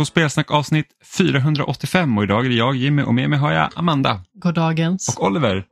[0.00, 0.86] på Spelsnack avsnitt
[1.18, 4.20] 485 och idag är det jag Jimmy och med mig har jag Amanda.
[4.32, 5.16] Goddagens.
[5.18, 5.64] Och Oliver.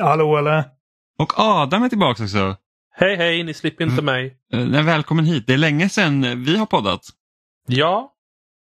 [0.00, 0.64] Hallå eller?
[1.18, 2.56] Och Adam är tillbaka också.
[2.96, 4.36] Hej hej, ni slipper inte mig.
[4.52, 5.46] Eh, Välkommen hit.
[5.46, 7.00] Det är länge sedan vi har poddat.
[7.66, 8.12] Ja,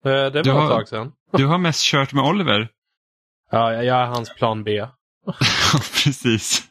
[0.06, 1.12] eh, det var har- ett tag sedan.
[1.38, 2.68] Du har mest kört med Oliver.
[3.52, 4.72] Ja, jag är hans plan B.
[6.04, 6.64] Precis.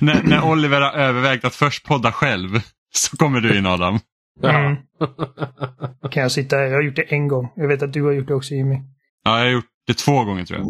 [0.00, 2.60] när, när Oliver har övervägt att först podda själv
[2.94, 4.00] så kommer du in Adam.
[4.40, 4.58] Ja.
[4.58, 4.76] Mm.
[6.10, 6.62] Kan jag sitta här?
[6.64, 7.52] Jag har gjort det en gång.
[7.56, 8.74] Jag vet att du har gjort det också Jimmy.
[9.24, 10.66] Ja, jag har gjort det två gånger tror jag.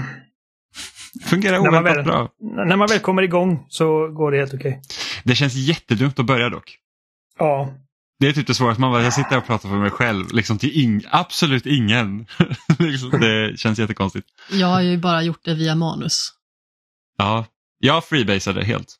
[1.24, 2.28] Fungerar När man, oväntat väl, bra.
[2.66, 4.80] när man väl kommer igång så går det helt okej.
[5.24, 6.76] Det känns jättedumt att börja dock.
[7.38, 7.74] Ja.
[8.20, 10.32] Det är typ det svåraste, man bara, jag sitter här och pratar för mig själv,
[10.32, 12.26] liksom till ing- absolut ingen.
[12.78, 14.26] liksom, det känns jättekonstigt.
[14.52, 16.32] Jag har ju bara gjort det via manus.
[17.18, 17.46] Ja,
[17.78, 18.96] jag freebasade helt.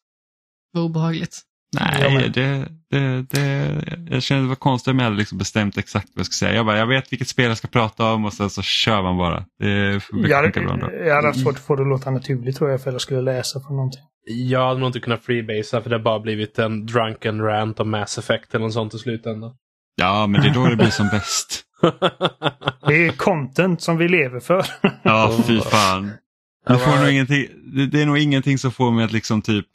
[0.73, 1.42] Vad obehagligt.
[1.80, 6.08] Nej, det, det, det, jag kände det var konstigt om jag hade liksom bestämt exakt
[6.14, 6.55] vad jag ska säga.
[6.55, 9.17] Jag bara, jag vet vilket spel jag ska prata om och sen så kör man
[9.17, 9.44] bara.
[9.58, 10.91] Det brukar funka bra ändå.
[10.92, 13.00] jag hade haft svårt att få det att låta naturligt tror jag för att jag
[13.00, 14.02] skulle läsa från någonting.
[14.27, 17.91] Jag hade nog inte kunnat freebasea för det har bara blivit en drunken rant om
[17.91, 19.52] Mass Effect eller något sånt i slutändan.
[19.97, 21.64] Ja, men det är då det blir som bäst.
[22.86, 24.67] Det är content som vi lever för.
[25.02, 26.11] Ja, fy fan.
[26.69, 29.67] Det, får nog ingenting, det, det är nog ingenting som får mig att liksom typ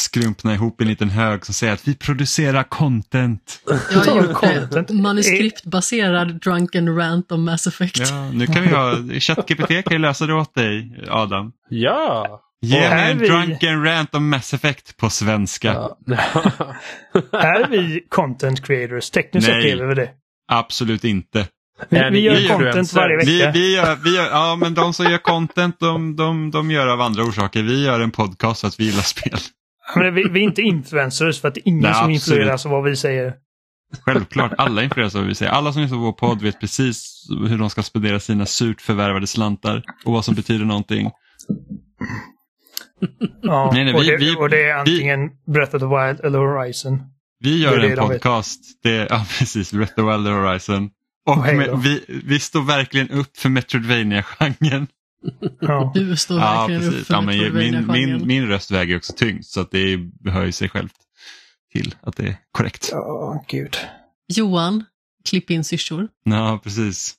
[0.00, 3.60] skrumpna ihop i en liten hög som säger att vi producerar content.
[3.92, 4.90] Jag har gjort Content.
[4.90, 7.98] Manuskriptbaserad drunken rant om Mass Effect.
[8.10, 11.52] Ja, nu kan vi ha, ChatGPT kan ju lösa det åt dig, Adam.
[11.68, 12.40] ja!
[12.62, 15.72] Ge Och mig en vi- drunken rant om Mass Effect på svenska.
[15.72, 15.98] ja.
[17.32, 19.10] är vi content creators?
[19.10, 19.70] Tekniskt sett Nej.
[19.70, 20.10] är vi det.
[20.52, 21.46] Absolut inte.
[21.88, 23.50] Vi, vi gör content varje Vi, vecka.
[23.52, 27.00] vi gör, vi gör, ja, men de som gör content de, de, de gör av
[27.00, 27.62] andra orsaker.
[27.62, 29.38] Vi gör en podcast för att vi gillar spel.
[29.96, 32.14] Men vi, vi är inte influencers för att det är ingen Nej, som absolut.
[32.38, 33.34] influeras av vad vi säger.
[34.06, 35.52] Självklart, alla influeras av vad vi säger.
[35.52, 39.26] Alla som lyssnar på vår podd vet precis hur de ska spendera sina surt förvärvade
[39.26, 41.10] slantar och vad som betyder någonting.
[43.42, 45.86] Ja, Nej, nej, och, vi- det, vi- och det är vi- antingen Breath of the
[45.86, 47.02] Wild eller Horizon.
[47.40, 50.90] Vi gör en de podcast, det, ja precis, Breath of the Wild Horizon.
[51.26, 54.86] Och Och med, vi, vi står verkligen upp för Metroidvania-genren.
[55.60, 55.92] Ja.
[55.94, 57.10] Du står Ja, verkligen precis.
[57.10, 60.68] Ja, men min, min, min röst väger också tyngst så att det hör ju sig
[60.68, 60.94] självt
[61.72, 62.88] till att det är korrekt.
[62.92, 63.76] Ja, gud.
[64.28, 64.84] Johan,
[65.24, 66.08] klipp in syrsor.
[66.24, 67.14] Ja, precis.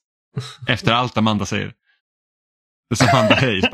[0.67, 1.73] Efter allt Amanda säger.
[2.89, 3.61] Det som Amanda hej.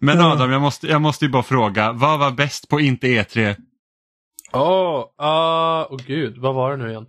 [0.00, 1.92] Men Adam, jag måste, jag måste ju bara fråga.
[1.92, 3.56] Vad var bäst på inte E E3?
[4.52, 7.06] Åh, ah, åh gud, vad var det nu igen?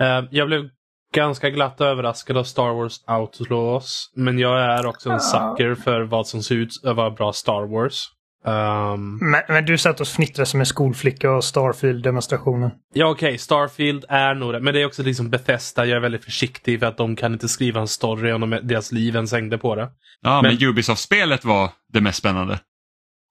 [0.00, 0.70] Eh, jag blev
[1.14, 4.10] ganska glatt överraskad av Star Wars Outlaws.
[4.16, 7.66] Men jag är också en sucker för vad som ser ut att vara bra Star
[7.74, 8.04] Wars.
[8.46, 12.70] Ehm, Men, men du satt och fnittrade som en skolflicka och Starfield-demonstrationen.
[12.94, 14.60] ja okej, Starfield är nog det.
[14.60, 15.86] Men det är också liksom Bethesda.
[15.86, 18.92] Jag är väldigt försiktig för att de kan inte skriva en story om de, deras
[18.92, 19.88] liv ens hängde på det.
[20.22, 22.58] Ja, men, Men- Ubisoft-spelet var det mest spännande.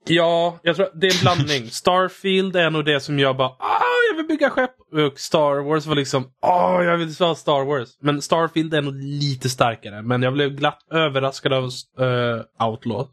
[0.08, 1.70] Ja, jag tror det är en blandning.
[1.72, 4.76] Starfield är nog det som jag bara ah, jag vill bygga skepp.
[4.80, 7.90] Och Star Wars var liksom ah, jag vill ha Star Wars.
[8.02, 10.02] Men Starfield är nog lite starkare.
[10.02, 13.08] Men jag blev glatt överraskad av uh, Outlaw.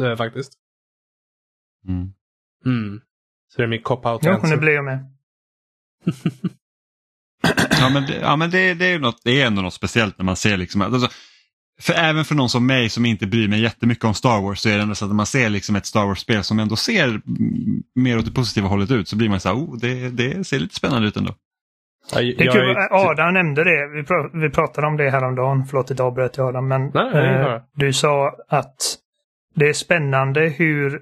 [0.00, 0.52] Uh, faktiskt.
[1.88, 2.12] Mm.
[2.66, 3.00] Mm.
[3.48, 4.48] Så det är min cop-out Jo, answer.
[4.48, 5.06] nu blir jag med.
[7.80, 10.18] Ja, men, det, ja, men det, det, är ju något, det är ändå något speciellt
[10.18, 11.08] när man ser liksom, alltså,
[11.80, 14.68] för även för någon som mig som inte bryr mig jättemycket om Star Wars så
[14.68, 17.20] är det ändå så att när man ser liksom ett Star Wars-spel som ändå ser
[18.00, 20.58] mer åt det positiva hållet ut så blir man så här, oh, det, det ser
[20.58, 21.34] lite spännande ut ändå.
[22.12, 22.70] Ja, Det är kul.
[22.70, 23.88] är- Adam nämnde det.
[23.94, 25.66] Vi, pra- vi pratade om det häromdagen.
[25.66, 26.68] Förlåt att jag avbröt dig Adam.
[26.68, 27.62] Men Nej, det är eh, bra.
[27.74, 28.96] du sa att
[29.54, 31.00] det är spännande hur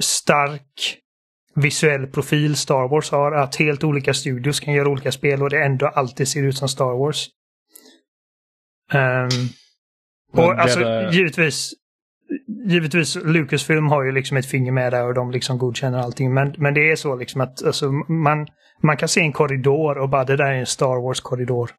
[0.00, 0.98] stark
[1.54, 3.32] visuell profil Star Wars har.
[3.32, 6.68] Att helt olika studios kan göra olika spel och det ändå alltid ser ut som
[6.68, 7.28] Star Wars.
[8.92, 9.30] Men
[10.32, 11.74] och det alltså där- givetvis
[12.66, 16.34] Givetvis, Lucasfilm har ju liksom ett finger med där och de liksom godkänner allting.
[16.34, 18.46] Men, men det är så liksom att alltså, man,
[18.82, 21.70] man kan se en korridor och bara det där är en Star Wars-korridor.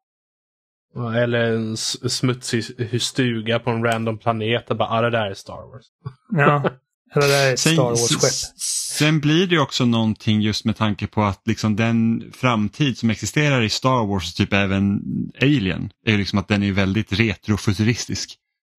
[1.22, 1.76] Eller en
[2.10, 2.64] smutsig
[3.02, 4.70] stuga på en random planet.
[4.70, 5.84] Och bara, ah, det där är Star Wars.
[6.36, 6.70] Ja.
[7.14, 8.58] Eller det där är ett Sen, Star Wars-skepp.
[8.98, 13.62] sen blir det också någonting just med tanke på att liksom den framtid som existerar
[13.62, 15.00] i Star Wars, typ även
[15.42, 18.38] Alien, är ju liksom att den är väldigt retrofuturistisk.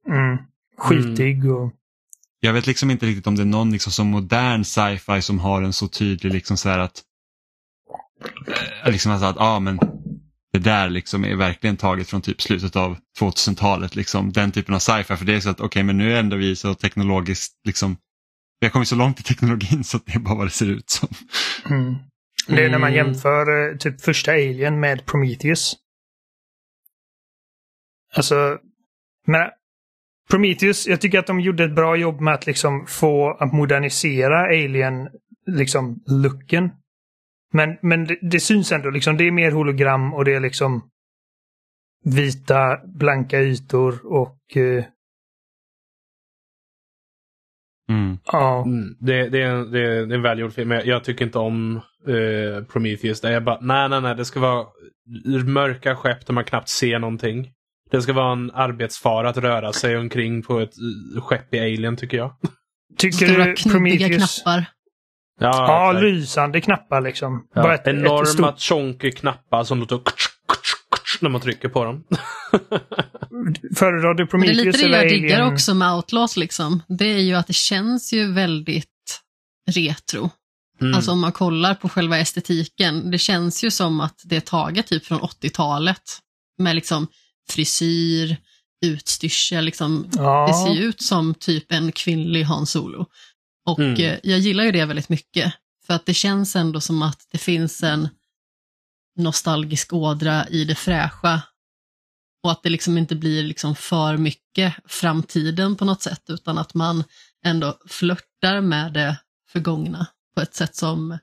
[0.10, 0.38] Mm.
[0.78, 1.74] Skitig och...
[2.40, 5.62] Jag vet liksom inte riktigt om det är någon liksom som modern sci-fi som har
[5.62, 7.04] en så tydlig liksom så här att
[8.86, 9.80] eh, liksom alltså att ah, men
[10.54, 13.96] det där liksom är verkligen taget från typ slutet av 2000-talet.
[13.96, 15.16] Liksom, den typen av sci-fi.
[15.16, 17.98] För det är så att okej men nu är ändå vi så teknologiskt liksom
[18.60, 20.70] vi har kommit så långt i teknologin så att det är bara vad det ser
[20.70, 21.10] ut som.
[21.70, 21.96] Mm.
[22.48, 23.06] Det är när man Mm.
[23.06, 25.76] jämför eh, typ första Alien med Prometheus.
[28.16, 28.58] Alltså,
[29.28, 29.50] men
[30.30, 34.40] Prometheus, jag tycker att de gjorde ett bra jobb med att liksom få att modernisera
[34.40, 35.10] Alien,
[35.48, 36.70] liksom looken.
[37.54, 40.90] Men, men det, det syns ändå liksom, det är mer hologram och det är liksom
[42.04, 44.86] vita, blanka ytor och eh,
[47.90, 48.18] Mm.
[48.26, 48.64] ja.
[48.66, 50.72] Mm, det, det, är en, det, är, det är en välgjord film.
[50.72, 53.22] Jag, jag tycker inte om eh, Prometheus.
[53.22, 54.16] Det är bara, nej, nej, nej.
[54.16, 54.66] Det ska vara
[55.46, 57.52] mörka skepp där man knappt ser någonting.
[57.92, 60.74] Det ska vara en arbetsfara att röra sig omkring på ett
[61.16, 62.36] eh, skepp i Alien, tycker jag.
[62.98, 64.42] Tycker Stora du Prometheus...
[64.44, 64.66] knappar.
[65.40, 66.04] Ja, exakt.
[66.04, 67.48] lysande knappar liksom.
[67.54, 70.00] Ja, Bara ett, enorma ett stort, knappar som låter
[71.22, 72.04] när man trycker på dem.
[73.76, 75.54] Föredrar du Men det är Prometheus lite det eller jag diggar Alien?
[75.54, 76.84] också med Outlaws liksom.
[76.88, 79.22] Det är ju att det känns ju väldigt
[79.72, 80.30] retro.
[80.82, 80.94] Mm.
[80.94, 83.12] Alltså om man kollar på själva estetiken.
[83.12, 86.02] Det känns ju som att det är taget typ från 80-talet.
[86.58, 87.08] Med liksom
[87.50, 88.38] frisyr,
[88.86, 90.10] utstyrsel, liksom.
[90.16, 90.48] Ja.
[90.48, 93.06] Det ser ju ut som typ en kvinnlig Han Solo.
[93.66, 93.94] Och Mm.
[94.02, 95.54] eh, jag gillar ju det väldigt mycket.
[95.86, 98.10] För att det känns ändå som att det finns en
[99.18, 101.42] nostalgisk ådra i det fräscha.
[102.44, 106.74] Och att det liksom inte blir liksom för mycket framtiden på något sätt, utan att
[106.74, 107.04] man
[107.46, 109.18] ändå flörtar med det
[109.50, 111.18] förgångna på ett sätt som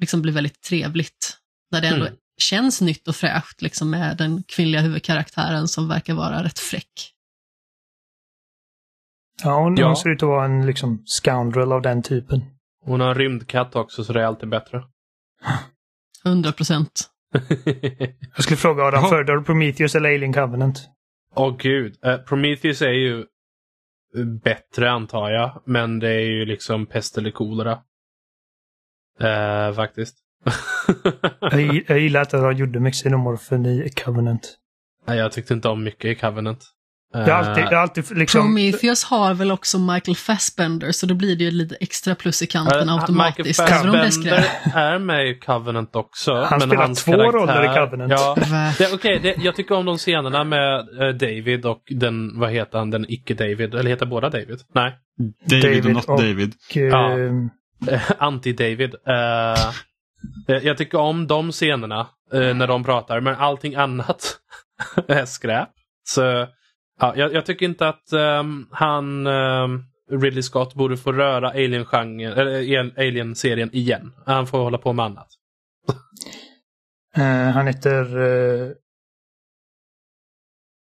[0.00, 1.38] liksom blir väldigt trevligt.
[1.70, 2.18] Där det ändå Mm.
[2.38, 7.10] Känns nytt och fräscht liksom med den kvinnliga huvudkaraktären som verkar vara rätt fräck.
[9.42, 9.86] Ja, hon, Ja.
[9.86, 12.44] hon ser ut att vara en liksom scoundrel av den typen.
[12.84, 14.84] Hon har en rymdkatt också så det är alltid bättre.
[16.24, 17.10] 100 procent.
[18.34, 19.10] Jag skulle fråga Adam, Jaha.
[19.10, 20.88] föredrar du Prometheus eller Alien Covenant?
[21.34, 22.04] Åh gud.
[22.04, 23.26] Eh, Prometheus är ju
[24.42, 25.62] bättre antar jag.
[25.66, 27.82] Men det är ju liksom pest eller kolera.
[29.20, 30.16] Eh, faktiskt.
[31.40, 34.54] Jag, jag gillar att de gjorde mycket xenomorfen i Covenant.
[35.06, 36.64] Nej, jag tyckte inte om mycket i Covenant.
[37.14, 38.40] Har alltid, har alltid liksom...
[38.40, 42.46] Prometheus har väl också Michael Fassbender, så då blir det ju lite extra plus i
[42.46, 43.60] kanten Eh, automatiskt.
[43.60, 44.44] Michael det Fassbender
[44.74, 46.34] är med i Covenant också.
[46.34, 48.12] Han men spelar hans två roller i Covenant.
[48.12, 48.36] Ja,
[48.78, 52.78] det, okej, det, jag tycker om de scenerna med eh, David och den, vad heter
[52.78, 53.74] han, den icke-David.
[53.74, 54.60] Eller heter båda David?
[54.74, 54.94] Nej.
[55.50, 56.52] David, David och not och- David.
[56.70, 57.98] Och, eh, Ja.
[58.18, 58.94] Anti-David.
[59.06, 59.72] Eh,
[60.46, 64.38] jag tycker om de scenerna eh, när de pratar, men allting annat
[65.08, 65.68] är skräp.
[66.04, 66.46] Så
[67.00, 72.90] ja, jag, jag tycker inte att ehm, han, ehm, Ridley Scott, borde få röra eh,
[72.96, 74.12] Alien-serien igen.
[74.26, 75.28] Han får hålla på med annat.
[77.16, 78.18] eh, han heter...
[78.18, 78.72] Uh,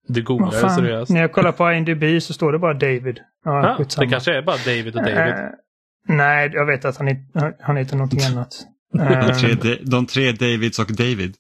[0.08, 0.76] Det googlar fan?
[0.76, 1.12] seriöst.
[1.12, 3.20] När jag kollar på IMDb så står det bara David.
[3.46, 4.06] Ja, skitsamma.
[4.06, 5.34] det kanske är bara David och David.
[5.34, 5.50] Eh,
[6.08, 7.08] nej, jag vet att han,
[7.60, 8.66] han heter någonting annat.
[8.94, 11.36] De Eh, tre, de tre Davids och David.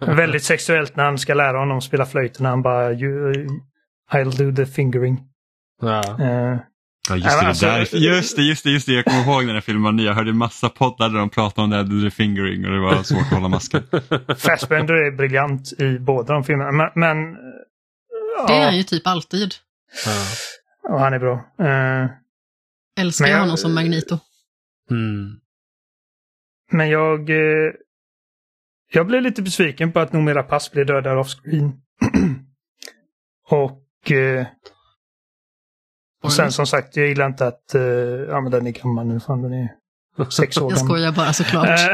[0.16, 2.46] väldigt sexuellt när han ska lära honom spela flöjten.
[2.46, 3.32] Han bara you,
[4.12, 5.18] I'll do the fingering.
[5.82, 6.02] ja.
[6.20, 6.58] Eh,
[7.08, 7.78] Ja, just Ja, det, alltså- där.
[7.78, 8.92] just det, just det, just det.
[8.92, 10.04] Jag kommer ihåg den här filmen var ny.
[10.04, 13.02] Jag hörde massa poddar där de pratade om det här the fingering och det var
[13.02, 13.82] svårt att hålla masken.
[14.38, 16.72] Fassbender är briljant i båda de filmerna.
[16.72, 17.16] Men, men
[18.46, 19.54] Det är han ja, ju typ alltid.
[20.06, 20.12] ja.
[20.82, 21.34] ja, han är bra.
[21.66, 22.10] Eh,
[23.00, 24.18] Älskar jag- honom som Magneto.
[24.90, 25.36] Mm.
[26.70, 27.30] Men jag...
[27.30, 27.72] Eh,
[28.92, 31.72] jag blev lite besviken på att Noomi Pass blev dödad off-screen.
[33.48, 34.10] och...
[34.10, 34.46] Eh,
[36.22, 37.74] och sen som sagt, jag gillar inte att...
[37.74, 37.82] Eh,
[38.28, 39.68] ja men den är gammal nu, fan den är
[40.30, 40.88] sex år Jag gammal.
[40.88, 41.68] skojar bara såklart.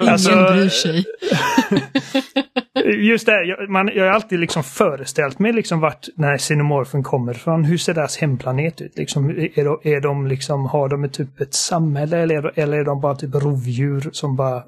[0.00, 1.04] Eh, alltså, Ingen bryr sig.
[2.94, 7.02] Just det, jag, man, jag har alltid liksom föreställt mig liksom vart den här xenomorfen
[7.02, 7.64] kommer ifrån.
[7.64, 8.98] Hur ser deras hemplanet ut?
[8.98, 12.62] Liksom, är, de, är de liksom, har de ett typ ett samhälle eller är de,
[12.62, 14.64] eller är de bara typ rovdjur som bara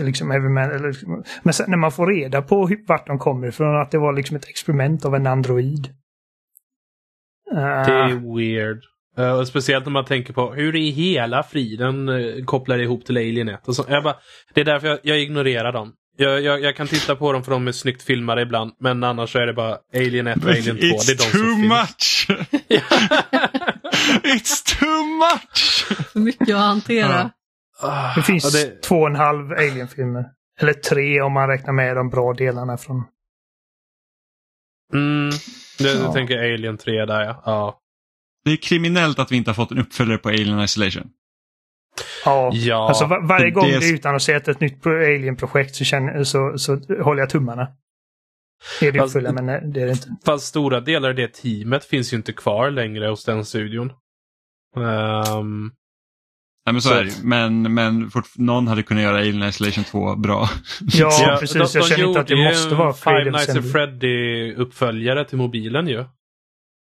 [0.00, 3.90] liksom, eller, liksom- men sen när man får reda på vart de kommer ifrån, att
[3.90, 5.86] det var liksom ett experiment av en android.
[7.52, 7.56] Eh,
[7.86, 8.82] Det är weird.
[9.18, 13.04] Eh, och speciellt när man tänker på hur i hela friden uh, kopplar det ihop
[13.04, 13.68] till Alien 1.
[13.68, 14.16] Och så, jag bara,
[14.54, 15.92] det är därför jag, jag ignorerar dem.
[16.16, 18.72] Jag, jag, jag kan titta på dem för de är snyggt filmade ibland.
[18.80, 20.82] Men annars så är det bara Alien 1 och Alien 2.
[20.82, 22.26] Det är de It's som too much!
[24.22, 25.84] It's too much!
[26.12, 27.30] För mycket att hantera.
[27.80, 30.24] Ah, det finns det- två och en halv Alien-filmer.
[30.60, 33.04] Eller tre om man räknar med de bra delarna från...
[34.94, 35.30] Mm,
[35.78, 36.06] det, Ja.
[36.06, 37.42] Du tänker Alien 3 där ja.
[37.46, 37.78] ja.
[38.44, 41.10] Det är kriminellt att vi inte har fått en uppföljare på Alien Isolation.
[42.24, 44.82] Ja, Ja, alltså var, varje det- gång det- det är utan att se ett nytt
[44.82, 47.68] pro- Alien-projekt så, känner, så, så håller jag tummarna.
[48.80, 50.08] Är det Fast- uppfyllda, men nej, det är det inte.
[50.24, 53.92] Fast stora delar av det teamet finns ju inte kvar längre hos den studion.
[54.76, 55.70] Ehm,
[56.66, 57.12] Nej, men så, Så- är det.
[57.22, 60.48] Men, men fort, någon hade kunnat göra Alien Isolation 2 bra.
[60.80, 61.74] Ja, Ja, precis.
[61.74, 63.72] jag känner inte att det måste vara Five Nights at.
[63.72, 66.04] Freddy-uppföljare till mobilen ju.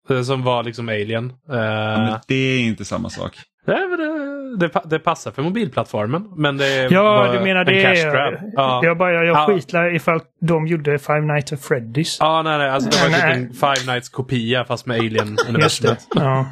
[0.07, 1.29] Det Som var liksom Alien.
[1.29, 3.37] Eh, Men det är inte samma sak.
[3.67, 4.26] nej, men det,
[4.59, 6.33] det, det passar för mobilplattformen.
[6.35, 7.81] Men det Ja, du menar en det.
[7.81, 8.33] cash grab.
[8.53, 8.81] Ja.
[8.83, 9.45] Jag, bara, jag Ja.
[9.47, 12.17] skitlar ifall de gjorde Five Nights at Freddy's.
[12.19, 12.69] Ja, nej, nej.
[12.69, 14.99] Alltså, det var Nej, typ en Five Nights-kopia fast med.
[14.99, 16.07] Alien-universumet.
[16.15, 16.51] Ja.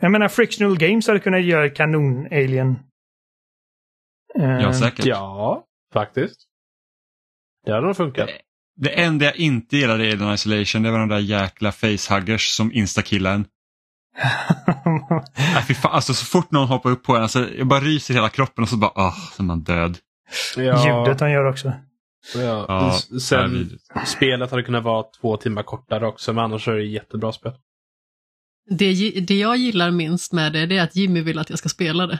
[0.00, 2.78] Jag menar, Frictional Games hade kunnat göra kanon-alien.
[4.38, 5.04] Eh, Ja, säkert.
[5.06, 6.40] ja, faktiskt.
[7.66, 8.28] Det hade nog funkat.
[8.76, 12.72] Det enda jag inte gillade i Alien Isolation det var de där jäkla facehuggers som
[12.72, 13.44] instakillar en.
[15.56, 18.14] Äh, fy fan, alltså, så fort någon hoppar upp på en, alltså, jag bara ryser
[18.14, 19.98] hela kroppen och så bara, åh, så är man död.
[20.56, 21.72] Ljudet han gör också.
[22.34, 22.64] Ja.
[22.68, 23.70] Ja, Sen,
[24.06, 27.52] spelet hade kunnat vara två timmar kortare också, men annars är det ett jättebra spel.
[28.70, 31.68] Det, det jag gillar minst med det, det är att Jimmy vill att jag ska
[31.68, 32.18] spela det.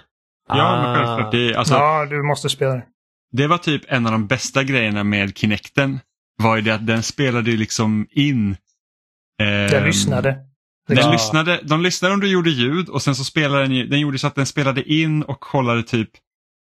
[0.49, 0.95] Ja, men Ah.
[1.07, 1.33] självklart.
[1.33, 2.85] Det, alltså, Ja, du måste spela det.
[3.33, 6.01] det var typ en av de bästa grejerna med Kinecten.
[6.39, 8.57] Var ju det att den spelade liksom in.
[9.39, 10.39] Den ehm, lyssnade.
[10.89, 11.13] Den Ja.
[11.13, 14.27] lyssnade, de lyssnade om du gjorde ljud och sen så spelade den, den gjorde så
[14.27, 16.11] att den spelade in och kollade typ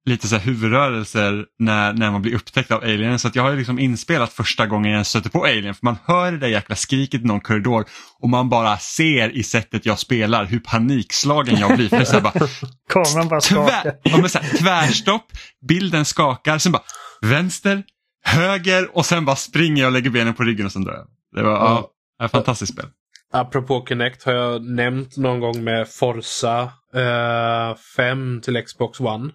[0.07, 3.19] lite så här huvudrörelser när, när man blir upptäckt av alien.
[3.19, 5.97] Så att jag har ju liksom inspelat första gången jag stöter på alien för man
[6.05, 7.85] hör det där jäkla skriket i någon korridor
[8.21, 11.89] och man bara ser i sättet jag spelar hur panikslagen jag blir.
[11.89, 12.33] För så bara,
[12.93, 13.83] Kameran bara skakar.
[13.83, 15.33] tvär, ja, men så här, tvärstopp,
[15.69, 16.83] bilden skakar, sen bara
[17.23, 17.83] vänster,
[18.25, 21.07] höger och sen bara springer jag och lägger benen på ryggen och sen dör jag.
[21.37, 21.91] Det var ja.
[22.19, 22.25] Ja.
[22.25, 22.87] ett fantastiskt spel.
[23.33, 29.31] Apropå Kinect har jag nämnt någon gång med Forza eh, 5 till Xbox One.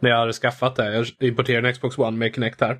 [0.00, 0.94] När jag hade skaffat det.
[0.94, 2.78] Jag importerade en Xbox One med Kinect här.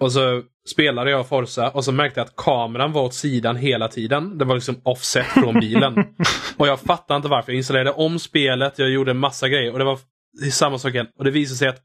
[0.00, 3.88] Och så spelade jag Forza och så märkte jag att kameran var åt sidan hela
[3.88, 4.38] tiden.
[4.38, 5.94] Det var liksom offset från bilen.
[6.56, 7.52] och jag fattade inte varför.
[7.52, 9.98] Jag installerade om spelet, jag gjorde en massa grejer och det var
[10.50, 11.08] samma sak igen.
[11.18, 11.82] Och det visade sig att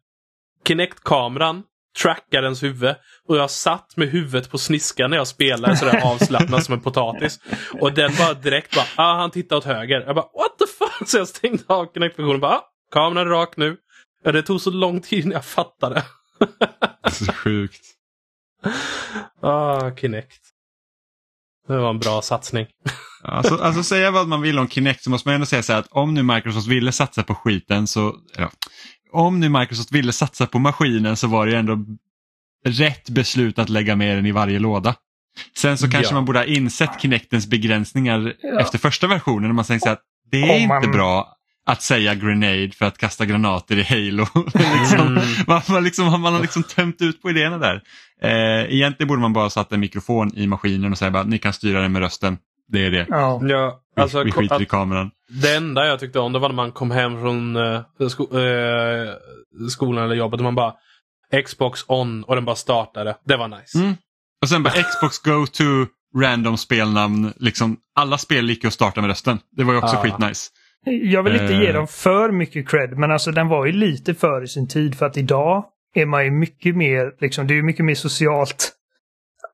[0.67, 1.63] Kinect-kameran
[2.01, 2.95] trackar ens huvud.
[3.27, 7.39] Och jag satt med huvudet på sniskan när jag spelade sådär avslappnad som en potatis.
[7.81, 10.01] Och den bara direkt bara, ah han tittar åt höger.
[10.01, 11.09] Jag bara, what the fuck?
[11.09, 12.41] Så jag stängde av Kinect-funktionen.
[12.41, 13.77] Bara, ah, kameran är rak nu.
[14.23, 16.03] Ja, det tog så lång tid innan jag fattade.
[17.11, 17.85] Så sjukt.
[19.41, 20.41] Ah, Kinect.
[21.67, 22.67] Det var en bra satsning.
[23.23, 25.79] Alltså, alltså säga vad man vill om Kinect så måste man ändå säga så här
[25.79, 28.51] att om nu Microsoft ville satsa på skiten så, ja,
[29.13, 31.77] om nu Microsoft ville satsa på maskinen så var det ju ändå
[32.65, 34.95] rätt beslut att lägga med den i varje låda.
[35.57, 36.15] Sen så kanske Ja.
[36.15, 40.01] man borde ha insett Kinectens begränsningar efter första versionen när man tänkte att
[40.31, 41.29] det är man- inte bra
[41.65, 44.25] att säga grenade för att kasta granater i Halo.
[44.79, 45.23] liksom, Mm.
[45.47, 47.81] man, man, liksom, man har liksom tömt ut på idéerna där.
[48.21, 51.53] Eh, egentligen borde man bara satt en mikrofon i maskinen och säga bara ni kan
[51.53, 52.37] styra den med rösten.
[52.67, 53.05] Det är det.
[53.09, 53.41] Ja.
[53.95, 55.11] Alltså, vi skiter i kameran.
[55.41, 59.13] det enda jag tyckte om det var när man kom hem från eh, sko eh,
[59.69, 60.73] skolan eller jobbet och man bara
[61.45, 63.17] Xbox on och den bara startade.
[63.25, 63.77] Det var nice.
[63.77, 63.93] Mm.
[64.41, 65.63] Och sen bara Xbox Go to
[66.21, 67.33] random spelnamn.
[67.37, 69.39] Liksom, alla spel gick ju att starta med rösten.
[69.51, 70.01] Det var ju också Ja.
[70.01, 70.49] skitnice.
[70.85, 71.73] Jag vill inte ge Eh.
[71.73, 75.17] dem för mycket cred, men alltså den var ju lite före sin tid för att
[75.17, 78.71] idag är man ju mycket mer, liksom, det är ju mycket mer socialt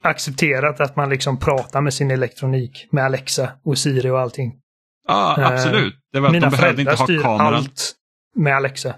[0.04, 4.54] accepterat att man liksom pratar med sin elektronik, med Alexa och Siri och allting.
[5.08, 5.96] Ja, Eh, absolut.
[6.14, 7.54] Det var att Mina de behövde inte ha styr kameran.
[7.54, 7.92] allt
[8.36, 8.96] med Alexa.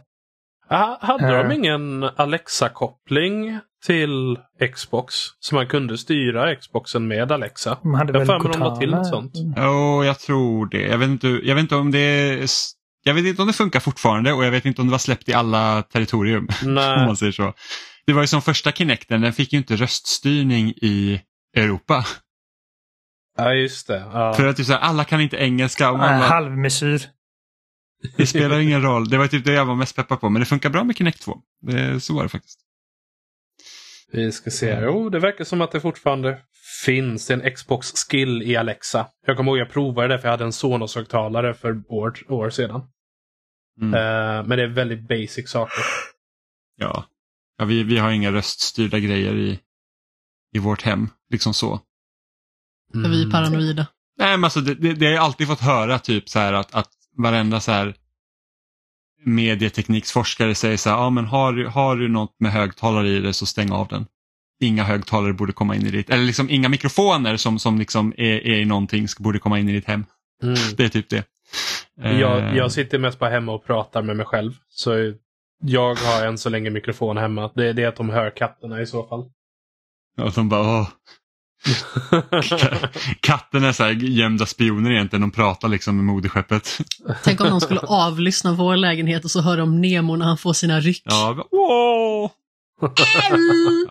[0.69, 1.55] Ah, hade de Eh.
[1.55, 4.37] ingen Alexa-koppling till
[4.73, 5.13] Xbox?
[5.39, 7.77] Så man kunde styra Xboxen med Alexa?
[7.81, 9.31] De hade Jag väl för mig de la till något sånt.
[9.57, 10.81] Jo, jag tror det.
[10.81, 12.45] Jag vet, inte, jag vet inte om det är...
[13.03, 15.29] Jag vet inte om det funkar fortfarande och jag vet inte om det var släppt
[15.29, 16.47] i alla territorium.
[16.65, 17.05] om Nej.
[17.05, 17.53] man säger så.
[18.05, 21.21] Det var ju som första Kinecten, den fick ju inte röststyrning i
[21.55, 22.05] Europa.
[23.37, 23.99] Ja, just det.
[24.13, 24.33] Ja.
[24.33, 25.91] För att typ så här, alla kan inte engelska.
[25.91, 27.01] Och alla, halvmesyr.
[28.17, 29.09] det spelar ingen roll.
[29.09, 30.29] Det var typ det jag var mest peppad på.
[30.29, 31.37] Men det funkar bra med Kinect 2.
[31.61, 32.59] Det, så var det faktiskt.
[34.11, 34.79] Vi ska se.
[34.81, 36.41] Jo, det verkar som att det fortfarande
[36.85, 39.07] finns en Xbox-skill i Alexa.
[39.25, 42.81] Jag kommer ihåg jag provade det för jag hade en Sonos-högtalare för år, år sedan.
[43.81, 43.93] Mm.
[43.93, 45.83] Eh, men det är väldigt basic saker.
[46.75, 47.05] Ja,
[47.61, 49.59] ja vi, vi har inga röststyrda grejer i,
[50.55, 51.09] i vårt hem.
[51.29, 51.79] Liksom så.
[52.93, 53.31] För vi är Mm.
[53.31, 53.87] paranoida.
[54.17, 56.73] Nej, men alltså det, det, det har jag alltid fått höra typ så här att,
[56.75, 57.95] att varenda så här
[59.25, 63.33] medietekniksforskare säger så här, ja men har, du- har du något med högtalare i det
[63.33, 64.05] så stäng av den.
[64.61, 68.47] Inga högtalare borde komma in i ditt, eller liksom inga mikrofoner som, som liksom är,
[68.47, 70.05] är i någonting ska- borde komma in i ditt hem.
[70.43, 70.55] Mm.
[70.77, 71.23] Det är typ det.
[72.01, 74.53] Eh, Jag, jag sitter mest bara hemma och pratar med mig själv.
[74.69, 75.13] Så
[75.61, 77.51] jag har än så länge mikrofon hemma.
[77.55, 79.19] Det är det att de hör katterna i så fall.
[80.25, 80.87] Och de bara, åh.
[83.19, 86.77] Katten är så här gömda spioner egentligen, de pratar liksom med moderskeppet.
[87.23, 90.53] Tänk om någon skulle avlyssna vår lägenhet och så hör de Nemo när han får
[90.53, 91.01] sina ryck.
[91.05, 92.31] Ja, bara, wow!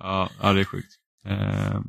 [0.00, 0.93] ja, ja, det är sjukt.
[1.27, 1.81] Eh,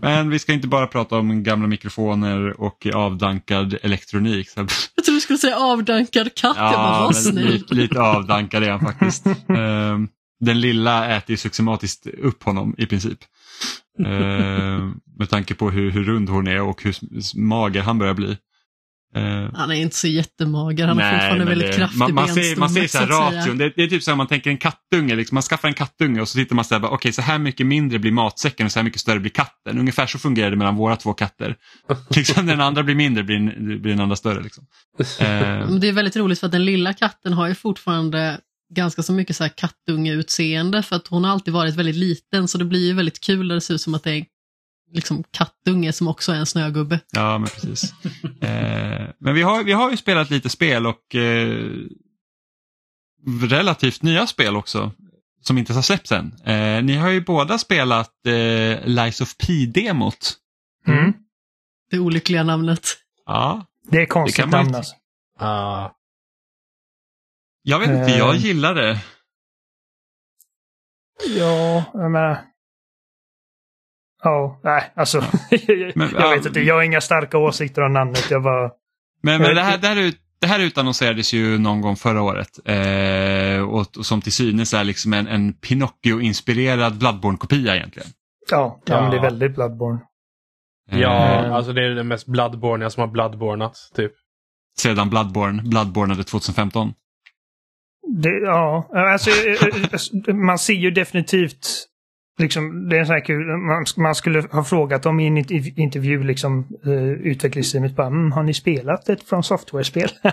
[0.00, 4.50] Men vi ska inte bara prata om gamla mikrofoner och avdankad elektronik.
[4.50, 6.56] Så, Jag tror du skulle säga avdankad katt.
[6.56, 9.26] ja, lite, lite avdankad är han faktiskt.
[9.48, 9.98] Eh,
[10.40, 13.18] Den lilla äter ju systematiskt upp honom i princip.
[14.06, 14.88] Eh,
[15.18, 16.94] Med tanke på hur, hur rund hon är och hur
[17.38, 18.36] mager han börjar bli.
[19.16, 22.28] Eh, Han är inte så jättemager, han har fortfarande men väldigt det- kraftig man, man,
[22.28, 24.50] ser, man ser så här så ration, det, det är typ som om man tänker
[24.50, 25.34] en kattunge, liksom.
[25.34, 27.98] man skaffar en kattunge och så tittar man så här, okej så här mycket mindre
[27.98, 29.78] blir matsäcken och så här mycket större blir katten.
[29.78, 31.56] Ungefär så fungerar det mellan våra två katter.
[32.16, 34.42] liksom, den andra blir mindre blir, den- blir den andra större.
[34.42, 34.66] Liksom.
[35.18, 38.40] Men Det är väldigt roligt för att den lilla katten har ju fortfarande
[38.74, 42.58] ganska så mycket så här kattungeutseende för att hon har alltid varit väldigt liten så
[42.58, 44.24] det blir ju väldigt kul när det ser ut som att det är en
[44.92, 47.00] liksom, kattunge som också är en snögubbe.
[47.10, 47.92] Ja, men precis.
[48.40, 51.64] Eh, men vi har, vi har ju spelat lite spel och eh,
[53.42, 54.92] relativt nya spel också.
[55.42, 56.32] Som inte har släppts än.
[56.44, 60.34] Eh, ni har ju båda spelat eh, Lies of P-demot.
[60.86, 61.12] Mm.
[61.90, 62.88] Det olyckliga namnet.
[63.26, 64.94] Ja, Det är konstigt Det kan man namn alltså.
[65.38, 65.90] Ah.
[67.62, 69.00] jag vet inte, jag gillar det.
[71.38, 72.44] Ja, jag menar...
[74.30, 75.20] Ja, nej, alltså.
[75.94, 78.30] Men, jag vet inte, jag har inga starka åsikter om namnet.
[78.30, 78.70] Jag bara...
[79.22, 82.22] Men, men Jag det, här, det, här, ut- det här utannonserades ju någon gång förra
[82.22, 82.48] året.
[82.64, 88.08] Eh, och, och som till synes är liksom en, en Pinocchio-inspirerad Bloodborne-kopia egentligen.
[88.50, 89.00] Ja, ja.
[89.00, 90.00] men det är väldigt Bloodborne.
[90.92, 91.52] Eh, Ja, Eh.
[91.54, 94.12] alltså det är det mest Bloodborne som har Bloodbornat, typ.
[94.78, 96.92] Sedan Bloodborne, Bloodborne 2015.
[98.08, 99.68] Det, ja, alltså eh,
[100.28, 101.86] eh, man ser ju definitivt
[102.38, 105.74] liksom, det är så här kul, man, man skulle ha frågat dem i en int-
[105.76, 110.08] intervju liksom uh, utvecklingsteamet bara, mm, har ni spelat ett från software-spel?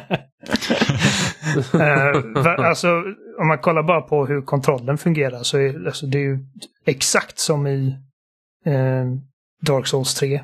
[1.73, 3.03] Eh, alltså,
[3.39, 6.39] om man kollar bara på hur kontrollen fungerar så är alltså, det är ju
[6.85, 7.87] exakt som i
[8.65, 9.05] eh,
[9.61, 10.43] Dark Souls 3.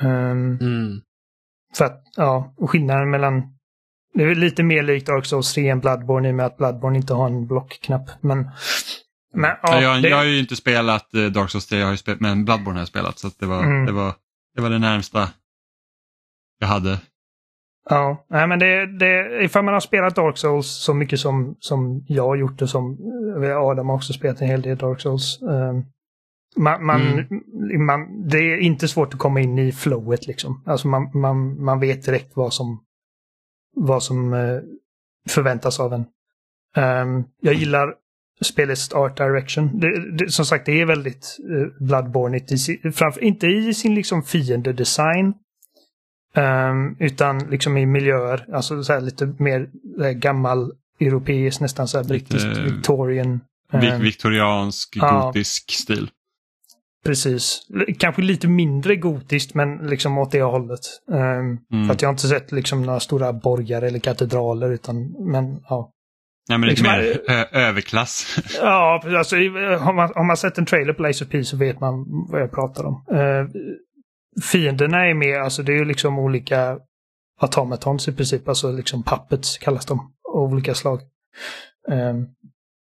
[0.00, 1.00] Ehm, Mm.
[1.76, 3.42] för att, ja, skillnaden mellan...
[4.14, 6.96] Det är lite mer likt Dark Souls 3 än Bloodborne i och med att Bloodborne
[6.98, 8.10] inte har en blockknapp.
[8.20, 8.50] Men...
[9.34, 11.86] men ja, Ja, jag, det, jag har ju inte spelat eh, Dark Souls 3, jag
[11.86, 13.18] har spelat, men Bloodborne har jag spelat.
[13.18, 13.86] Så det, var, Mm.
[13.86, 14.14] det, var,
[14.54, 15.28] det var det närmsta
[16.60, 17.00] jag hade.
[17.90, 22.04] ja, nej, men det, det, ifall man har spelat Dark Souls så mycket som, som
[22.08, 22.98] jag har gjort och som
[23.44, 25.42] eh, Adam har också spelat en hel del Dark Souls.
[25.42, 25.72] eh,
[26.56, 27.86] man, man, Mm.
[27.86, 30.62] man, det är inte svårt att komma in i flowet liksom.
[30.66, 32.84] Alltså man, man, man vet direkt vad som,
[33.76, 34.34] vad som
[35.28, 36.04] förväntas av en.
[36.76, 37.94] Ehm, jag gillar
[38.40, 39.80] spelets art direction.
[39.80, 42.40] Det, det, som sagt, det är väldigt uh, bloodborne
[42.94, 45.34] framför, inte i sin liksom fiendedesign.
[46.36, 49.68] Um, utan liksom i miljöer, alltså så här lite mer
[50.02, 53.40] eh, gammal europeiskt, nästan så här brittisk, Lite- Victorian.
[53.72, 55.24] Vi- ehm, Viktoriansk, ja.
[55.26, 56.10] gotisk stil.
[57.04, 57.60] Precis.
[57.98, 60.80] Kanske lite mindre gotiskt men liksom åt det hållet.
[61.12, 61.86] Ehm, Mm.
[61.86, 65.90] För att jag har inte sett liksom några stora borgar eller katedraler utan, men ja.
[66.48, 68.38] Nej, men lite Liksom, mer överklass.
[68.60, 72.04] Ja, alltså har man, har man sett en trailer på Laser P så vet man
[72.30, 73.04] vad jag pratar om.
[73.12, 73.48] Uh,
[74.52, 76.78] fienderna är med, alltså det är ju liksom olika
[77.40, 81.00] automatons i princip, alltså liksom puppets kallas de, av olika slag.
[81.90, 82.26] Ehm,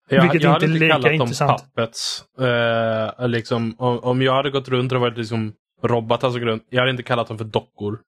[0.09, 1.63] Jag, Vilket jag inte hade är inte lika kallat dem intressant.
[1.75, 2.25] puppets.
[2.41, 6.63] Eh, liksom, om, om jag hade gått runt och varit liksom robotar som går runt.
[6.71, 7.99] Jag hade inte kallat dem för dockor.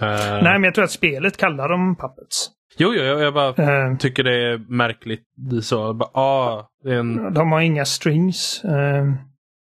[0.00, 0.06] Eh,
[0.42, 2.50] Nej, men jag tror att spelet kallar dem puppets.
[2.76, 3.54] Jo, jo, jag, jag bara
[3.86, 5.22] Ehm, tycker det är märkligt.
[5.36, 7.34] Det är Så, bara, ah, det är en...
[7.34, 8.64] De har inga strings.
[8.64, 9.04] Eh,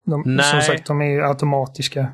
[0.05, 0.45] De, Nej.
[0.45, 2.07] som sagt, de är automatiska.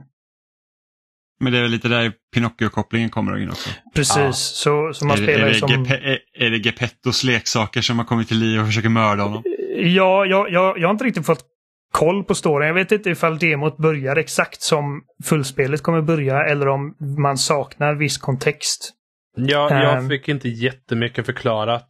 [1.40, 3.70] Men det är väl lite där Pinocchio-kopplingen kommer in också.
[3.96, 4.32] Precis, Ja.
[4.32, 5.70] så, så man är, det- spelar är, det som...
[5.70, 9.44] Gepe- är, är det Geppettos leksaker som har kommit till liv och försöker mörda honom?
[9.78, 11.46] Ja, jag, jag, jag har inte riktigt fått
[11.94, 12.68] koll på storyn.
[12.68, 17.96] Jag vet inte ifall demot börjar exakt som fullspelet kommer börja eller om man saknar
[17.96, 18.94] viss kontext.
[19.38, 20.10] Jag, jag Ehm.
[20.10, 21.88] fick inte jättemycket förklarat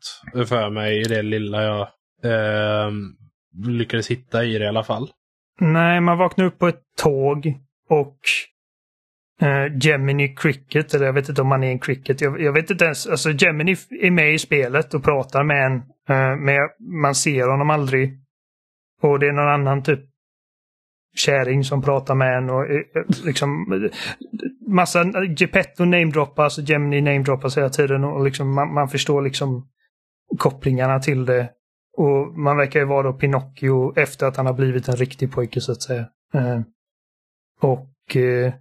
[0.48, 1.88] för mig i det lilla jag
[2.24, 3.16] ehm,
[3.68, 5.10] lyckades hitta i det i alla fall.
[5.60, 7.54] Nej, man vaknar upp på ett tåg
[7.90, 8.18] och
[9.42, 12.22] eh, Gemini Cricket, eller jag vet inte om man är en cricket.
[12.22, 13.08] Jag, jag vet inte ens.
[13.08, 15.76] Alltså Gemini är med i spelet och pratar med en.
[16.10, 16.58] Eh, men
[17.02, 18.14] man ser honom aldrig.
[19.02, 20.00] Och det är någon annan typ
[21.17, 23.65] kärring som pratar med en och eh, eh, liksom
[24.67, 25.03] massa
[25.38, 29.67] Geppetto namedroppas och Gemini namedroppas hela tiden och liksom man, man förstår liksom
[30.38, 31.49] kopplingarna till det.
[31.97, 35.62] Och man verkar ju vara då Pinocchio efter att han har blivit en riktig pojke
[35.62, 36.06] så att säga.
[36.34, 36.62] Eh,
[37.62, 38.53] Och eh,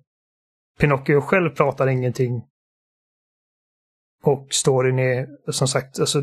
[0.80, 2.42] Pinocchio själv pratar ingenting.
[4.22, 6.22] Och storyn är som sagt, alltså,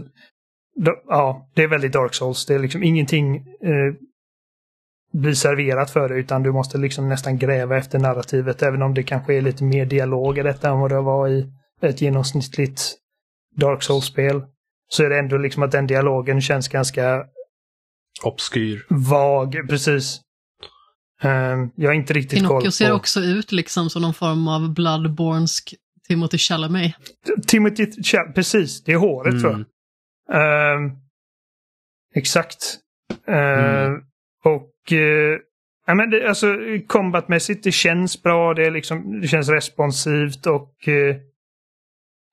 [0.76, 2.46] då, ja, det är väldigt Dark Souls.
[2.46, 3.94] Det är liksom ingenting eh,
[5.14, 9.04] blir serverat för dig utan du måste liksom nästan gräva efter narrativet även om det
[9.04, 12.82] kanske är lite mer dialog i detta än vad det var i ett genomsnittligt
[13.56, 14.42] Dark Souls-spel.
[14.90, 17.26] Så är det ändå liksom att den dialogen känns ganska
[18.24, 18.86] Obskyr.
[18.90, 20.22] vag, precis.
[21.24, 22.72] Um, jag har inte riktigt koll Pinocchio på...
[22.72, 25.76] ser också ut liksom som någon form av Bloodbornsk
[26.08, 26.94] Timothy Chalamet.
[27.48, 29.66] Timothy Chal- precis, det är håret tror jag.
[30.36, 30.84] Mm.
[30.88, 30.98] Ehm,
[32.16, 32.80] exakt.
[33.28, 34.02] Ehm, Mm.
[34.46, 35.40] Och uh, Eh,
[35.86, 36.56] ja, men det, alltså,
[36.88, 40.88] combatmässigt, det känns bra, det, är liksom, det känns responsivt och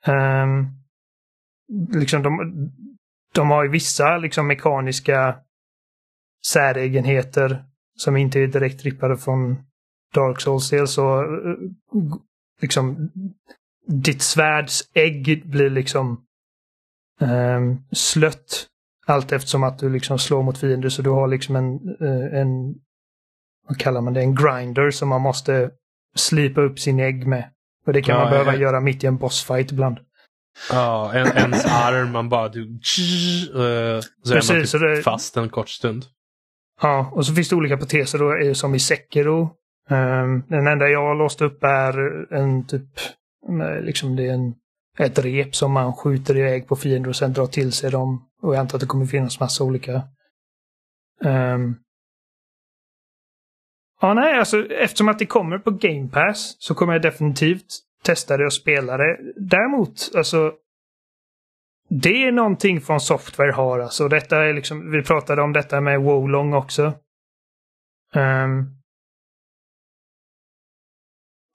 [0.06, 0.68] um,
[1.92, 2.52] liksom de,
[3.34, 5.36] de har ju vissa liksom, mekaniska
[6.46, 7.64] säregenheter
[7.96, 9.56] som inte är direkt rippade från
[10.14, 10.70] Dark Souls.
[10.70, 11.56] Dels så alltså, eh,
[12.62, 13.10] liksom
[13.86, 16.24] ditt svärds ägg blir liksom
[17.20, 18.66] um, slött
[19.10, 22.74] allt eftersom att du liksom slår mot fiender så du har liksom en, eh, en
[23.68, 25.70] vad kallar man det, en grinder som man måste
[26.16, 27.44] slipa upp sin ägg med.
[27.86, 28.60] Och det kan Ja, man behöva ja.
[28.60, 29.98] göra mitt i en bossfight ibland.
[30.70, 32.48] Ja, en, ens arm, man bara...
[32.48, 32.78] Du, uh,
[34.24, 36.04] så Precis, är man så typ det- fast en kort stund.
[36.82, 38.18] Ja, och så finns det olika proteser
[38.48, 39.50] då, som i Sekiro.
[39.90, 41.94] Um, den enda jag har låst upp är
[42.34, 42.84] en typ,
[43.48, 44.54] eh, liksom det är en,
[44.98, 48.26] ett rep som man skjuter iväg på fiender och sen drar till sig dem.
[48.40, 49.92] Och jag antar att det kommer finnas massa olika.
[51.24, 51.76] Um,
[54.00, 57.66] ja, nej, alltså eftersom att det kommer på Game Pass så kommer jag definitivt
[58.02, 59.18] testa det och spela det.
[59.36, 60.52] Däremot, alltså
[61.88, 64.08] det är någonting från Software har alltså.
[64.08, 66.94] Detta är liksom, vi pratade om detta med Wolong också.
[68.14, 68.76] Um...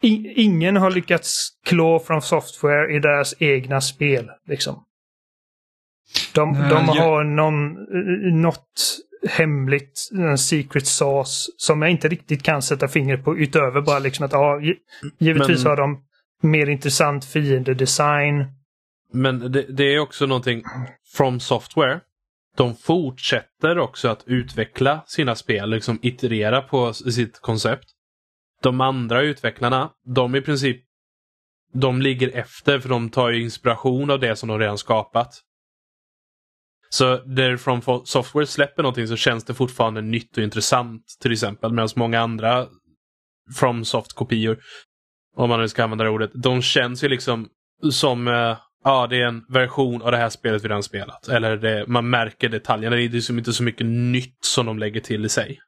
[0.01, 4.31] i, ingen har lyckats klå från Software i deras egna spel.
[4.45, 4.84] Liksom.
[6.33, 8.97] De, Nej, de jag- har någon, eh, något
[9.29, 14.25] hemligt, en secret sauce som jag inte riktigt kan sätta fingret på utöver bara liksom
[14.25, 14.77] att ja, gi-
[15.19, 16.03] givetvis Men- har de
[16.41, 18.45] mer intressant fiendedesign.
[19.13, 20.63] Men det, det är också någonting
[21.15, 21.99] from software.
[22.57, 27.85] De fortsätter också att utveckla sina spel, liksom iterera på sitt koncept.
[28.61, 30.81] De andra utvecklarna, de i princip
[31.73, 35.41] de ligger efter för de tar ju inspiration av det som de redan skapat.
[36.89, 41.71] Så där From Software släpper någonting så känns det fortfarande nytt och intressant till exempel.
[41.71, 42.67] Medan många andra
[43.55, 44.57] From Soft-kopior,
[45.35, 47.47] om man nu ska använda det ordet, de känns ju liksom
[47.91, 51.27] som eh, ja, det är en version av det här spelet vi redan spelat.
[51.27, 52.95] Eller det, man märker detaljerna.
[52.95, 55.59] Det är liksom inte så mycket nytt som de lägger till i sig.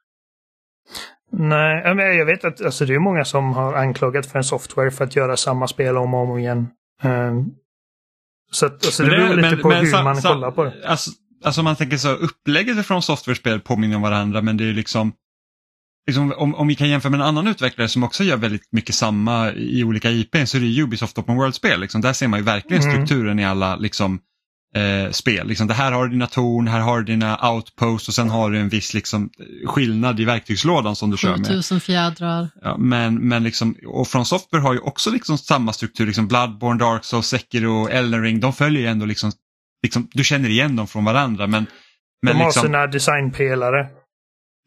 [1.32, 4.90] Nej, men jag vet att alltså, det är många som har anklagat för en software
[4.90, 6.68] för att göra samma spel om och om igen.
[7.02, 7.44] Ehm,
[8.50, 10.74] så att, alltså, det Men beror lite men- på men hur man kollar på det.
[10.88, 11.10] Alltså,
[11.44, 15.12] alltså man tänker så, upplägget från software-spel påminner om varandra men det är liksom,
[16.06, 18.94] liksom om, om vi kan jämföra med en annan utvecklare som också gör väldigt mycket
[18.94, 21.80] samma i olika IP så är det Ubisoft Open World-spel.
[21.80, 22.00] Liksom.
[22.00, 22.94] Där ser man ju verkligen Mm.
[22.94, 24.20] strukturen i alla liksom,
[24.74, 25.48] eh, spel.
[25.48, 28.50] Liksom, det här har du dina torn, här har du dina outposts och sen har
[28.50, 29.30] du en viss liksom,
[29.66, 31.46] skillnad i verktygslådan som du kör med.
[31.46, 32.48] 7000 fjädrar.
[32.62, 36.78] Ja, men, men liksom, och från Software har ju också liksom samma struktur, liksom Bloodborne,
[36.78, 39.32] Dark Souls, Sekiro, Elden Ring, de följer ju ändå liksom,
[39.82, 41.66] liksom du känner igen dem från varandra men,
[42.22, 43.86] men De har liksom, sina designpelare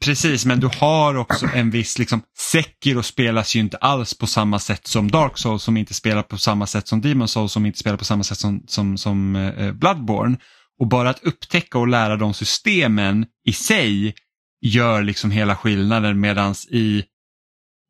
[0.05, 4.59] precis, men du har också en viss, liksom, Sekiro spelas ju inte alls på samma
[4.59, 7.79] sätt som Dark Souls som inte spelar på samma sätt som Demon Souls som inte
[7.79, 10.37] spelar på samma sätt som, som, som eh, eh, Bloodborne.
[10.79, 14.15] Och bara att upptäcka och lära de systemen i sig
[14.61, 17.03] gör liksom hela skillnaden medans i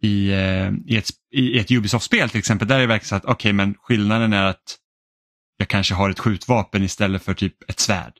[0.03, 3.25] i, eh, i, ett, i ett Ubisoft-spel till exempel, där är det verkligen så att
[3.25, 4.77] okej men skillnaden är att
[5.57, 8.13] jag kanske har ett skjutvapen istället för typ ett svärd.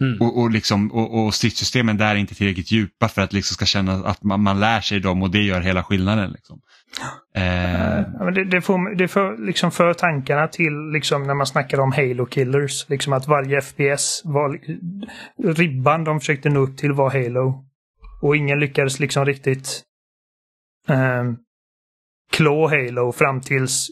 [0.00, 0.20] Mm.
[0.20, 3.64] Och, och, liksom, och, och stridssystemen där är inte tillräckligt djupa för att liksom ska
[3.64, 6.30] känna att man, man lär sig dem och det gör hela skillnaden.
[6.30, 6.60] Liksom.
[7.34, 11.80] Eh, Ja, det, det, får, det för, liksom för tankarna till liksom när man snackar
[11.80, 12.88] om Halo Killers.
[12.88, 14.60] Liksom att varje FPS var...
[15.54, 17.64] Ribban de försökte nå upp till var Halo.
[18.22, 19.82] Och ingen lyckades liksom riktigt
[20.88, 21.38] um,
[22.32, 23.88] klå Halo fram tills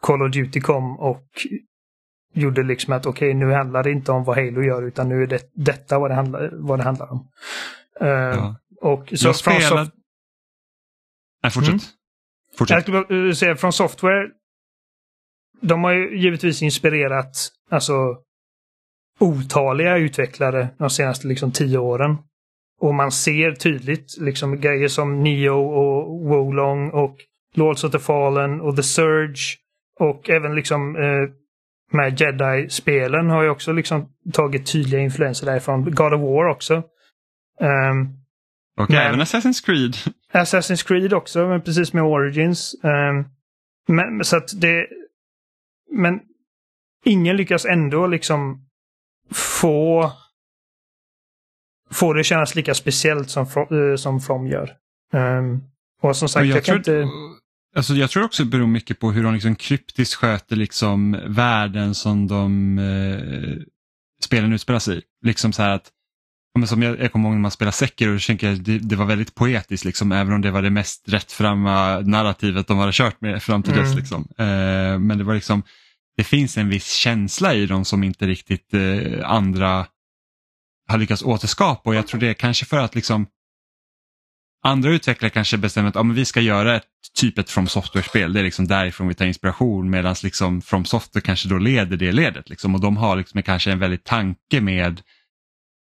[0.00, 1.26] Call of Duty kom och
[2.34, 5.26] gjorde liksom att okej, nu handlar det inte om vad Halo gör utan nu är
[5.26, 7.28] det detta vad det handlar, vad det handlar om.
[8.00, 8.56] Ehm, ja.
[8.80, 9.84] Och så Jag från spelar...
[9.84, 9.92] soft-
[11.42, 11.72] Nej, fortsätt.
[11.72, 11.80] Mm.
[12.50, 12.82] Jag fortsätt.
[12.82, 14.28] skulle bara, eh, säga från software.
[15.60, 17.36] De har ju givetvis inspirerat
[17.70, 17.92] alltså
[19.20, 22.16] otaliga utvecklare de senaste liksom tio åren.
[22.80, 27.16] och man ser tydligt liksom grejer som Neo och Wolong och
[27.54, 29.56] Lords of the Fallen och The Surge
[30.00, 31.28] och även liksom eh,
[31.94, 35.84] med Jedi-spelen har ju också liksom tagit tydliga influenser därifrån.
[35.84, 36.74] God of War också.
[37.60, 38.18] Um,
[38.80, 39.96] och men, även Assassin's Creed.
[40.32, 42.74] Assassin's Creed också, men precis med Origins.
[42.82, 43.28] Um,
[43.88, 44.86] men, så att det...
[45.90, 46.20] Men
[47.04, 48.66] ingen lyckas ändå liksom
[49.32, 50.12] få
[51.90, 54.76] få det kännas lika speciellt som, uh, som From gör.
[55.12, 55.62] Um,
[56.02, 57.12] och som sagt, jag, jag, kan tror, inte...
[57.76, 61.94] Alltså jag tror också det beror mycket på hur de liksom kryptiskt sköter liksom världen
[61.94, 63.62] som de eh,
[64.24, 65.02] spelen utspelar sig i.
[65.24, 65.90] Liksom så att,
[66.66, 69.06] som jag, jag kommer ihåg när man spelade Sekiro, och tänker jag, det, det var
[69.06, 73.42] väldigt poetiskt, liksom, även om det var det mest rättframma narrativet de hade kört med
[73.42, 73.84] fram till mm.
[73.84, 73.96] dess.
[73.96, 74.28] Liksom.
[74.38, 75.62] Eh, men det var liksom,
[76.16, 79.86] det finns en viss känsla i dem som inte riktigt eh, andra
[80.88, 83.26] har lyckats återskapa och jag tror det är kanske för att liksom
[84.64, 88.32] andra utvecklare kanske bestämmer att ja, men vi ska göra ett typ ett From Software-spel,
[88.32, 92.12] det är liksom därifrån vi tar inspiration medan liksom From Software kanske då leder det
[92.12, 92.48] ledet.
[92.48, 92.74] Liksom.
[92.74, 95.00] Och de har liksom kanske en väldigt tanke med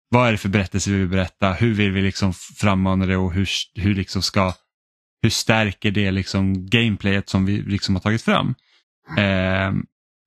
[0.09, 3.33] vad är det för berättelse vi vill berätta, hur vill vi liksom frammana det och
[3.33, 4.53] hur, hur, liksom ska,
[5.23, 8.55] hur stärker det liksom gameplayet som vi liksom har tagit fram.
[9.19, 9.73] Eh,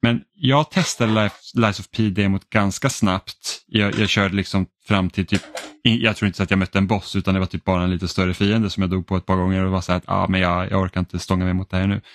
[0.01, 3.63] men jag testade Life, Lies of P-demot ganska snabbt.
[3.65, 5.41] Jag, jag körde liksom fram till typ,
[5.83, 8.07] jag tror inte att jag mötte en boss utan det var typ bara en lite
[8.07, 10.27] större fiende som jag dog på ett par gånger och var så här att ah,
[10.27, 12.01] men jag, jag orkar inte stånga mig mot det här nu.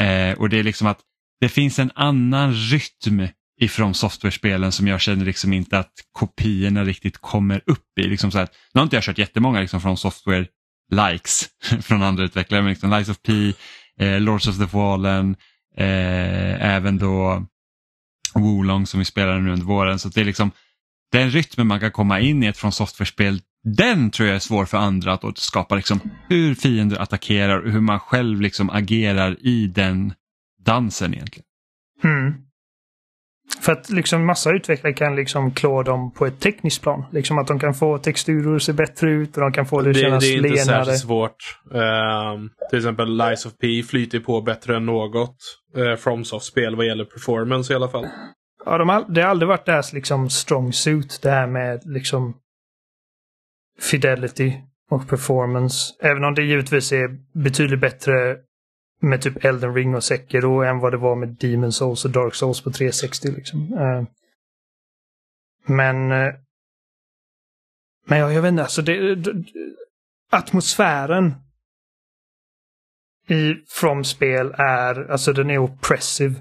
[0.00, 1.00] Eh, och det är liksom att
[1.40, 3.28] det finns en annan rytm
[3.60, 8.02] ifrån software-spelen som jag känner liksom inte att kopiorna riktigt kommer upp i.
[8.02, 10.46] Liksom så här, nu har inte jag kört jättemånga liksom från software
[10.92, 11.48] likes
[11.82, 13.52] från andra utvecklare, men liksom Lies of P,
[14.00, 15.36] eh, Lords of the Fallen,
[15.76, 17.46] Eh, även då
[18.34, 19.98] Wolong som vi spelade nu under våren.
[19.98, 20.50] Så det är liksom
[21.12, 24.66] den rytmen man kan komma in i ett från software-spel, den tror jag är svår
[24.66, 25.74] för andra att återskapa.
[25.74, 30.14] Liksom, hur fiender attackerar och hur man själv liksom agerar i den
[30.64, 31.46] dansen egentligen.
[32.04, 32.34] Mm.
[33.60, 37.04] För att liksom massa utvecklare kan liksom klå dem på ett tekniskt plan.
[37.12, 39.90] Liksom att de kan få texturer att se bättre ut och de kan få det
[39.90, 40.42] att kännas lenare.
[40.42, 41.36] Det är inte särskilt svårt.
[41.74, 41.80] Uh,
[42.70, 45.36] till exempel Lies of P flyter på bättre än något
[45.76, 48.06] uh, FromSoft-spel vad gäller performance i alla fall.
[48.64, 52.36] Ja, de har, det har aldrig varit deras liksom strong suit, det här med liksom
[53.80, 54.52] fidelity
[54.90, 55.94] och performance.
[56.02, 57.08] Även om det givetvis är
[57.42, 58.36] betydligt bättre
[59.06, 62.34] med typ Elden Ring och Sekiro än vad det var med Demon Souls och Dark
[62.34, 63.28] Souls på 360.
[63.28, 63.72] Liksom.
[63.72, 64.04] Eh,
[65.66, 66.34] men eh,
[68.06, 69.44] men jag, jag vet inte, alltså det, eh, det,
[70.30, 71.34] atmosfären
[73.28, 76.34] i From-spel är, alltså den är oppressive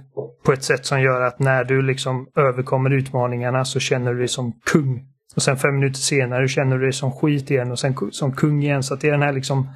[0.43, 4.28] på ett sätt som gör att när du liksom överkommer utmaningarna så känner du dig
[4.28, 5.08] som kung.
[5.36, 8.63] Och sen fem minuter senare känner du dig som skit igen och sen som kung
[8.63, 8.84] igen.
[8.84, 9.69] Så att det är den här liksom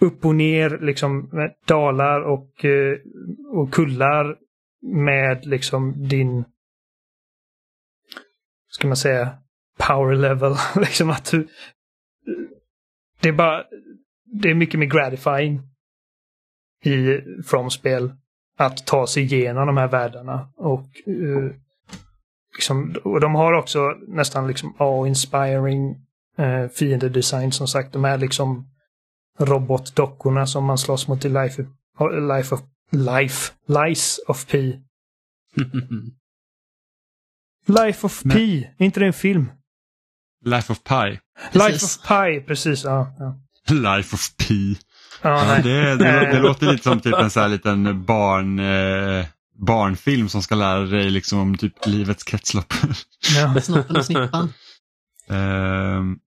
[0.00, 1.30] upp och ner, liksom
[1.66, 2.98] dalar och, eh,
[3.52, 4.36] och kullar
[4.82, 6.44] med liksom din,
[8.68, 9.38] ska man säga,
[9.78, 10.54] power level.
[10.76, 11.48] liksom att du,
[13.20, 13.64] det är bara,
[14.24, 15.62] det är mycket mer gratifying
[16.84, 18.12] i From-spel
[18.56, 20.48] att ta sig igenom de här världarna.
[20.56, 21.50] Och, uh,
[22.54, 25.96] liksom, och de har också nästan liksom awe-inspiring
[26.38, 27.92] uh, fiendedesign som sagt.
[27.92, 28.73] De är liksom
[29.38, 31.66] robotdockorna som man slåss mot i Life,
[32.28, 34.58] life of Life, Lies of P.
[37.66, 38.36] Life of Men...
[38.36, 39.50] P, är inte det en film?
[40.44, 41.18] Life of Pi.
[41.52, 42.84] Life of Pi, precis.
[42.84, 43.38] Ja, ja.
[43.74, 44.54] Life of P.
[45.22, 49.26] Ja, det, det, det, låter lite som typ en så här liten barn, eh,
[49.66, 52.74] barnfilm som ska lära dig liksom om typ livets kretslopp.
[53.36, 53.60] Ja.
[53.60, 54.52] Snoppen och snippan.
[55.28, 56.18] Um,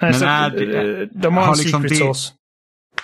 [0.00, 2.32] men så, är det, de har, har en liksom secret sauce.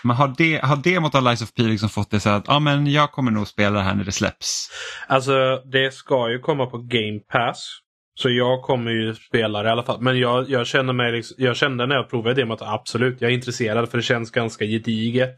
[0.02, 2.60] Men har, det, har demot av Lies of P liksom fått det så att ah,
[2.60, 4.68] men jag kommer nog spela det här när det släpps?
[5.06, 7.80] Alltså det ska ju komma på Game Pass.
[8.18, 10.00] Så jag kommer ju spela det i alla fall.
[10.00, 13.34] Men jag, jag, känner mig liksom, jag kände när jag provade demot absolut, jag är
[13.34, 15.34] intresserad för det känns ganska gediget.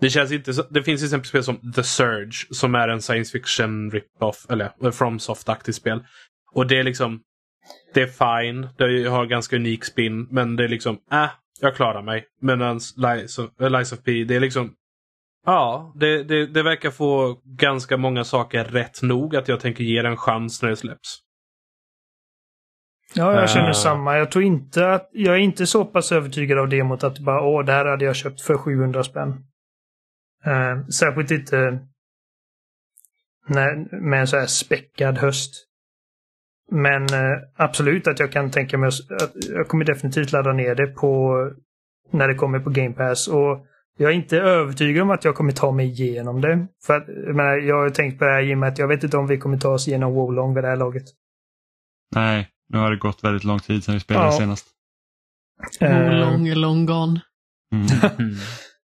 [0.00, 3.02] Det, känns inte så, det finns till exempel spel som The Surge som är en
[3.02, 6.04] science fiction rip-off, eller FromSoft-aktigt spel.
[6.52, 7.20] Och det är liksom,
[7.94, 8.06] det är
[8.42, 11.28] fine, det har ganska unik spin, men det är liksom, äh,
[11.60, 12.24] jag klarar mig.
[12.40, 14.74] Medan Lies of, Lies of P, det är liksom,
[15.46, 20.02] ja, det, det, det verkar få ganska många saker rätt nog att jag tänker ge
[20.02, 21.18] det en chans när det släpps.
[23.14, 23.72] Ja, jag känner uh.
[23.72, 24.18] samma.
[24.18, 25.10] Jag tror inte att...
[25.12, 28.16] Jag är inte så pass övertygad av demot att bara åh, det här hade jag
[28.16, 29.30] köpt för 700 spänn.
[30.46, 31.86] Uh, särskilt inte
[33.46, 35.66] när, med en så här späckad höst.
[36.72, 40.86] Men eh, absolut att jag kan tänka mig att jag kommer definitivt ladda ner det
[40.86, 41.34] på
[42.12, 43.28] när det kommer på Game Pass.
[43.28, 43.66] Och
[43.98, 46.66] jag är inte övertygad om att jag kommer ta mig igenom det.
[46.86, 48.88] För att, jag, menar, jag har tänkt på det här i och med att jag
[48.88, 51.04] vet inte om vi kommer ta oss igenom Wolong vid det här laget.
[52.14, 54.32] Nej, nu har det gått väldigt lång tid sedan vi spelade Ja.
[54.32, 54.66] senast.
[55.80, 57.20] Eh, long, long gone.
[57.72, 57.86] Mm.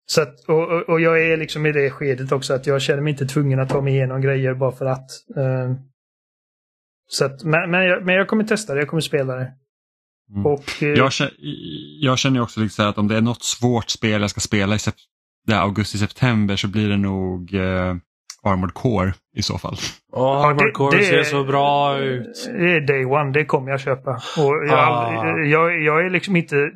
[0.06, 3.02] Så att, och, och, och jag är liksom i det skedet också att jag känner
[3.02, 5.10] mig inte tvungen att ta mig igenom grejer bara för att.
[5.36, 5.72] Eh,
[7.12, 9.52] så att, men, men, jag, men jag kommer testa det, jag kommer spela det.
[10.34, 10.46] Mm.
[10.46, 11.32] Och, eh, Jag, känner,
[12.00, 14.78] jag känner också här att om det är något svårt spel jag ska spela i
[15.60, 17.94] augusti-september så blir det nog eh,
[18.44, 19.76] Armored Core i så fall.
[20.12, 22.48] Åh, Armored det- Core det- ser så bra ut.
[22.58, 24.10] Det är day one, det kommer jag köpa.
[24.10, 25.38] Och jag, Ah.
[25.38, 26.70] jag, jag är liksom inte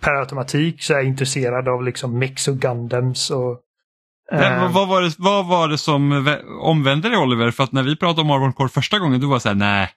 [0.00, 3.60] per automatik så intresserad av liksom mix och Gundams och...
[4.32, 7.50] Men, eh, vad, var det, vad var det som vä- omvände dig Oliver?
[7.50, 9.90] För att när vi pratade om Armored Core första gången du var så här, nej.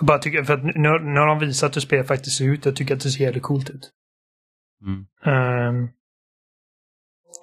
[0.00, 0.72] bara tycker, för att nu,
[1.12, 2.64] nu har de visat hur spelet faktiskt ser ut.
[2.64, 3.90] Jag tycker att det ser jävligt coolt ut.
[4.84, 5.06] Mm.
[5.24, 5.88] Ehm,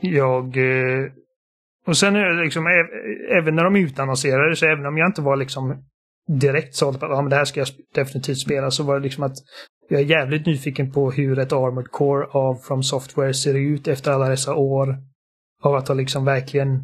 [0.02, 0.58] jag...
[0.58, 1.12] eh,
[1.88, 2.66] och sen är det liksom,
[3.42, 5.84] även när de utannonserade så även om jag inte var liksom
[6.28, 9.04] direkt såld på att ja, men det här ska jag definitivt spela, så var det
[9.04, 9.36] liksom att
[9.90, 14.12] jag är jävligt nyfiken på hur ett Armored Core av From Software ser ut efter
[14.12, 14.98] alla dessa år.
[15.66, 16.84] Av att ha liksom verkligen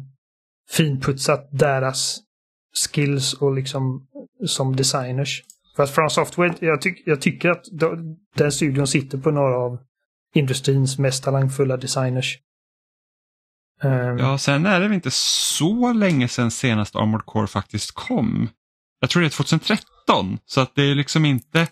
[0.70, 2.20] finputsat deras
[2.74, 4.06] skills och liksom
[4.46, 5.42] som designers.
[5.76, 7.64] För att From Software, jag, tyck, jag tycker att
[8.36, 9.78] den studion sitter på några av
[10.34, 12.38] industrins mest talangfulla designers.
[13.82, 18.48] Um, Ja, sen är det väl inte så länge sedan senast Armored Core faktiskt kom.
[19.00, 21.68] Jag tror det är 2013, så att det är liksom inte...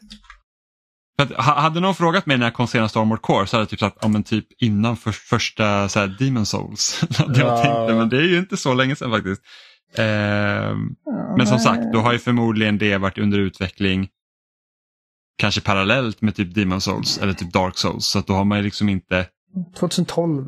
[1.21, 3.69] För att, ha- hade någon frågat mig när kom senast Armored Core så hade jag
[3.69, 7.05] typ sagt, ja men typ innan för, första så här, Demon Souls.
[7.19, 7.63] hade jag Ja.
[7.63, 9.43] tänkt, men det är ju inte så länge sedan faktiskt.
[9.97, 10.89] Ehm,
[11.37, 14.09] men som sagt, då har ju förmodligen det varit under utveckling
[15.39, 18.07] kanske parallellt med typ Demon Souls eller typ Dark Souls.
[18.07, 19.27] Så att då har man ju liksom inte...
[19.79, 20.47] 2012.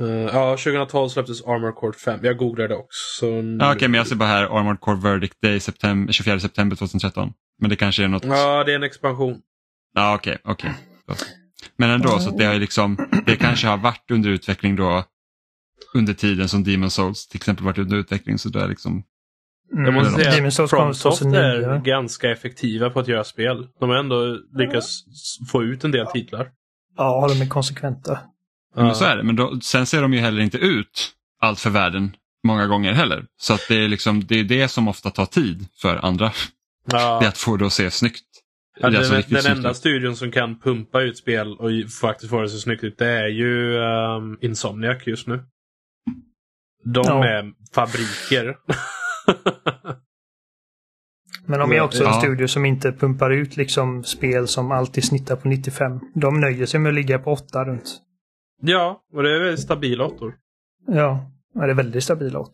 [0.00, 2.20] Eh, ja, 2012 släpptes Armored Core 5.
[2.22, 3.26] Jag googlade också.
[3.60, 7.32] Ja, Okej, men jag ser bara här Armored Core Verdict Day september, 24 september 2013.
[7.60, 8.24] Men det kanske är något...
[8.24, 9.40] Ja, det är en expansion.
[9.94, 10.72] Ja, okej, okej.
[11.76, 15.04] Men ändå, så att det har ju liksom, det kanske har varit under utveckling då
[15.94, 18.38] under tiden som Demon Souls till exempel varit under utveckling.
[18.38, 19.02] Så det är liksom,
[19.72, 19.84] Mm.
[19.84, 21.40] Jag måste säga Demon att FromSoft 2009.
[21.40, 23.68] är ganska effektiva på att göra spel.
[23.80, 25.02] De har ändå lyckats
[25.52, 26.50] få ut en del titlar.
[26.96, 28.18] Ja, de är konsekventa.
[28.76, 29.22] men så är det.
[29.22, 33.24] Men då, sen ser de ju heller inte ut allt för världen många gånger heller.
[33.40, 36.32] Så att det är liksom, det är det som ofta tar tid för andra.
[36.86, 37.28] Det är Ja.
[37.28, 38.24] att få det att se snyggt.
[38.80, 42.30] Ja, Det är alltså den den enda studion som kan pumpa ut spel och faktiskt
[42.30, 45.44] få det så snyggt ut, det är ju um, Insomniac just nu.
[46.84, 47.24] De Ja.
[47.26, 48.56] är fabriker.
[51.46, 52.20] Men de är också en Ja.
[52.20, 56.00] studio som inte pumpar ut liksom spel som alltid snittar på 95.
[56.14, 58.00] De nöjer sig med att ligga på 8 runt.
[58.62, 60.34] ja, och det är väl stabila åttor.
[60.86, 62.50] Ja, det är väldigt stabila 8.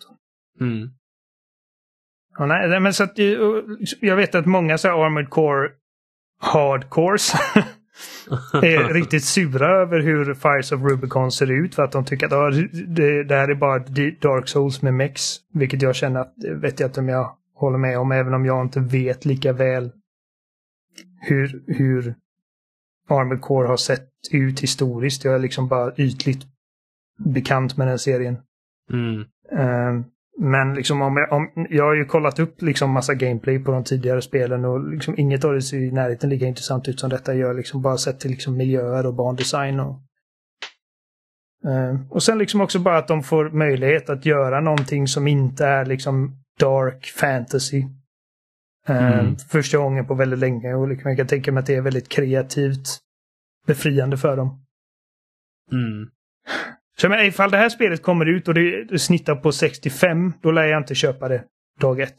[0.60, 0.88] Mm.
[2.38, 3.24] Ja, nej, nej, men så att, eh,
[4.00, 5.68] jag vet att många så här Armored Core
[6.38, 7.34] hardcores
[8.52, 12.32] är riktigt sura över hur Fires of Rubicon ser ut för att de tycker att
[12.32, 12.50] ja,
[12.86, 13.78] det, det här är bara
[14.20, 15.22] Dark Souls med mex.
[15.52, 18.46] Vilket jag känner att, det vet jag inte om jag håller med om, även om
[18.46, 19.92] jag inte vet lika väl
[21.20, 22.14] hur, hur
[23.08, 25.24] Armored Core har sett ut historiskt.
[25.24, 26.46] Jag är liksom bara ytligt
[27.18, 28.36] bekant med den serien.
[28.92, 29.20] Mm.
[29.52, 30.04] Eh,
[30.40, 33.84] Men liksom om jag, om, jag har ju kollat upp liksom massa gameplay på de
[33.84, 37.34] tidigare spelen och liksom inget av det ser i närheten lika intressant ut som detta
[37.34, 37.54] gör.
[37.54, 39.80] Liksom bara sett till liksom miljöer och bandesign.
[39.80, 40.00] Och,
[41.64, 45.66] eh, och sen liksom också bara att de får möjlighet att göra någonting som inte
[45.66, 47.84] är liksom dark fantasy.
[48.88, 49.36] Eh, Mm.
[49.36, 52.08] Första gången på väldigt länge och liksom jag kan tänka mig att det är väldigt
[52.08, 52.98] kreativt
[53.66, 54.64] befriande för dem.
[55.72, 56.10] Mm.
[57.00, 60.32] Så jag menar, ifall det här spelet kommer ut och det, det snittar på 65,
[60.42, 61.44] då lär jag inte köpa det
[61.80, 62.16] dag ett.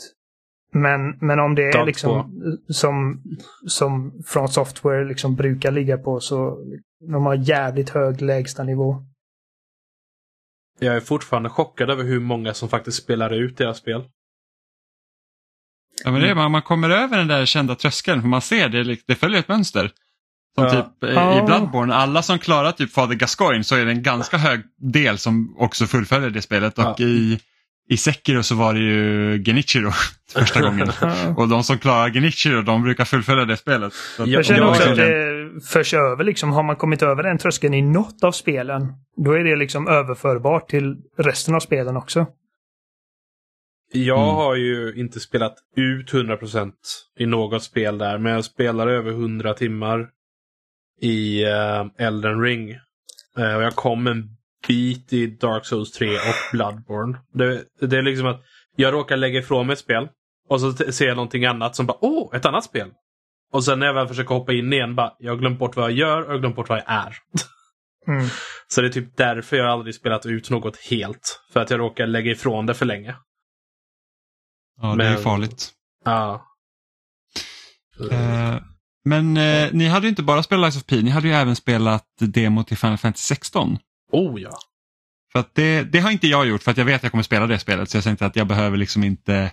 [0.71, 2.31] Men, men om det är Dag liksom
[2.67, 3.23] som,
[3.67, 6.65] som från software liksom brukar ligga på så
[6.99, 9.05] de har jävligt hög lägstanivå.
[10.79, 14.03] Jag är fortfarande chockad över hur många som faktiskt spelar ut deras spel.
[16.03, 18.69] Ja, men det är, man, man kommer över den där kända tröskeln för man ser
[18.69, 19.91] det, det följer ett mönster.
[20.55, 20.69] Som Ja.
[20.71, 21.43] typ eh, Ja.
[21.43, 24.61] i Bloodborne, alla som klarar typ Father Gascoigne så är det en ganska hög
[24.93, 26.77] del som också fullföljer det spelet.
[26.77, 26.95] Och Ja.
[26.99, 27.39] i,
[27.89, 29.91] i Sekiro så var det ju Genichiro
[30.33, 30.89] första gången.
[31.37, 33.93] Och de som klarar Genichiro de brukar fullfölja det spelet.
[33.93, 35.39] Så Jag känner också att det
[35.73, 36.51] förs över liksom.
[36.51, 38.93] Har man kommit över den tröskeln i något av spelen,
[39.25, 42.27] då är det liksom överförbart till resten av spelen också.
[43.93, 44.35] Jag Mm.
[44.35, 46.73] har ju inte spelat ut 100%
[47.19, 50.07] i något spel där, men jag spelar över 100 timmar
[51.01, 52.69] i uh, Elden Ring.
[53.37, 54.29] Eh, och jag kom en
[54.67, 57.17] bit i Dark Souls 3 och Bloodborne.
[57.33, 58.41] Det, det är liksom att
[58.75, 60.07] jag råkar lägga ifrån mig ett spel
[60.49, 62.91] och så ser jag någonting annat som bara åh, ett annat spel.
[63.51, 65.85] Och sen när jag väl försöker hoppa in igen, bara jag har glömt bort vad
[65.85, 67.15] jag gör och jag har glömt bort vad jag är.
[68.07, 68.27] Mm.
[68.67, 71.41] Så det är typ därför jag aldrig spelat ut något helt.
[71.53, 73.15] För att jag råkar lägga ifrån det för länge.
[74.81, 75.71] Ja, det är Men- farligt.
[76.05, 76.45] Ja.
[78.11, 78.55] Eh,
[79.05, 81.55] men eh, ni hade ju inte bara spelat Lies of P, ni hade ju även
[81.55, 83.77] spelat demo till Final Fantasy 16.
[84.11, 84.59] Oh ja.
[85.31, 87.23] För att det, det har inte jag gjort för att jag vet att jag kommer
[87.23, 89.51] spela det spelet så jag tänkte att jag behöver liksom inte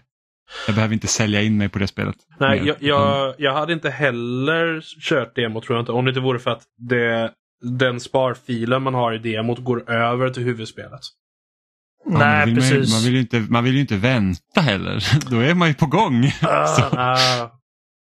[0.66, 2.16] jag behöver inte sälja in mig på det spelet.
[2.40, 5.92] Nej, jag, jag, jag hade inte heller kört demo tror jag inte.
[5.92, 7.32] Om det inte vore för att det,
[7.62, 11.00] den sparfilen man har i demot går över till huvudspelet.
[12.04, 12.92] Ja, Nej, man, precis.
[12.92, 15.04] man, vill ju inte, man vill ju inte vänta heller.
[15.30, 16.30] Då är man ju på gång.
[16.40, 17.50] Så, Ah,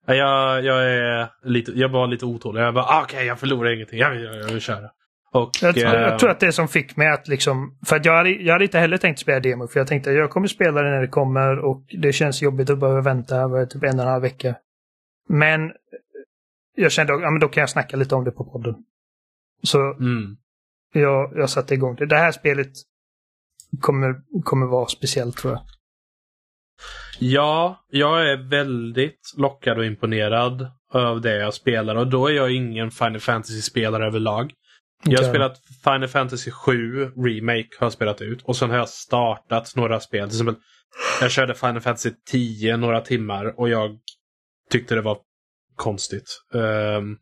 [0.06, 2.62] jag, jag, är lite, jag var lite otålig.
[2.62, 4.00] Jag bara, ah, okej, jag förlorar ingenting.
[4.00, 4.90] Jag vill, jag vill köra.
[5.34, 7.78] Och, Jag, tror- eh, jag tror att det som fick mig att liksom...
[7.86, 9.68] För att jag hade, jag hade inte heller tänkt spela demo.
[9.68, 12.70] För jag tänkte att jag kommer spela det när det kommer och det känns jobbigt
[12.70, 14.56] att behöva vänta över typ en och en halv vecka.
[15.30, 15.72] Men
[16.76, 18.76] jag kände att ja, men då kan jag snacka lite om det på podden.
[19.64, 20.38] Så mm.
[20.94, 22.06] jag, jag satte igång det.
[22.06, 22.72] Det här spelet
[23.80, 25.62] kommer, kommer vara speciellt tror jag.
[27.20, 32.52] Ja, jag är väldigt lockad och imponerad av det jag spelar och då är jag
[32.52, 34.54] ingen Final Fantasy-spelare överlag.
[35.06, 38.90] Jag har spelat Final Fantasy 7 Remake har jag spelat ut och sen har jag
[38.90, 40.30] startat några spel.
[40.30, 40.56] Till exempel,
[41.22, 43.98] jag körde Final Fantasy 10 några timmar och jag
[44.72, 45.18] tyckte det var
[45.76, 46.42] konstigt.
[46.54, 47.18] Ehm,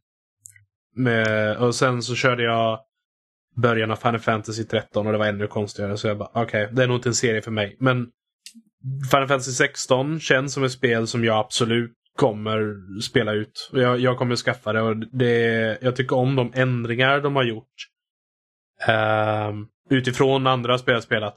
[0.95, 2.79] med, och sen så körde jag
[3.55, 5.97] början av Final Fantasy 13 och det var ännu konstigare.
[5.97, 7.77] Så jag bara, okej, det är nog inte en serie för mig.
[7.79, 8.07] Men
[9.11, 13.69] Final Fantasy 16 känns som ett spel som jag absolut kommer spela ut.
[13.73, 17.67] Jag, jag kommer skaffa det och det, jag tycker om de ändringar de har gjort.
[18.89, 21.35] Uh, utifrån andra spel jag spelat.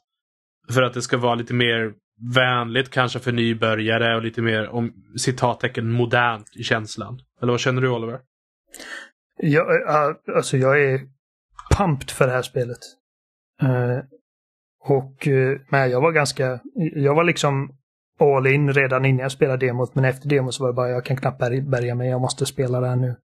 [0.73, 1.93] För att det ska vara lite mer
[2.35, 7.21] vänligt kanske för nybörjare och lite mer om citattecken modernt i känslan.
[7.43, 8.21] Eller vad känner du Oliver?
[9.37, 11.01] Jag, eh, alltså jag är
[11.77, 12.79] pumped för det här spelet.
[13.63, 13.99] Eh,
[14.87, 15.29] och
[15.69, 16.61] men jag var ganska,
[16.95, 17.71] jag var liksom
[18.21, 19.95] all in redan innan jag spelade demot.
[19.95, 22.47] Men efter demot så var det bara, jag kan knappt bär- bärga mig, jag måste
[22.47, 23.17] spela det här nu.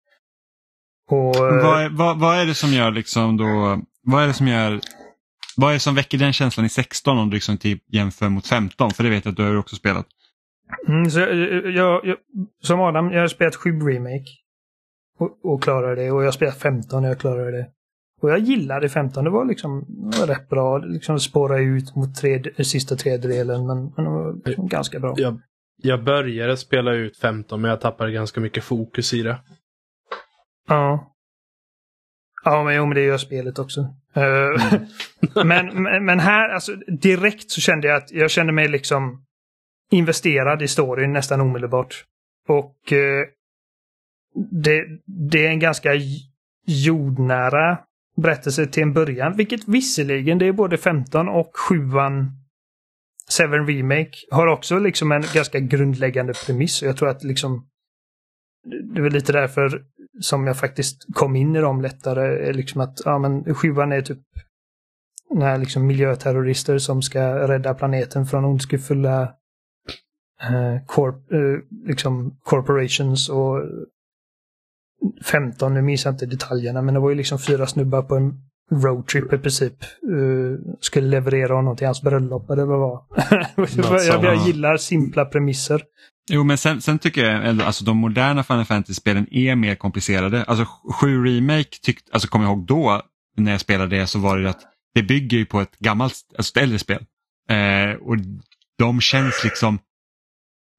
[1.10, 4.32] Och, eh, vad, är, vad, vad är det som gör liksom då, vad är det
[4.32, 4.80] som gör,
[5.56, 8.46] vad är det som väcker den känslan i 16 om du liksom typ jämför mot
[8.46, 8.90] 15?
[8.90, 10.06] För det vet jag att du har också spelat.
[10.88, 11.30] Mm, så jag,
[11.70, 12.16] jag, jag,
[12.62, 14.30] som Adam, jag har spelat 7 Remake.
[15.18, 16.10] Och, och klarade det.
[16.10, 17.66] Och jag har spelat 15 och jag klarade det.
[18.20, 19.24] Och jag gillade 15.
[19.24, 20.78] Det var liksom det var rätt bra.
[20.78, 23.66] Liksom spåra ut mot tredje, sista tredjedelen.
[23.66, 25.14] Men, men det var liksom ganska bra.
[25.16, 25.40] Jag,
[25.82, 29.36] jag började spela ut 15 men jag tappade ganska mycket fokus i det.
[30.68, 31.06] Ja.
[32.44, 33.80] Ja, men jo, men det gör spelet också.
[34.14, 34.80] Eh,
[35.44, 39.24] men, men, men här, alltså direkt så kände jag att jag kände mig liksom
[39.90, 42.04] investerad i storyn nästan omedelbart.
[42.48, 43.24] Och eh,
[44.50, 45.90] det, det är en ganska
[46.66, 47.78] jordnära
[48.20, 51.76] berättelse till en början, vilket visserligen det är både 15 och 7
[53.30, 56.82] Seven Remake har också liksom en ganska grundläggande premiss.
[56.82, 57.66] Och jag tror att liksom
[58.94, 59.82] det är lite därför
[60.20, 62.52] som jag faktiskt kom in i dem lättare.
[62.52, 64.18] Liksom att, ja men sjuan är typ
[65.30, 69.22] när liksom miljöterrorister som ska rädda planeten från ondskefulla
[70.42, 73.62] eh, corp, eh, liksom corporations och
[75.24, 78.32] 15, nu minns jag inte detaljerna, men det var ju liksom fyra snubbar på en
[78.70, 79.82] roadtrip i princip.
[79.82, 83.02] eh, skulle leverera honom till hans bröllop eller vad det var.
[84.06, 85.82] jag, jag, gillar simpla premisser.
[86.30, 90.44] Jo, men sen, sen tycker jag ändå, alltså de moderna Final Fantasy-spelen är mer komplicerade.
[90.44, 90.66] Alltså
[91.00, 93.02] 7 Remake, tyckt, alltså kommer jag ihåg då
[93.36, 94.60] när jag spelade det så var det att
[94.94, 97.04] det bygger ju på ett gammalt, alltså ett äldre spel.
[97.50, 98.16] Eh, och
[98.78, 99.78] de känns liksom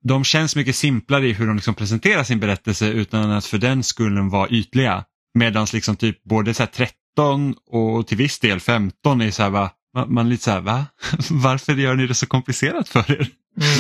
[0.04, 3.84] de känns mycket simplare i hur de liksom presenterar sin berättelse utan att för den
[3.84, 5.06] skullen vara ytliga.
[5.34, 9.50] Medan liksom typ både så här 13 och till viss del 15 är så här
[9.50, 10.86] va, man, man är lite så här va?
[11.32, 13.28] Varför gör ni det så komplicerat för er?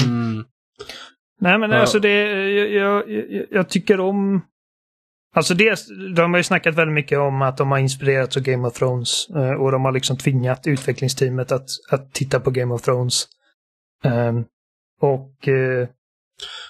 [0.05, 0.45] Mm.
[1.41, 2.09] Nej men alltså det,
[2.51, 4.41] jag, jag, jag, jag tycker om...
[5.35, 8.67] Alltså dels, de har ju snackat väldigt mycket om att de har inspirerats av Game
[8.67, 12.81] of Thrones eh, och de har liksom tvingat utvecklingsteamet att, att titta på Game of
[12.81, 13.27] Thrones.
[14.03, 14.43] Ehm,
[15.01, 15.87] och eh,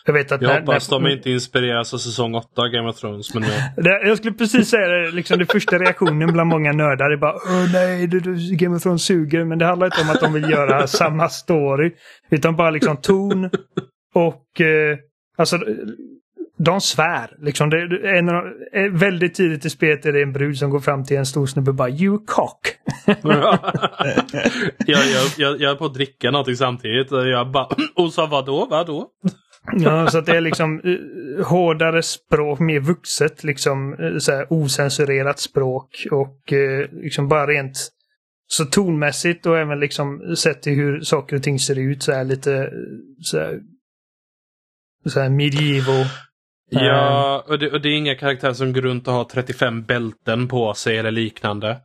[0.06, 2.90] Jag vet att Jag när, hoppas när, de inte inspireras av säsong 8 av Game
[2.90, 3.34] of Thrones.
[3.34, 4.02] Men jag...
[4.08, 7.72] Jag skulle precis säga det, liksom det första reaktionen bland många nördar är bara Åh
[7.74, 9.46] nej, det, det, Game of Thrones suger.
[9.46, 11.92] Men det handlar inte om att de vill göra samma story.
[12.30, 13.50] Utan bara liksom ton
[14.14, 14.98] och eh,
[15.38, 15.60] alltså
[16.64, 17.30] de svär.
[17.42, 17.78] Liksom, det,
[18.18, 21.18] en, av- eh, väldigt tidigt i spelet är det en brud som går fram till
[21.18, 22.60] en stor snubbe och bara You cock.
[23.06, 23.60] jag,
[24.86, 25.00] jag,
[25.38, 27.12] jag, jag är på att dricka någonting samtidigt.
[27.12, 29.08] och Jag bara, och sa vadå, vadå?
[29.72, 34.48] Ja, så att det är liksom eh, hårdare språk, mer vuxet, liksom eh, så här,
[34.50, 37.92] osensurerat språk och eh, liksom bara rent
[38.48, 42.24] så tonmässigt och även liksom sett till hur saker och ting ser ut så är
[42.24, 42.70] lite eh,
[43.22, 43.60] så här,
[45.06, 46.06] så här medieval.
[46.70, 50.48] Ja, och det, och det är inga karaktärer som går runt och har 35 bälten
[50.48, 51.78] på sig eller liknande.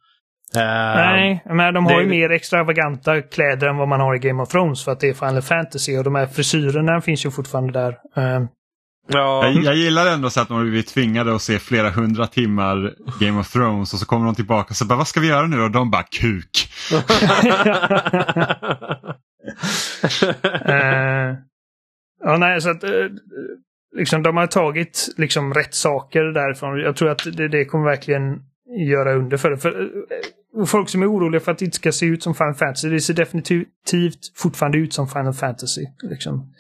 [0.55, 0.63] Eh,
[0.97, 4.43] Nej, men de har det- ju mer extravaganta kläder än vad man har i Game
[4.43, 7.73] of Thrones för att det är Final Fantasy och de här frisyrerna finns ju fortfarande
[7.73, 7.99] där.
[8.17, 8.45] Eh,
[9.09, 12.27] Ja, Jag, jag gillar ändå så att de har blivit tvingade att se flera hundra
[12.27, 15.29] timmar Game of Thrones och så kommer de tillbaka och så bara vad ska vi
[15.29, 15.63] göra nu då?
[15.65, 16.69] Och de bara kuk.
[20.69, 21.35] Eh,
[22.25, 22.85] ja, nej, så att
[23.97, 26.81] liksom, de har tagit liksom rätt saker därifrån.
[26.81, 28.43] Jag tror att det, det kommer verkligen
[28.77, 29.59] göra under för det.
[29.59, 29.81] För,
[30.61, 32.89] eh, folk som är oroliga för att det inte ska se ut som Final Fantasy,
[32.91, 35.87] det ser definitivt fortfarande ut som Final Fantasy.
[36.03, 36.53] Liksom.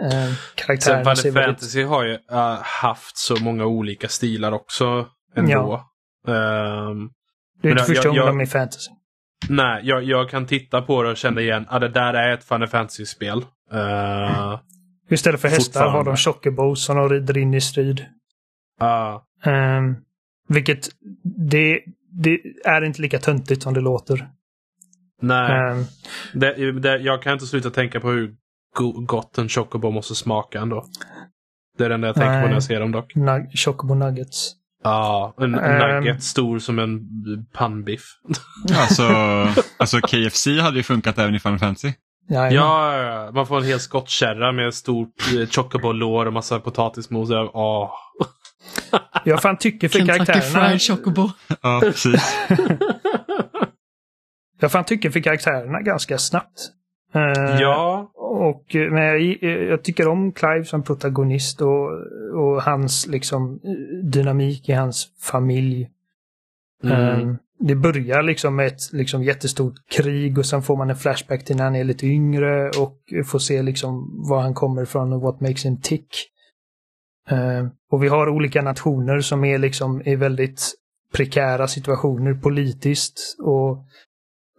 [0.00, 0.08] Eh,
[0.56, 1.34] Sen ser Final väldigt...
[1.34, 5.06] Fantasy har ju eh, haft så många olika stilar också
[5.36, 5.84] ändå.
[6.28, 7.10] Ehm,
[7.62, 8.90] Det är inte första gången de är fantasy.
[9.48, 12.44] nej, jag, jag kan titta på det och känna igen att det där är ett
[12.44, 13.44] Final Fantasy-spel.
[13.72, 14.58] Uh,
[15.10, 18.00] Istället för hästar har de chocobos som de rider in i strid.
[19.46, 19.96] Um,
[20.48, 20.88] vilket
[21.50, 21.80] det,
[22.22, 24.28] det är inte lika töntigt som det låter.
[25.22, 25.84] nej, Ehm,
[26.34, 28.34] det, det, jag kan inte sluta tänka på hur
[28.76, 30.84] go- gott en chocobo måste smaka ändå.
[31.78, 32.46] Det är det enda jag tänker på Nej.
[32.46, 33.14] när jag ser dem dock.
[33.14, 34.52] nug- chocobo nuggets.
[34.84, 35.78] Ja, en Ehm.
[36.04, 37.00] nugget stor som en
[37.52, 38.04] pannbiff.
[38.76, 39.02] Alltså,
[39.78, 41.92] alltså KFC hade ju funkat även i Final Fantasy.
[42.28, 47.30] Ja, Ja, man får en hel skottkärra med stort eh, chocobo-lår och massa potatismos.
[47.30, 47.90] Åh.
[49.24, 50.68] Jag fan tycker för Kentucky karaktärerna...
[50.68, 51.30] Fried Chocobo.
[51.62, 52.22] Ja, precis.
[54.60, 56.60] Jag fan tycker för karaktärerna ganska snabbt.
[57.14, 59.20] Eh, Ja, Och, eh, men jag,
[59.70, 61.90] jag tycker om Clive som protagonist och,
[62.34, 65.90] och hans liksom eh, dynamik i hans familj.
[66.84, 67.20] mm.
[67.30, 71.44] Eh, Det börjar liksom med ett liksom jättestort krig och sen får man en flashback
[71.44, 75.20] till när han är lite yngre och får se liksom var han kommer ifrån och
[75.20, 76.30] what makes him tick.
[77.28, 80.74] Eh, och vi har olika nationer som är liksom i väldigt
[81.12, 83.84] prekära situationer politiskt och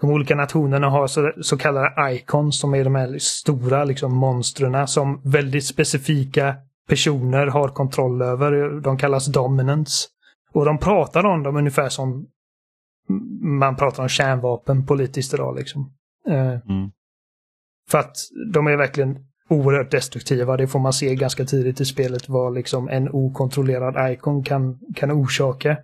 [0.01, 4.87] de olika nationerna har så, så kallade icons som är de här stora liksom monstren
[4.87, 6.55] som väldigt specifika
[6.87, 8.81] personer har kontroll över.
[8.81, 10.07] De kallas dominants.
[10.51, 12.27] Och de pratar om dem ungefär som
[13.41, 15.55] man pratar om kärnvapen politiskt idag.
[15.55, 15.93] Liksom.
[16.27, 16.91] Eh, Mm.
[17.89, 18.15] För att
[18.53, 19.17] de är verkligen
[19.49, 20.57] oerhört destruktiva.
[20.57, 25.11] Det får man se ganska tidigt i spelet vad liksom en okontrollerad icon kan, kan
[25.11, 25.77] orsaka.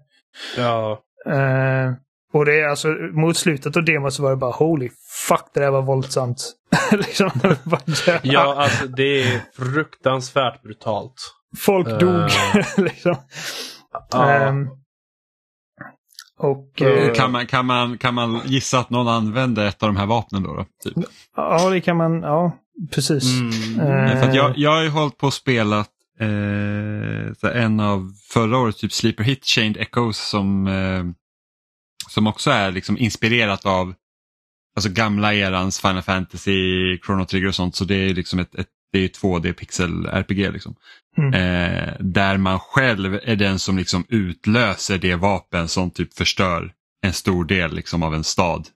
[0.58, 1.02] ja.
[1.26, 1.94] Eh,
[2.34, 4.90] och det är alltså mot slutet av demot så var det bara holy
[5.28, 6.52] fuck det där var våldsamt.
[6.92, 7.30] liksom,
[8.22, 11.14] ja, alltså det är fruktansvärt brutalt.
[11.58, 11.98] Folk Eh.
[11.98, 12.30] dog.
[12.86, 13.16] liksom.
[14.12, 14.32] Ja.
[14.32, 14.70] Ehm,
[16.40, 19.96] och eh, Kan man, kan, man, kan man gissa att någon använde ett av de
[19.98, 20.56] här vapnen då?
[20.56, 21.06] då typ?
[21.36, 22.52] ja, det kan man, ja,
[22.92, 23.40] precis.
[23.40, 23.80] Mm.
[23.80, 25.80] Eh, För att jag, jag har ju hållit på att spela
[26.20, 31.04] eh, en av förra året, typ Sleeper Hit Chained Echoes som, eh,
[32.10, 33.94] som också är liksom inspirerat av
[34.76, 37.76] alltså gamla erans Final Fantasy, Chrono Trigger och sånt.
[37.76, 40.52] Så det är liksom ett, ett det är 2D pixel RPG.
[40.54, 40.76] Liksom.
[41.18, 41.34] Mm.
[41.34, 47.14] Eh, där man själv är den som liksom utlöser det vapen som typ förstör en
[47.14, 48.68] stor del liksom, av en stad.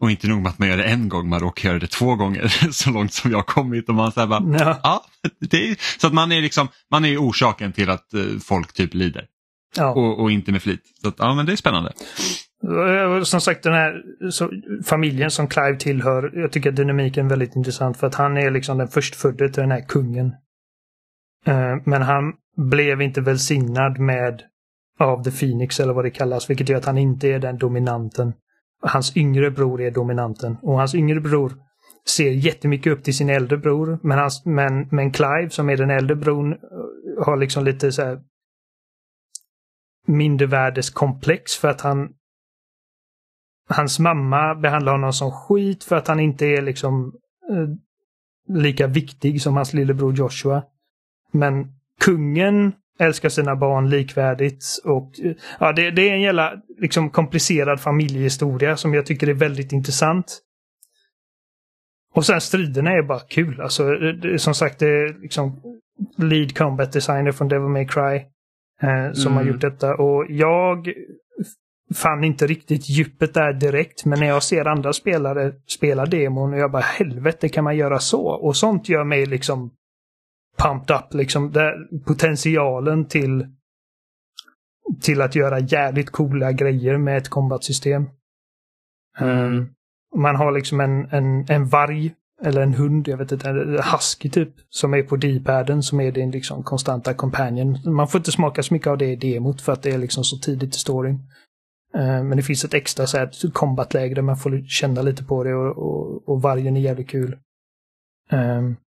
[0.00, 2.14] Och inte nog med att man gör det en gång, man råkar göra det två
[2.16, 3.88] gånger så långt som jag har kommit.
[3.88, 5.04] Och man så bara, ja, ja,
[5.50, 8.94] det är, så att man är liksom, man är orsaken till att eh, folk typ
[8.94, 9.24] lider.
[9.76, 9.90] ja.
[9.90, 10.80] Och, och inte med flit.
[11.02, 11.92] Så att, ja men det är spännande.
[12.64, 14.50] Eh, Som sagt, den här så,
[14.84, 18.50] familjen som Clive tillhör, jag tycker att dynamiken är väldigt intressant för att han är
[18.50, 20.26] liksom den förstfödde till den här kungen.
[21.46, 24.42] Eh, Men han blev inte välsignad med
[24.98, 28.32] av The Phoenix eller vad det kallas, vilket gör att han inte är den dominanten.
[28.82, 31.52] Hans yngre bror är dominanten och hans yngre bror
[32.08, 33.98] ser jättemycket upp till sin äldre bror.
[34.02, 36.54] Men, hans, men, men Clive som är den äldre bron
[37.24, 38.20] har liksom lite så här
[40.06, 42.08] mindervärdeskomplex för att han
[43.68, 47.14] Hans mamma behandlar honom som skit för att han inte är liksom
[47.50, 47.68] eh,
[48.56, 50.62] lika viktig som hans lillebror Joshua.
[51.32, 51.66] Men
[52.00, 55.12] kungen älskar sina barn likvärdigt och
[55.60, 60.38] ja, det, det är en jävla liksom, komplicerad familjehistoria som jag tycker är väldigt intressant.
[62.14, 63.60] Och sen striderna är bara kul.
[63.60, 65.60] Alltså, det, som sagt, det är liksom
[66.16, 68.16] lead combat designer från Devil May Cry
[68.82, 69.36] eh, som Mm.
[69.36, 69.94] har gjort detta.
[69.94, 70.88] Och jag
[71.94, 76.58] fann inte riktigt djupet där direkt, men när jag ser andra spelare spela demon och
[76.58, 78.26] jag bara helvete kan man göra så?
[78.26, 79.70] Och sånt gör mig liksom
[80.56, 81.74] pumped up, liksom där
[82.06, 83.46] potentialen till
[85.00, 88.08] till att göra jävligt coola grejer med ett kombatsystem.
[89.18, 89.68] Mm.
[90.16, 94.30] Man har liksom en, en, en varg eller en hund, jag vet inte, en husky
[94.30, 97.78] typ, som är på D-paden som är din liksom konstanta companion.
[97.84, 100.24] Man får inte smaka så mycket av det i demot för att det är liksom
[100.24, 101.14] så tidigt i storyn.
[101.94, 105.44] Eh, Men det finns ett extra så här combatläge där man får känna lite på
[105.44, 107.38] det och, och, och vargen är jävligt kul.
[108.30, 108.85] Ehm, och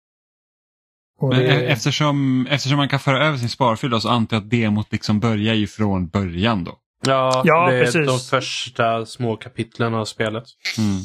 [1.21, 4.43] Men det- e- eftersom, eftersom man kan föra över sin sparfil då, så antar jag
[4.43, 6.71] att demot liksom börjar ju från början då.
[7.05, 8.07] Ja, Ja, det är precis.
[8.07, 10.43] de första små kapitlen av spelet.
[10.77, 10.97] Mm.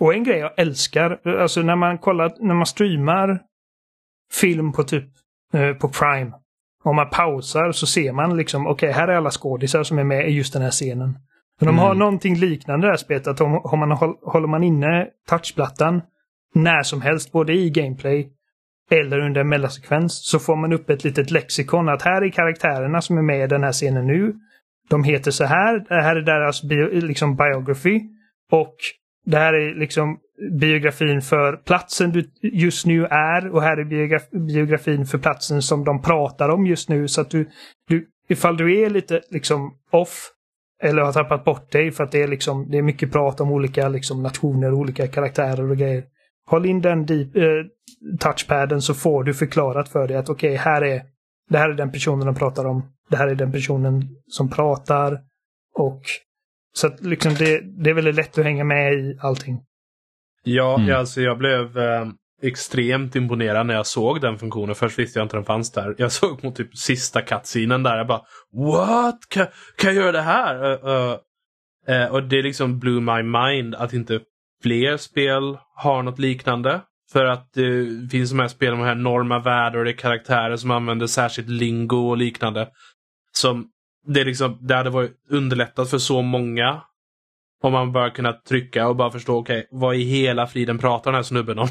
[0.00, 3.40] Och en grej jag älskar, alltså när man kollar, när man streamar
[4.32, 5.04] film på typ
[5.54, 6.32] eh, på Prime.
[6.84, 10.28] Om man pausar så ser man liksom, okej här är alla skådisar som är med
[10.28, 11.18] i just den här scenen.
[11.60, 11.78] Men de Mm.
[11.78, 16.02] har någonting liknande det här spelet, att om, om man håll, håller man inne touchplattan
[16.54, 18.28] när som helst, både i gameplay
[18.90, 23.00] eller under en mellansekvens, så får man upp ett litet lexikon att här är karaktärerna
[23.00, 24.34] som är med i den här scenen nu.
[24.88, 28.00] De heter så här, det här är deras bio, liksom biography.
[28.52, 28.76] Och
[29.26, 30.18] det här är liksom
[30.60, 35.84] biografin för platsen du just nu är och här är biograf biografin för platsen som
[35.84, 37.08] de pratar om just nu.
[37.08, 37.48] Så att du,
[37.88, 40.30] du ifall du är lite liksom off
[40.82, 43.50] eller har tappat bort dig för att det är liksom det är mycket prat om
[43.50, 46.04] olika liksom nationer, olika karaktärer och grejer.
[46.50, 47.42] Håll in den deep, eh,
[48.20, 51.02] touchpaden så får du förklarat för dig att okej, här är
[51.50, 52.92] det här är den personen de pratar om.
[53.10, 55.18] Det här är den personen som pratar.
[55.74, 56.02] Och
[56.72, 59.60] så att liksom det, det är väldigt lätt att hänga med i allting.
[60.44, 60.88] Ja, Mm.
[60.88, 62.06] ja, alltså jag blev eh,
[62.42, 64.74] extremt imponerad när jag såg den funktionen.
[64.74, 65.94] Först visste jag inte den fanns där.
[65.98, 67.96] Jag såg mot typ sista cutscenen där.
[67.96, 68.22] Jag bara
[68.52, 69.18] What?
[69.28, 69.46] Kan,
[69.76, 70.64] kan jag göra det här?
[70.64, 71.16] Eh,
[71.88, 74.20] eh, eh, och det liksom blew my mind att inte
[74.62, 76.80] fler spel har något liknande.
[77.12, 80.56] För att det finns de här spelen med här enorma världar och det är karaktärer
[80.56, 82.68] som använder särskilt lingo och liknande.
[83.32, 83.66] Som
[84.06, 86.80] det, är liksom, det hade varit underlättat för så många
[87.62, 91.16] om man bara kunnat trycka och bara förstå, okej, vad i hela friden pratar den
[91.18, 91.68] här snubben om?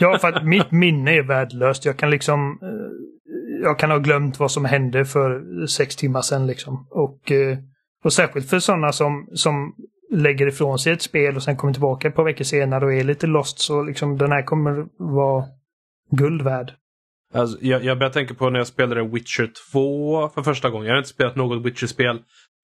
[0.00, 1.84] Ja, för att mitt minne är värdelöst.
[1.84, 2.58] Jag kan liksom...
[2.62, 6.86] eh, Jag kan ha glömt vad som hände för sex timmar sedan liksom.
[6.90, 7.58] Och, eh,
[8.04, 9.74] och särskilt för sådana som, som
[10.10, 13.04] lägger ifrån sig ett spel och sen kommer tillbaka ett par veckor senare och är
[13.04, 15.44] lite lost så liksom den här kommer vara
[16.10, 16.72] guld värd.
[17.34, 20.86] Alltså, jag, jag börjar tänka på när jag spelade Witcher 2 för första gången.
[20.86, 22.18] Jag har inte spelat något Witcher-spel.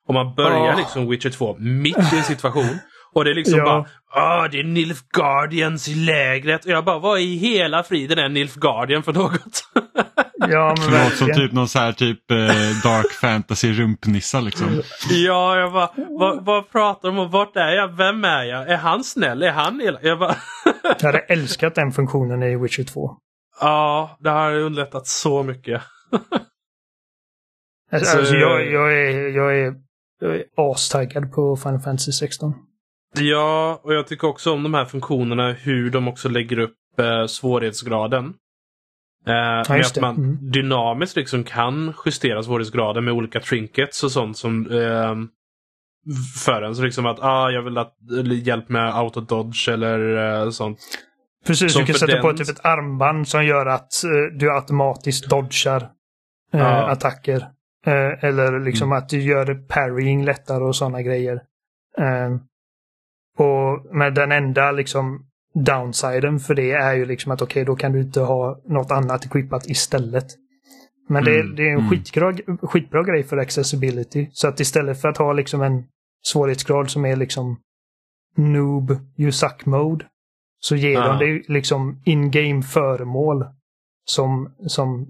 [0.08, 0.76] Och man börjar Åh.
[0.76, 2.78] liksom Witcher 2 mitt i en situation.
[3.12, 3.64] Och det är liksom Ja.
[3.64, 3.86] bara
[4.22, 6.64] ah det är Nilfgaardians i lägret.
[6.64, 9.62] Och jag bara, vad i hela friden är Nilfgaardian för något?
[10.48, 12.36] Ja, men låter som typ någon så här typ eh,
[12.84, 14.82] dark fantasy rumpnissa liksom.
[15.10, 17.30] ja, jag bara, vad, vad pratar de om?
[17.30, 17.96] Vart är jag?
[17.96, 18.68] Vem är jag?
[18.70, 19.42] Är han snäll?
[19.42, 20.00] Är han elak?
[20.04, 20.36] Jag bara,
[21.00, 23.10] Jag hade älskat den funktionen i Witcher 2.
[23.60, 25.82] ja, det har underlättat så mycket.
[27.92, 29.74] Alltså, Så- alltså, jag, jag, är, jag, är,
[30.20, 32.54] jag är astaggad på Final Fantasy 16.
[33.18, 37.26] Ja, och jag tycker också om de här funktionerna, hur de också lägger upp eh,
[37.26, 38.34] svårighetsgraden.
[39.26, 39.32] Eh,
[39.68, 40.50] med just att man Mm.
[40.50, 45.14] dynamiskt liksom kan justera svårighetsgraden med olika trinkets och sånt som eh,
[46.44, 46.74] för en.
[46.74, 50.78] Så liksom att ah, jag vill ha eller hjälp med auto-dodge eller eh, sånt.
[51.46, 54.52] Precis, Som du kan sätta på den- typ ett armband som gör att eh, du
[54.54, 55.82] automatiskt dodgar
[56.52, 56.90] eh, Ja.
[56.90, 57.36] attacker.
[57.86, 61.40] Eh, eller liksom att du gör parrying lättare och sådana grejer.
[61.98, 62.36] Eh,
[63.46, 65.25] och med den enda liksom
[65.64, 69.24] downsiden för det är ju liksom att okej, då kan du inte ha något annat
[69.24, 70.26] equippat istället.
[71.08, 71.90] Men det, Mm, det är en mm.
[71.90, 72.32] skitbra,
[72.62, 74.28] skitbra grej för accessibility.
[74.32, 75.84] Så att istället för att ha liksom en
[76.26, 77.60] svårighetsgrad som är liksom
[78.36, 80.04] noob, you suck mode.
[80.60, 81.08] Så ger Ja.
[81.08, 83.44] de dig liksom in-game föremål
[84.04, 85.06] som, som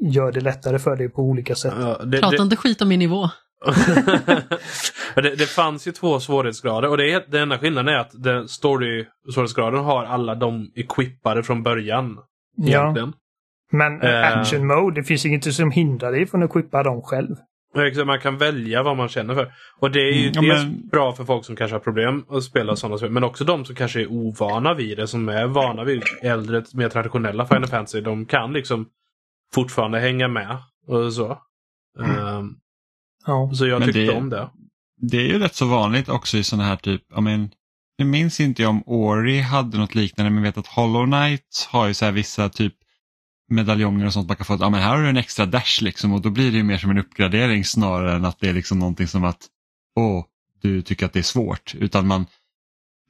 [0.00, 1.74] gör det lättare för dig på olika sätt.
[1.80, 3.30] Ja, det, Prata det, inte skit om min nivå.
[5.14, 8.48] Det, det fanns ju två svårighetsgrader och det är, den enda skillnaden är att den
[8.48, 12.18] story-svårighetsgraden har alla de equippade från början.
[12.56, 13.12] Ja, Egentligen.
[13.72, 14.38] men Eh.
[14.38, 17.36] action mode, det finns inget som hindrar dig från att equippa dem själv.
[17.78, 19.52] Exakt, Man kan välja vad man känner för.
[19.80, 22.42] Och det är ju Mm, dels men- bra för folk som kanske har problem att
[22.44, 23.10] spela sådana spel.
[23.10, 25.06] Men också de som kanske är ovana vid det.
[25.06, 28.00] Som är vana vid äldre, mer traditionella Final Fantasy.
[28.00, 28.86] De kan liksom
[29.54, 30.56] fortfarande hänga med.
[30.86, 31.38] Och så.
[32.00, 32.54] Ehm,
[33.26, 33.50] Ja.
[33.54, 34.50] så jag Men tyckte det- om det.
[35.02, 37.50] Det är ju rätt så vanligt också i sådana här typ, ja men,
[37.96, 41.94] jag minns inte om Ori hade något liknande men vet att Hollow Knight har ju
[41.94, 42.74] så här vissa typ
[43.50, 44.56] medaljonger och sånt man kan få.
[44.60, 46.78] Ja men här har du en extra dash liksom och då blir det ju mer
[46.78, 49.46] som en uppgradering snarare än att det är liksom någonting som att
[49.96, 50.24] åh,
[50.62, 51.74] du tycker att det är svårt.
[51.74, 52.26] Utan man,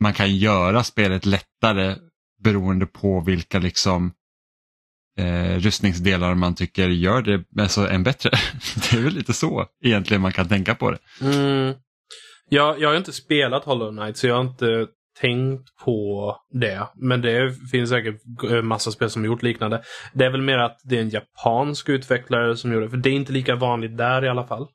[0.00, 1.96] man kan göra spelet lättare
[2.42, 4.12] beroende på vilka liksom
[5.20, 8.30] eh, rustningsdelar man tycker gör det alltså, än bättre.
[8.90, 10.98] det är väl lite så egentligen man kan tänka på det.
[11.20, 11.74] Mm.
[12.48, 14.86] Jag, jag har inte spelat Hollow Knight så jag har inte
[15.20, 16.86] tänkt på det.
[16.94, 18.20] Men det finns säkert
[18.62, 19.82] massa spel som gjort liknande.
[20.12, 22.90] Det är väl mer att det är en japansk utvecklare som gjorde det.
[22.90, 24.66] För det är inte lika vanligt där i alla fall.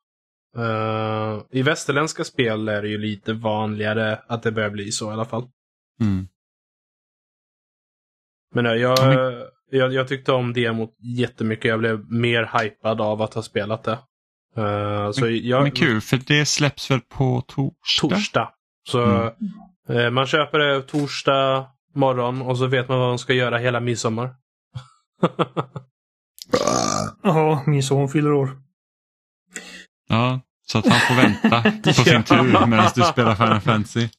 [0.57, 5.13] Eh, I västerländska spel är det ju lite vanligare att det börjar bli så i
[5.13, 5.47] alla fall.
[6.01, 6.27] Mm.
[8.53, 11.65] Men nej, jag, Ja, jag, jag tyckte om demot jättemycket.
[11.69, 13.97] Jag blev mer hypad av att ha spelat det.
[14.57, 18.15] Eh, så jag, Men kul, för det släpps väl på torsdag?
[18.15, 18.49] torsdag.
[18.87, 19.29] Så Mm.
[19.89, 23.79] eh, man köper det torsdag morgon och så vet man vad man ska göra hela
[23.79, 24.29] midsommar.
[27.23, 28.49] Jaha, min son fyller år.
[30.09, 32.23] Ja, så att han får vänta på sin Ja.
[32.23, 34.09] tur medan du spelar Final Fantasy.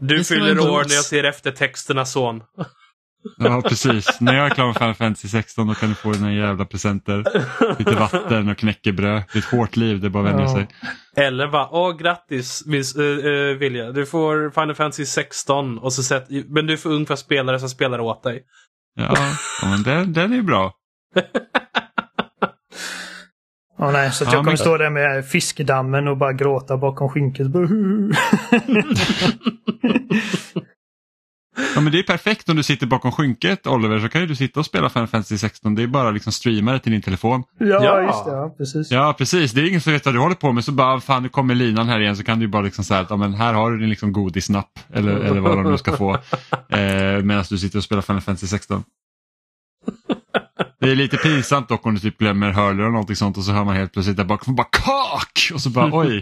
[0.00, 2.42] Du fyller år när jag ser efter texterna son.
[3.38, 4.20] Ja, precis.
[4.20, 7.24] När jag är klar med Final Fantasy 16 då kan du få dina jävla presenter.
[7.78, 9.22] Lite vatten och knäckebröd.
[9.32, 10.54] Det är ett hårt liv, det är bara att vänja Ja.
[10.54, 10.68] sig.
[11.26, 13.92] Eller va, åh grattis Miss, uh, uh, Vilja.
[13.92, 17.20] Du får Final Fantasy 16 och så sätt, men du är för ung för att
[17.20, 18.42] spela det så spelar åt dig.
[18.94, 19.14] Ja,
[19.62, 20.72] ja men den, den är ju bra.
[23.78, 26.76] Ja, nej, så att Ja, jag kommer men- stå där med fiskedammen och bara gråta
[26.76, 27.46] bakom skinket.
[31.74, 34.36] Ja, men det är perfekt om du sitter bakom skynket Oliver så kan ju du
[34.36, 35.74] sitta och spela Final Fantasy 16.
[35.74, 37.44] Det är bara liksom streama det till din telefon.
[37.58, 38.02] ja, Ja.
[38.02, 38.30] just det.
[38.30, 38.90] Ja, precis.
[38.90, 41.22] Ja precis, det är ingen som vet vad du håller på med så bara fan
[41.22, 43.34] nu kommer linan här igen så kan du ju bara liksom säga att ja, men
[43.34, 46.14] här har du din liksom godisnapp eller, eller vad de nu ska få
[46.68, 48.84] eh, medan du sitter och spelar Final Fantasy 16.
[50.88, 53.52] Det är lite pinsamt dock om du typ glömmer hörlurar eller någonting sånt och så
[53.52, 56.20] hör man helt plötsligt där bakom bara kak och så bara oj.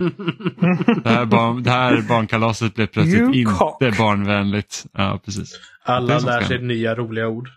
[1.05, 3.79] Det här, barn, det här barnkalaset blev plötsligt You inte cock.
[3.99, 4.85] barnvänligt.
[4.93, 5.53] Ja precis.
[5.85, 7.49] Alla lär sig nya roliga ord.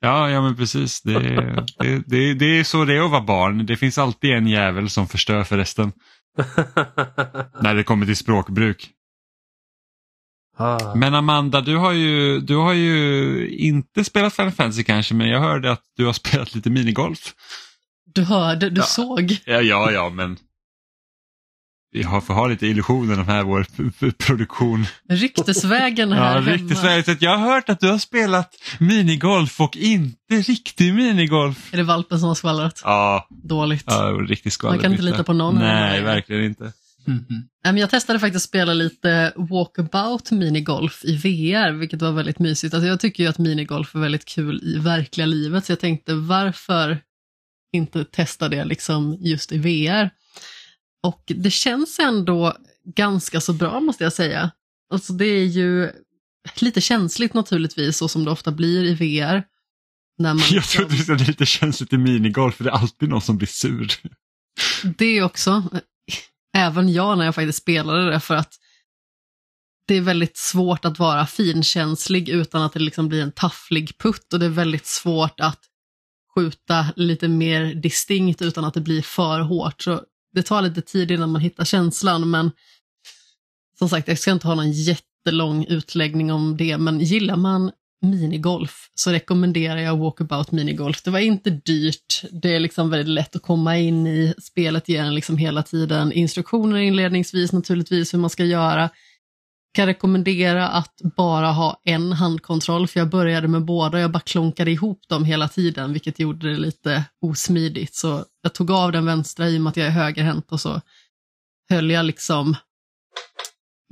[0.00, 1.02] Ja, ja men precis.
[1.02, 3.66] Det, är- det, det, det är så det är att vara barn.
[3.66, 5.92] Det finns alltid en jävel som förstör för resten.
[7.62, 8.88] När det kommer till språkbruk.
[10.56, 10.94] Ah.
[10.94, 15.40] Men Amanda, du har ju, du har ju inte spelat Final Fantasy kanske, men jag
[15.40, 17.34] hörde att du har spelat lite minigolf.
[18.14, 18.84] Du hörde, du Ja.
[18.86, 19.36] såg.
[19.44, 20.36] Ja, ja, ja men
[21.94, 23.66] vi har får ha lite illusioner de här vår
[24.12, 24.86] produktion.
[25.08, 26.74] Ryktesvägen här Ja, hemma.
[26.74, 27.04] Sverige.
[27.04, 31.72] Så jag har hört att du har spelat minigolf och inte riktig minigolf.
[31.72, 32.80] Är det valpen som har skvallrat?
[32.84, 33.84] Ja, Dåligt.
[33.86, 33.94] ja
[34.28, 34.76] riktigt skvaller.
[34.76, 36.72] Man kan inte lita på någon Nej, verkligen inte.
[37.64, 42.74] Men Jag testade faktiskt att spela lite walkabout minigolf i VR, vilket var väldigt mysigt.
[42.74, 46.14] Alltså jag tycker ju att minigolf är väldigt kul i verkliga livet, så jag tänkte
[46.14, 47.00] varför
[47.72, 50.10] inte testa det liksom just i VR?
[51.02, 54.50] Och det känns ändå ganska så bra måste jag säga.
[54.92, 55.90] Alltså det är ju
[56.60, 59.44] lite känsligt naturligtvis, så som det ofta blir i VR.
[60.18, 62.74] När man Jag tror liksom- att det är lite känsligt i minigolf för det är
[62.74, 63.92] alltid någon som blir sur.
[64.98, 65.64] Det också.
[66.56, 68.54] Även jag när jag faktiskt spelade det för att
[69.86, 74.32] det är väldigt svårt att vara finkänslig utan att det liksom blir en tafflig putt
[74.32, 75.60] och det är väldigt svårt att
[76.34, 79.82] skjuta lite mer distinkt utan att det blir för hårt.
[79.82, 82.50] Så det tar lite tid innan man hittar känslan men
[83.78, 87.72] som sagt, jag ska inte ha någon jättelång utläggning om det, men gillar man
[88.02, 91.02] minigolf så rekommenderar jag Walkabout minigolf.
[91.02, 94.34] Det var inte dyrt, det är liksom väldigt lätt att komma in i.
[94.38, 98.90] Spelet igen liksom hela tiden instruktioner inledningsvis naturligtvis hur man ska göra.
[99.74, 104.20] Kan rekommendera att bara ha en handkontroll, för jag började med båda och jag bara
[104.20, 107.94] klonkade ihop dem hela tiden, vilket gjorde det lite osmidigt.
[107.94, 110.80] Så jag tog av den vänstra i och med att jag är högerhänt och så
[111.70, 112.56] höll jag liksom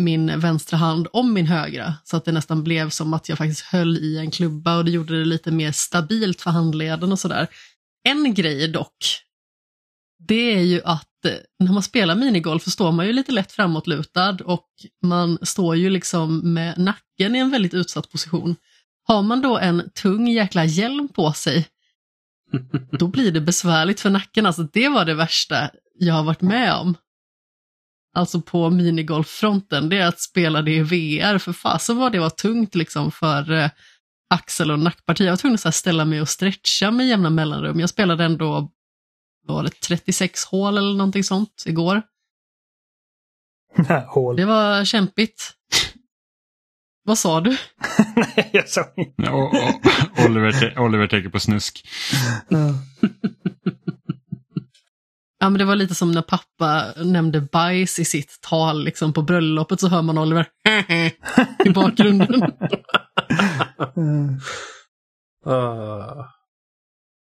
[0.01, 3.61] min vänstra hand om min högra så att det nästan blev som att jag faktiskt
[3.61, 7.47] höll i en klubba och det gjorde det lite mer stabilt för handleden och sådär.
[8.09, 8.97] En grej dock,
[10.29, 13.53] det är ju att eh, när man spelar minigolf så står man ju lite lätt
[13.53, 14.69] framåtlutad och
[15.03, 18.57] man står ju liksom med nacken i en väldigt utsatt position.
[19.07, 21.69] Har man då en tung jäkla hjälm på sig,
[22.99, 24.47] då blir det besvärligt för nacken.
[24.47, 25.71] Alltså det var det värsta.
[25.99, 26.95] jag har varit med om.
[28.13, 31.39] Alltså på minigolffronten, det är att spela det i VR.
[31.39, 33.71] För fasen vad det var tungt liksom för eh,
[34.35, 35.25] axel och nackparti.
[35.25, 37.81] Jag var tvungen att så här, ställa mig och stretcha med jämna mellanrum.
[37.81, 38.71] Jag spelade ändå
[39.47, 42.03] var det, 36 hål eller någonting sånt igår.
[44.07, 44.37] Hål.
[44.37, 45.53] Det var kämpigt.
[47.05, 47.51] Vad sa du?
[48.17, 49.31] Nej, jag sa inte.
[50.27, 51.89] Oliver, Oliver tänker på snusk.
[55.41, 59.23] Ja, men det var lite som när pappa nämnde bajs i sitt tal liksom på
[59.23, 60.47] bröllopet så hör man Oliver
[61.65, 62.43] i bakgrunden.
[65.47, 66.25] Ah.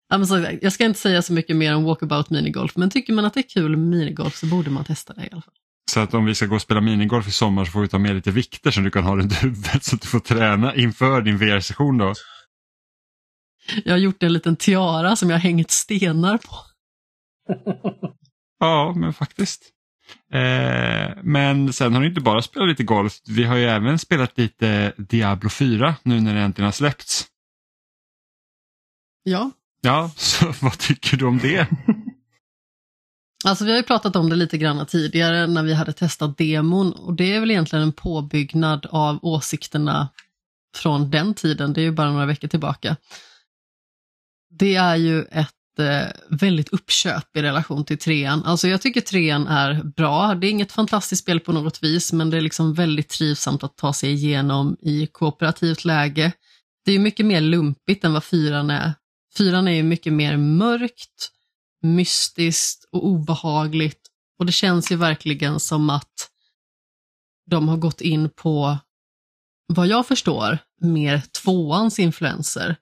[0.09, 3.13] Ja, men så, jag ska inte säga så mycket mer om walkabout minigolf, men tycker
[3.13, 5.55] man att det är kul minigolf så borde man testa det i alla fall.
[5.91, 7.99] Så att om vi ska gå och spela minigolf i sommar så får vi ta
[7.99, 11.23] med lite vikter som du kan ha runt huvudet så att du får träna inför
[11.23, 12.15] din VR-session då.
[13.85, 16.55] Jag har gjort en liten tiara som jag har hängt stenar på.
[18.59, 19.71] Ja, men faktiskt.
[20.33, 24.39] Eh, men sen har ni inte bara spelat lite golf, vi har ju även spelat
[24.39, 27.27] lite Diablo 4 nu när det äntligen har släppts.
[29.23, 29.51] Ja,
[29.83, 31.69] Ja, så vad tycker du om det?
[33.45, 36.93] Alltså vi har ju pratat om det lite grann tidigare när vi hade testat demon
[36.93, 40.09] och det är väl egentligen en påbyggnad av åsikterna
[40.77, 42.97] från den tiden, det är ju bara några veckor tillbaka.
[44.51, 48.45] Det är ju ett Eh, väldigt uppköp i relation till trean.
[48.45, 52.31] Alltså jag tycker trean är bra, det är inget fantastiskt spel på något vis men
[52.31, 56.33] det är liksom väldigt trivsamt att ta sig igenom i kooperativt läge.
[56.85, 58.95] Det är mycket mer lumpigt än vad fyran är.
[59.37, 61.31] Fyran är ju mycket mer mörkt,
[61.83, 64.01] mystiskt och obehagligt.
[64.39, 66.31] Och det känns ju verkligen som att
[67.51, 68.79] de har gått in på,
[69.67, 72.77] vad jag förstår, mer tvåans influenser.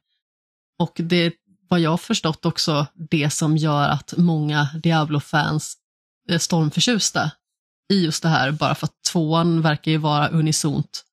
[0.78, 1.34] Och det
[1.70, 5.76] vad jag har förstått också det som gör att många Diablo-fans
[6.28, 7.30] är stormförtjusta
[7.92, 11.04] i just det här, bara för att tvåan verkar ju vara unisont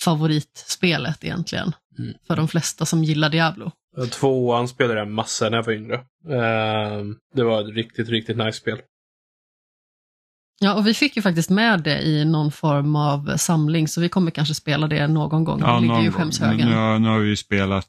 [0.00, 2.14] favoritspelet egentligen, Mm.
[2.26, 3.72] för de flesta som gillar Diablo.
[4.10, 5.94] Tvåan spelade jag massor när jag var yngre.
[6.30, 8.80] Ehm, det var ett riktigt, riktigt nice spel.
[10.60, 14.08] Ja, och vi fick ju faktiskt med det i någon form av samling, så vi
[14.08, 15.60] kommer kanske spela det någon gång.
[15.60, 16.12] det ligger ju i någon gång.
[16.12, 16.68] skämshögen.
[16.68, 17.88] Nu, har- nu har vi ju spelat,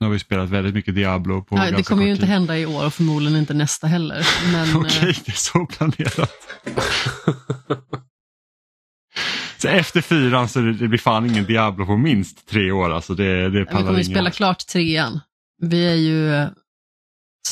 [0.00, 2.30] nu har vi spelat väldigt mycket Diablo på Nej, det kommer ju inte tid.
[2.30, 4.26] hända i år och förmodligen inte nästa heller.
[4.52, 6.32] Men Okej, eh, det är så planerat.
[9.58, 12.90] så efter fyran så det, det blir fan ingen Diablo på minst tre år.
[12.90, 15.20] Alltså det, det vi kommer ju spela klart trean.
[15.62, 16.48] Vi är ju,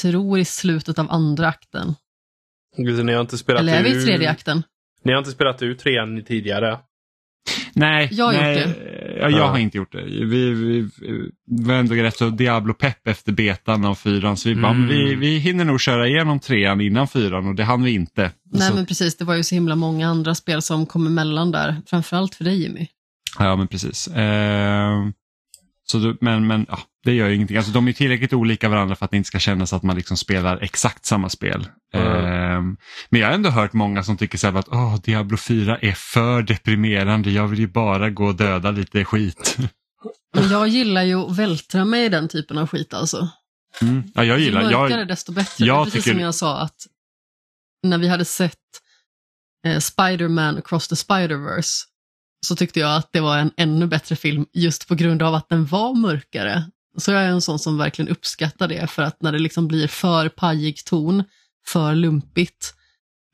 [0.03, 1.95] tror i slutet av andra akten.
[2.77, 4.63] Ni har inte spelat Eller är vi i tredje akten?
[5.05, 6.79] Ni har inte spelat ut trean tidigare.
[7.73, 9.47] Nej, Jag har nej, gjort Ja, jag Ja.
[9.47, 10.05] har inte gjort det.
[10.05, 14.37] Vi, vi, vi var ändå rätt så Diablo-pepp efter betan av fyran.
[14.37, 14.87] Så vi, bara, Mm.
[14.87, 18.31] men vi, vi hinner nog köra igenom trean innan fyran och det hann vi inte.
[18.53, 21.51] Nej så, men precis, det var ju så himla många andra spel som kom emellan
[21.51, 21.77] där.
[21.87, 22.87] Framförallt för dig Jimmy.
[23.39, 24.09] Ja, men precis.
[24.15, 25.13] Ehm,
[25.91, 27.57] så du, men men ja, det gör ju ingenting.
[27.57, 30.17] Alltså, de är tillräckligt olika varandra för att det inte ska kännas att man liksom
[30.17, 31.67] spelar exakt samma spel.
[31.95, 32.25] Mm.
[32.25, 32.77] Ehm,
[33.11, 35.93] men jag har ändå hört många som tycker så här att Åh, Diablo 4 är
[35.93, 37.31] för deprimerande.
[37.31, 39.57] Jag vill ju bara gå och döda lite skit.
[40.35, 43.29] Men jag gillar ju att vältra mig i den typen av skit alltså.
[43.83, 44.03] Mm.
[44.15, 45.67] Ja, jag gillar, Ju mörkare jag, desto bättre.
[45.67, 46.87] jag precis tycker- som jag sa att
[47.83, 48.55] när vi hade sett
[49.67, 51.83] eh, Spider-Man Across the Spider-Verse
[52.47, 55.49] så tyckte jag att det var en ännu bättre film just på grund av att
[55.49, 56.65] den var mörkare.
[56.97, 59.89] Så jag är en sån som verkligen uppskattar det för att när det liksom blir
[59.89, 61.25] för pajig ton,
[61.67, 62.75] för lumpigt,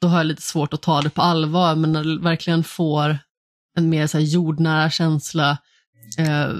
[0.00, 1.74] då har jag lite svårt att ta det på allvar.
[1.74, 3.18] Men när det verkligen får
[3.76, 5.58] en mer så jordnära känsla,
[6.18, 6.52] eh,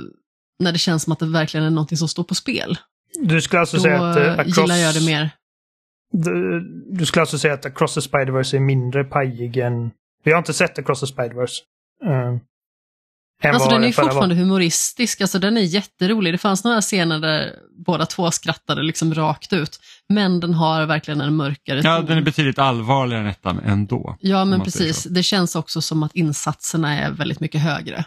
[0.59, 2.79] när det känns som att det verkligen är någonting som står på spel,
[3.21, 4.59] Du skulle alltså då säga att eh, Across...
[4.59, 5.31] gillar jag det mer.
[6.13, 9.91] Du, du skulle alltså säga att Across the Spider-Verse är mindre pajig än...
[10.25, 11.59] Vi har inte sett Across the Spider-Verse.
[12.07, 12.39] Uh,
[13.43, 16.35] Alltså den är ju fortfarande humoristisk, alltså den är jätterolig.
[16.35, 17.55] Det fanns några scener där
[17.87, 19.81] båda två skrattade liksom rakt ut.
[20.09, 22.07] Men den har verkligen en mörkare ja, ton.
[22.07, 24.17] den är betydligt allvarligare än ettan ändå.
[24.21, 25.05] Ja, men precis.
[25.05, 28.05] Det känns också som att insatserna är väldigt mycket högre.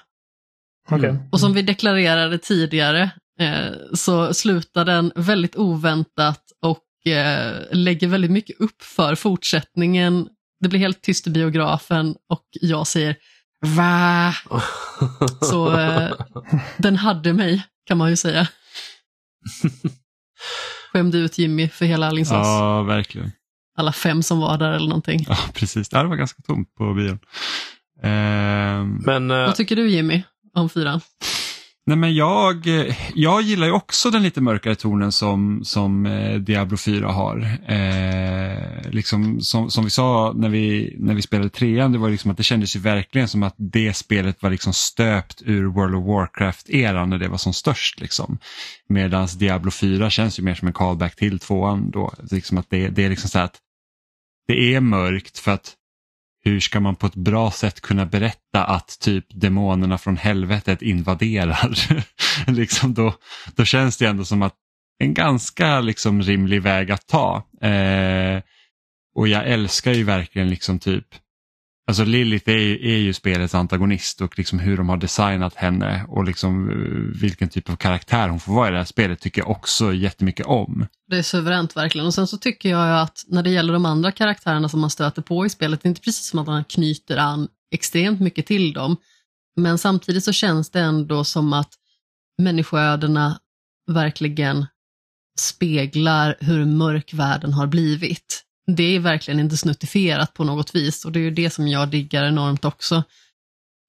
[0.90, 1.10] Okej.
[1.10, 1.22] Mm.
[1.32, 8.32] Och som vi deklarerade tidigare eh, så slutar den väldigt oväntat och eh, lägger väldigt
[8.32, 10.28] mycket upp för fortsättningen.
[10.60, 13.16] Det blir helt tyst i biografen och jag säger
[13.66, 14.34] va?
[15.42, 16.12] Så eh,
[16.78, 18.48] den hade mig, kan man ju säga.
[20.94, 22.34] Skämde ut Jimmy för hela Alingsås.
[22.34, 23.32] Ja, verkligen.
[23.78, 25.26] Alla fem som var där eller någonting.
[25.30, 25.90] Ja, precis.
[25.90, 27.20] Det var ganska tomt på bion.
[28.04, 31.02] Ehm, Men eh, Vad tycker du Jimmy om fyran?
[31.88, 36.36] Nej men jag, eh, jag gillar ju också den lite mörkare tonen som, som eh,
[36.36, 37.58] Diablo 4 har.
[37.68, 42.32] Eh, liksom, som, som vi sa när vi, när vi spelade trean, det var liksom
[42.32, 46.06] att det kändes ju verkligen som att det spelet var liksom stöpt ur World of
[46.06, 48.00] Warcraft-eran när det var som störst.
[48.00, 48.38] Liksom.
[48.90, 52.14] Medan Diablo 4 känns ju mer som en callback till tvåan då.
[52.32, 53.56] Liksom att det, det är liksom så att
[54.48, 55.77] det är mörkt för att
[56.48, 61.78] hur ska man på ett bra sätt kunna berätta att typ demonerna från helvetet invaderar?
[62.52, 63.14] liksom då,
[63.56, 64.54] då känns det ändå som att
[65.00, 67.44] en ganska liksom rimlig väg att ta.
[67.62, 68.42] Eh,
[69.16, 71.06] och jag älskar ju verkligen liksom typ
[71.88, 76.06] Alltså Lilith är ju, är ju spelets antagonist och liksom hur de har designat henne
[76.08, 79.42] och liksom eh, vilken typ av karaktär hon får vara i det här spelet tycker
[79.42, 80.88] jag också jättemycket om.
[81.10, 82.08] Det är suveränt verkligen.
[82.08, 85.22] Och sen så tycker jag att när det gäller de andra karaktärerna som man stöter
[85.22, 88.74] på i spelet, det är inte precis som att man knyter an extremt mycket till
[88.74, 88.98] dem.
[89.56, 91.74] Men samtidigt så känns det ändå som att
[92.38, 93.40] människoödena
[93.92, 94.66] verkligen
[95.40, 101.12] speglar hur mörk världen har blivit det är verkligen inte snuttifierat på något vis och
[101.12, 103.04] det är ju det som jag diggar enormt också.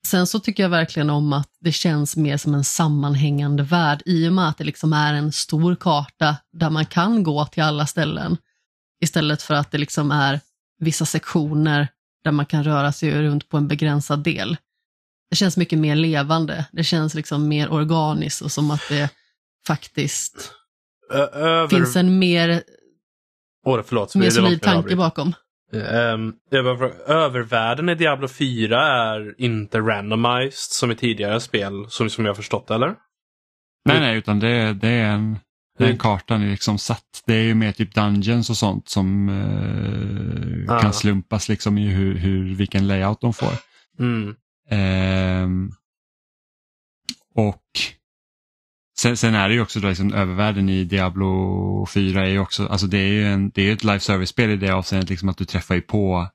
[0.06, 4.28] Sen så tycker jag verkligen om att det känns mer som en sammanhängande värld i
[4.28, 7.86] och med att det liksom är en stor karta där man kan gå till alla
[7.86, 8.36] ställen
[9.00, 10.40] istället för att det liksom är
[10.78, 11.88] vissa sektioner
[12.24, 14.56] där man kan röra sig runt på en begränsad del.
[15.30, 19.10] Det känns mycket mer levande, det känns liksom mer organiskt och som att det
[19.66, 20.52] faktiskt
[21.10, 21.68] Över...
[21.68, 22.62] finns en mer
[23.68, 24.14] Åh, förlåt.
[24.14, 25.34] Mer solid tanke bakom.
[25.72, 26.34] Um,
[27.06, 32.70] övervärlden i Diablo 4 är inte randomized som i tidigare spel, som, som jag förstått
[32.70, 32.94] eller?
[33.84, 35.38] Nej, nej, utan det, det är en,
[35.78, 35.98] den mm.
[35.98, 37.22] kartan är liksom satt.
[37.26, 40.80] Det är ju mer typ dungeons och sånt som uh, ah.
[40.80, 43.52] kan slumpas liksom i hur, hur, vilken layout de får.
[43.98, 44.34] Mm.
[45.44, 45.72] Um,
[47.34, 47.62] och
[49.00, 52.66] Sen, sen, är det ju också då liksom övervärlden i Diablo 4 är ju också,
[52.66, 55.36] alltså det är ju en, det är ett live service-spel i det avseendet liksom att
[55.36, 56.28] du träffar ju på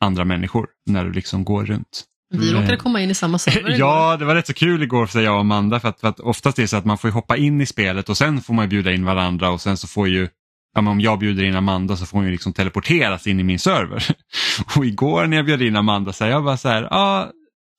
[0.00, 2.04] andra människor när du liksom går runt.
[2.34, 2.78] Vi råkade mm.
[2.78, 3.78] komma in i samma server igår.
[3.78, 6.20] Ja, det var rätt så kul igår för jag och Amanda för att, för att
[6.20, 8.68] oftast är det så att man får hoppa in i spelet och sen får man
[8.68, 10.28] bjuda in varandra och sen så får ju
[10.76, 13.42] Ja, men om jag bjuder in Amanda så får hon ju liksom teleporteras in i
[13.42, 14.06] min server.
[14.76, 17.30] Och igår när jag bjöd in Amanda så här, jag bara så här, ja,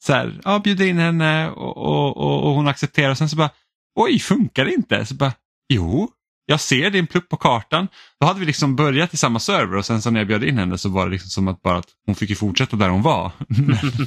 [0.04, 3.36] så här, ja bjuder in henne och, och, och, och hon accepterar och sen så
[3.36, 3.50] bara,
[3.98, 5.06] oj, funkar det inte?
[5.06, 5.34] Så bara,
[5.70, 6.12] jo,
[6.45, 7.88] jag ser din plupp på kartan.
[8.20, 10.58] Då hade vi liksom börjat i samma server och sen så när jag bjöd in
[10.58, 13.02] henne så var det liksom som att bara att hon fick ju fortsätta där hon
[13.02, 13.32] var.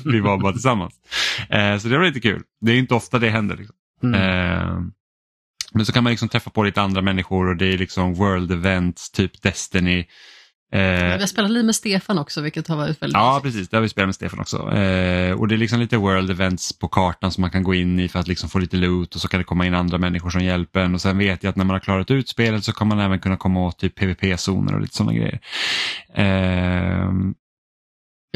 [0.12, 0.94] vi var bara tillsammans.
[1.48, 2.42] Eh, så det var lite kul.
[2.60, 3.56] Det är inte ofta det händer.
[3.56, 3.76] Liksom.
[4.02, 4.14] Mm.
[4.14, 4.80] Eh,
[5.72, 8.52] men så kan man liksom träffa på lite andra människor och det är liksom world
[8.52, 10.06] events, typ Destiny.
[10.72, 13.76] Eh, vi har spelat lite med Stefan också vilket har varit väldigt Ja precis, det
[13.76, 14.56] har vi spelat med Stefan också.
[14.56, 18.00] Eh, och det är liksom lite world events på kartan som man kan gå in
[18.00, 20.30] i för att liksom få lite loot och så kan det komma in andra människor
[20.30, 22.72] som hjälper en och sen vet jag att när man har klarat ut spelet så
[22.72, 25.40] kommer man även kunna komma åt typ PVP-zoner och lite sådana grejer.
[26.14, 27.10] Eh,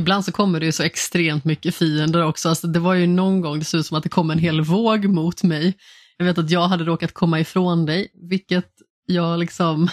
[0.00, 2.48] Ibland så kommer det ju så extremt mycket fiender också.
[2.48, 4.60] Alltså, det var ju någon gång det såg ut som att det kom en hel
[4.60, 5.74] våg mot mig.
[6.16, 8.68] Jag vet att jag hade råkat komma ifrån dig, vilket
[9.06, 9.88] jag liksom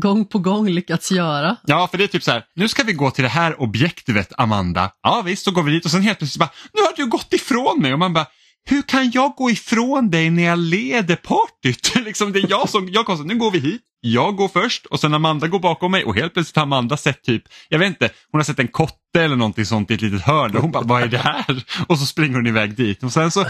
[0.00, 1.56] gång på gång lyckats göra.
[1.66, 4.32] Ja, för det är typ så här, nu ska vi gå till det här objektivet
[4.38, 4.90] Amanda.
[5.02, 7.32] Ja visst, så går vi dit och sen helt plötsligt bara, nu har du gått
[7.32, 8.26] ifrån mig och man bara,
[8.66, 11.94] hur kan jag gå ifrån dig när jag leder partyt?
[12.04, 15.00] liksom, det är jag som, jag konstigt, nu går vi hit, jag går först och
[15.00, 18.10] sen Amanda går bakom mig och helt plötsligt har Amanda sett typ, jag vet inte,
[18.30, 20.84] hon har sett en kotte eller någonting sånt i ett litet hörn och hon bara,
[20.84, 21.64] vad är det här?
[21.86, 23.44] Och så springer hon iväg dit och sen så,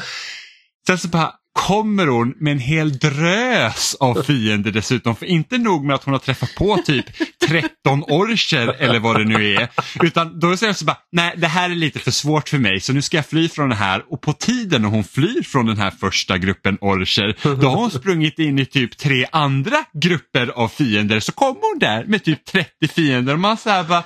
[0.86, 5.16] sen så bara, kommer hon med en hel drös av fiender dessutom.
[5.16, 7.06] För inte nog med att hon har träffat på typ
[7.48, 9.68] 13 orcher eller vad det nu är.
[10.02, 12.80] Utan då säger hon så bara, nej det här är lite för svårt för mig
[12.80, 14.04] så nu ska jag fly från det här.
[14.12, 17.90] Och på tiden när hon flyr från den här första gruppen orcher, då har hon
[17.90, 21.20] sprungit in i typ tre andra grupper av fiender.
[21.20, 24.04] Så kommer hon där med typ 30 fiender och man säger bara,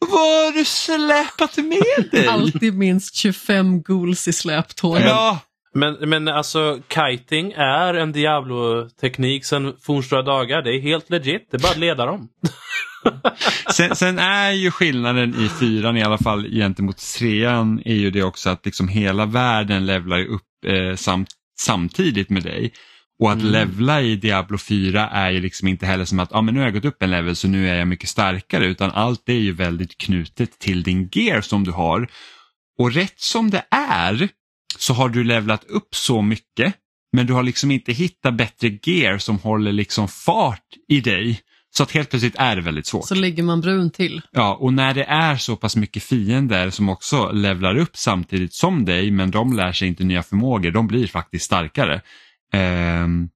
[0.00, 2.26] vad har du släpat med dig?
[2.26, 5.00] Alltid minst 25 ghouls i släptåg.
[5.00, 5.38] Ja,
[5.74, 10.62] men, men alltså kiting är en Diablo-teknik sedan fornstora dagar.
[10.62, 11.48] Det är helt legit.
[11.50, 12.28] Det är bara att leda dem.
[13.72, 18.22] sen, sen, är ju skillnaden i fyran i alla fall gentemot trean är ju det
[18.22, 21.26] också att liksom hela världen levlar upp eh, sam,
[21.60, 22.72] samtidigt med dig.
[23.20, 23.52] Och att mm.
[23.52, 26.66] levla i Diablo 4 är ju liksom inte heller som att ah, men nu har
[26.66, 29.52] jag gått upp en level så nu är jag mycket starkare utan allt är ju
[29.52, 32.08] väldigt knutet till din gear som du har.
[32.78, 34.28] Och rätt som det är
[34.80, 36.74] så har du levlat upp så mycket
[37.12, 41.40] men du har liksom inte hittat bättre gear som håller liksom fart i dig
[41.72, 43.08] Så att helt plötsligt är det väldigt svårt.
[43.08, 44.22] Så ligger man brun till.
[44.30, 48.84] Ja, och när det är så pass mycket fiender som också levlar upp samtidigt som
[48.84, 52.00] dig, men de lär sig inte nya förmågor, de blir faktiskt starkare.
[52.52, 53.28] Ehm,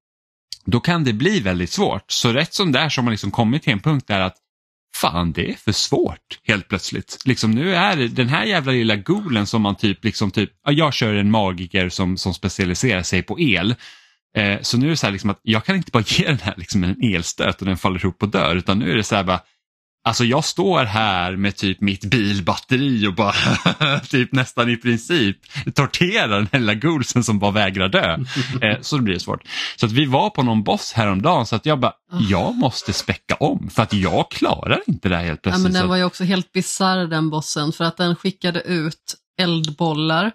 [0.65, 2.11] då kan det bli väldigt svårt.
[2.11, 4.35] Så rätt som det är så har man liksom kommit till en punkt där att
[5.01, 7.17] fan det är för svårt helt plötsligt.
[7.25, 10.71] Liksom nu är det den här jävla lilla golen som man typ, liksom typ, ja,
[10.71, 13.75] jag kör en magiker som, som specialiserar sig på el.
[14.37, 16.39] Eh, så nu är det så här liksom att jag kan inte bara ge den
[16.39, 19.15] här liksom en elstöt och den faller ihop och dör utan nu är det så
[19.15, 19.41] här bara
[20.05, 25.37] Alltså jag står här med typ mitt bilbatteri och bara typ nästan i princip
[25.73, 28.17] torterar den här lilla golsen som bara vägrar dö.
[28.61, 29.41] Eh, så det blir svårt.
[29.75, 31.93] Så att vi var på någon boss häromdagen så att jag bara,
[32.29, 35.63] jag måste späcka om för att jag klarar inte det här helt Ja, plötsligt.
[35.63, 40.31] men den var ju också helt bisarr den bossen för att den skickade ut eldbollar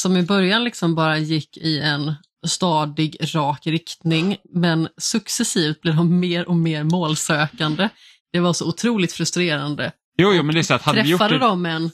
[0.00, 2.14] som i början liksom bara gick i en
[2.46, 7.88] stadig, rak riktning men successivt blev de mer och mer målsökande.
[8.32, 9.92] Det var så otroligt frustrerande.
[10.18, 11.46] jo, jo, men det är så att hade vi gjort Träffade det...
[11.46, 11.90] de en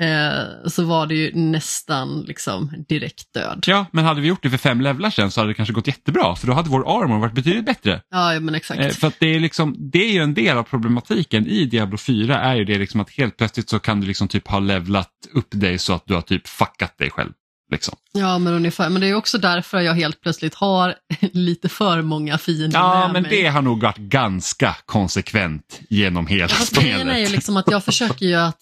[0.00, 3.64] eh, så var det ju nästan liksom direkt död.
[3.66, 5.86] Ja, men hade vi gjort det för fem levlar sen så hade det kanske gått
[5.86, 8.02] jättebra för då hade vår armor varit betydligt bättre.
[8.10, 8.80] Ja, men exakt.
[8.80, 12.40] Eh, För det är, liksom, det är ju en del av problematiken i Diablo 4
[12.40, 15.48] är ju det liksom att helt plötsligt så kan du liksom typ ha levlat upp
[15.50, 17.32] dig så att du har typ fuckat dig själv.
[17.72, 17.96] Liksom.
[18.12, 18.88] Ja, men ungefär.
[18.90, 20.94] Men det är också därför jag helt plötsligt har
[21.32, 23.30] lite för många fiender Ja, med men mig.
[23.42, 27.30] det har nog varit ganska konsekvent genom hela Fast grejen är ju spelet.
[27.30, 28.58] liksom att jag försöker ju att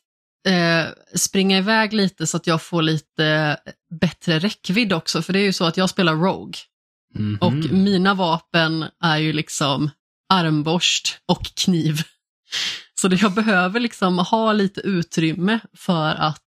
[0.49, 0.85] eh,
[1.19, 3.57] springa iväg lite så att jag får lite
[4.01, 5.23] bättre räckvidd också.
[5.23, 6.55] För det är ju så att jag spelar Rogue
[7.15, 7.39] Mhm.
[7.41, 9.91] och mina vapen är ju liksom
[10.33, 12.03] armborst och kniv.
[13.01, 16.43] Så jag behöver liksom ha lite utrymme för att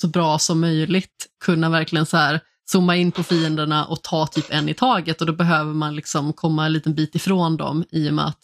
[0.00, 2.40] så bra som möjligt kunna verkligen så här
[2.72, 6.32] zooma in på fienderna och ta typ en i taget och då behöver man liksom
[6.32, 8.40] komma en liten bit ifrån dem i och med att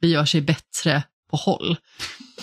[0.00, 1.76] det gör sig bättre på håll.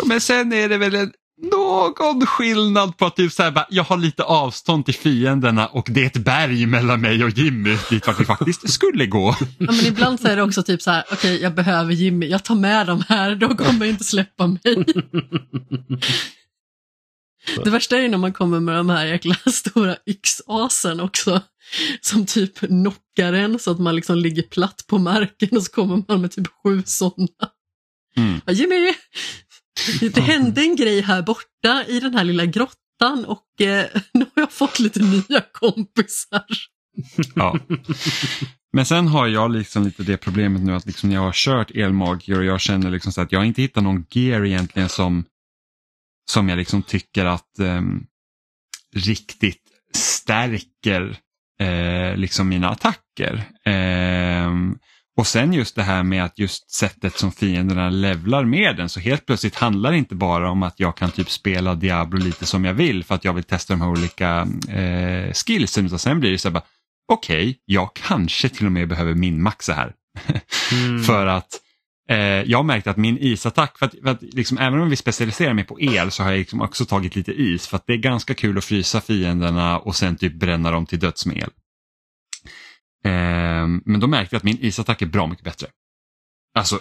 [0.04, 1.12] Men sen är det väl en,
[1.52, 5.88] någon skillnad på att typ så här, bara, jag har lite avstånd till fienderna och
[5.92, 9.36] det är ett berg mellan mig och Jimmy dit vart vi faktiskt skulle gå.
[9.40, 12.44] Ja, men ibland så är det också typ så här, okej jag behöver Jimmy, jag
[12.44, 14.86] tar med dem här, de kommer inte släppa mig.
[17.64, 21.42] Det värsta är ju när man kommer med de här jäkla stora yxasen också.
[22.02, 26.04] Som typ knockar en så att man liksom ligger platt på marken och så kommer
[26.08, 27.28] man med typ sju sådana.
[28.18, 28.42] Mm.
[28.46, 28.94] Ja, Jimmy,
[30.14, 34.42] det hände en grej här borta i den här lilla grottan och eh, nu har
[34.42, 36.46] jag fått lite nya kompisar.
[37.36, 37.60] Ja.
[38.74, 42.38] Men sen har jag liksom lite det problemet nu att liksom jag har kört elmagier
[42.38, 45.26] och jag känner liksom så att jag inte hittat någon gear egentligen som,
[46.30, 48.04] som jag liksom tycker att ehm,
[48.96, 49.62] riktigt
[49.96, 51.18] stärker
[51.60, 53.44] eh, liksom mina attacker.
[53.66, 54.78] Ehm,
[55.18, 59.00] och sen just det här med att just sättet som fienderna levlar med den så
[59.00, 62.66] helt plötsligt handlar det inte bara om att jag kan typ spela Diablo lite som
[62.66, 66.32] jag vill för att jag vill testa de här olika eh, skillsen utan sen blir
[66.32, 66.64] det så här bara
[67.12, 69.94] okej, jag kanske till och med behöver minmaxa här.
[70.72, 71.04] Mm.
[71.04, 71.62] för att
[72.10, 74.96] eh, jag har märkt att min isattack, för att, för att liksom, även om vi
[74.96, 77.94] specialiserar mig på el så har jag liksom också tagit lite is för att det
[77.94, 81.50] är ganska kul att frysa fienderna och sen typ bränna dem till döds med el.
[83.06, 85.68] Eh, men då märkte jag att min isattack är bra mycket bättre.
[86.58, 86.80] Alltså,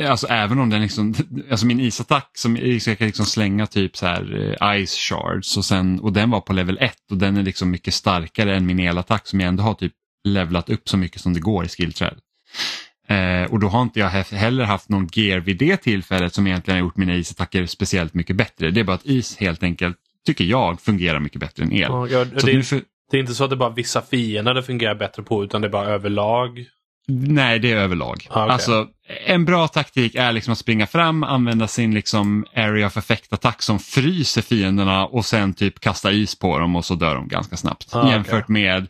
[0.00, 1.14] alltså även om den liksom,
[1.50, 5.64] alltså min isattack som jag kan liksom slänga typ så här eh, ice shards och,
[5.64, 8.80] sen, och den var på level 1 och den är liksom mycket starkare än min
[8.80, 9.92] elattack som jag ändå har typ
[10.24, 12.18] levlat upp så mycket som det går i skillträd.
[13.12, 16.46] Eh, och då har inte jag he- heller haft någon gear vid det tillfället som
[16.46, 18.70] egentligen har gjort mina isattacker speciellt mycket bättre.
[18.70, 19.96] Det är bara att is helt enkelt,
[20.26, 21.80] tycker jag, fungerar mycket bättre än el.
[21.80, 22.80] Ja, ja, Så det, nu för,
[23.10, 25.60] det är inte så att det är bara vissa fiender det fungerar bättre på utan
[25.60, 26.64] det är bara överlag.
[27.08, 28.26] Nej, det är överlag.
[28.30, 28.52] Ah, okej.
[28.52, 28.86] Alltså,
[29.26, 33.78] en bra taktik är liksom att springa fram, använda sin liksom area of effect-attack som
[33.78, 37.94] fryser fienderna och sen typ kasta is på dem och så dör de ganska snabbt.
[37.94, 38.52] Ah, Jämfört okej.
[38.52, 38.86] med,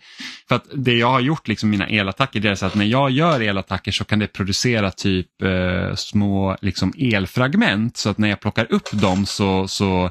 [0.48, 3.10] för att det jag har gjort, liksom mina elattacker, det är så att när jag
[3.10, 8.40] gör elattacker så kan det producera typ eh, små liksom elfragment så att när jag
[8.40, 10.10] plockar upp dem så, så,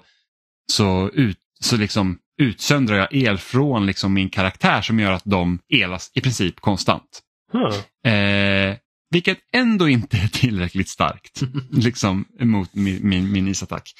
[0.71, 5.59] så, ut, så liksom utsöndrar jag el från liksom min karaktär som gör att de
[5.69, 7.21] elas i princip konstant.
[7.53, 8.13] Huh.
[8.13, 8.75] Eh,
[9.11, 13.93] vilket ändå inte är tillräckligt starkt liksom, mot min, min, min isattack.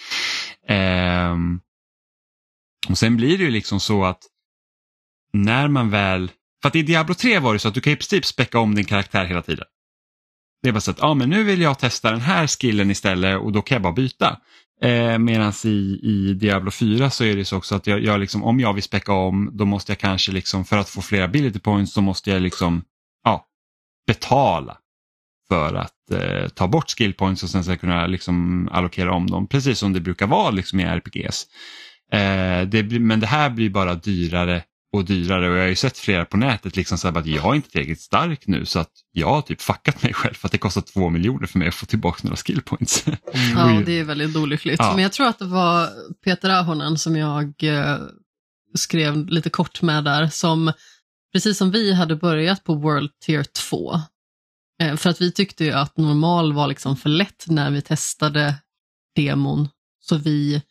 [0.68, 1.60] Ehm,
[2.90, 4.20] och sen blir det ju liksom så att
[5.34, 6.32] när man väl,
[6.62, 8.76] för att i Diablo 3 var det så att du kan i princip späcka om
[8.76, 9.66] din karaktär hela tiden.
[10.64, 13.40] Det är bara så att, ja men nu vill jag testa den här skillen istället
[13.40, 14.38] och då kan jag bara byta.
[14.82, 18.44] Eh, Medan i, i Diablo 4 så är det så också att jag, jag liksom,
[18.44, 21.60] om jag vill späcka om då måste jag kanske liksom för att få fler ability
[21.60, 22.84] points så måste jag liksom
[23.24, 23.46] ja,
[24.08, 24.78] betala
[25.52, 29.48] för att eh, ta bort skill points och sen ska kunna liksom allokera om dem,
[29.48, 31.46] precis som det brukar vara liksom i RPGs.
[32.14, 34.64] Eh, det, blir- men det här blir bara dyrare
[34.94, 37.52] och dyrare och jag har ju sett flera på nätet liksom så här, att jag
[37.52, 40.52] är inte tillräckligt stark nu så att jag har typ fuckat mig själv för att
[40.52, 43.06] det kostar två miljoner för mig att få tillbaka några skill points.
[43.56, 44.80] Ja, det är väldigt olyckligt.
[44.80, 44.94] Ja.
[44.94, 45.90] Men jag tror att det var
[46.26, 47.98] Peter Ahonen som jag eh,
[48.78, 50.72] skrev lite kort med där, som
[51.34, 54.00] precis som vi hade börjat på World Tier 2.
[54.82, 58.56] Eh, för att vi tyckte ju att normal var liksom för lätt när vi testade
[59.16, 59.70] demon.
[60.00, 60.62] Så vi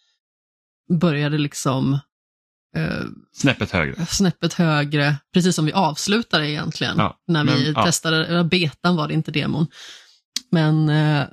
[1.00, 1.98] började liksom
[2.76, 4.06] eh, Snäppet högre.
[4.06, 6.98] snäppet högre, precis som vi avslutade egentligen.
[6.98, 7.84] Ja, när vi men, ja.
[7.84, 9.66] testade, eller betan var det inte demon.
[10.50, 11.24] Men eh,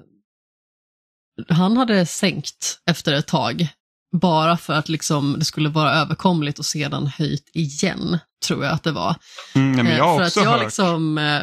[1.50, 3.68] han hade sänkt efter ett tag,
[4.22, 8.84] bara för att liksom det skulle vara överkomligt och sedan höjt igen, tror jag att
[8.84, 9.16] det var.
[9.56, 10.64] Mm, Eh, jag har för att jag hört.
[10.64, 11.42] liksom eh,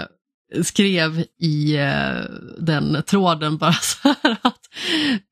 [0.63, 2.17] skrev i eh,
[2.59, 4.61] den tråden bara så här att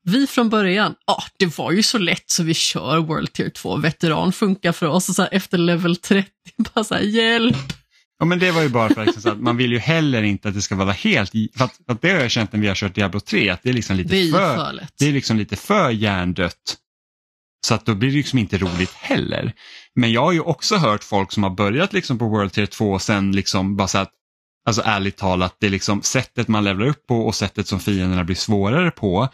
[0.03, 3.77] vi från början, ja det var ju så lätt så vi kör World Tier 2,
[3.77, 6.29] veteran funkar för oss och så här, efter level 30
[6.73, 7.57] bara så här hjälp.
[8.19, 10.55] Ja, men det var ju bara för liksom, att man vill ju heller inte att
[10.55, 12.75] det ska vara helt, för att, för att det har jag känt när vi har
[12.75, 15.37] kört Diablo 3, att det är liksom lite Det är för, för det är liksom
[15.37, 16.77] lite för hjärndött.
[17.67, 19.53] Så att då blir det liksom inte roligt heller.
[19.95, 22.91] Men jag har ju också hört folk som har börjat liksom på World Tier 2
[22.91, 24.11] och sen liksom bara så att,
[24.65, 28.23] alltså ärligt talat, det är liksom sättet man levlar upp på och sättet som fienderna
[28.23, 29.29] blir svårare på.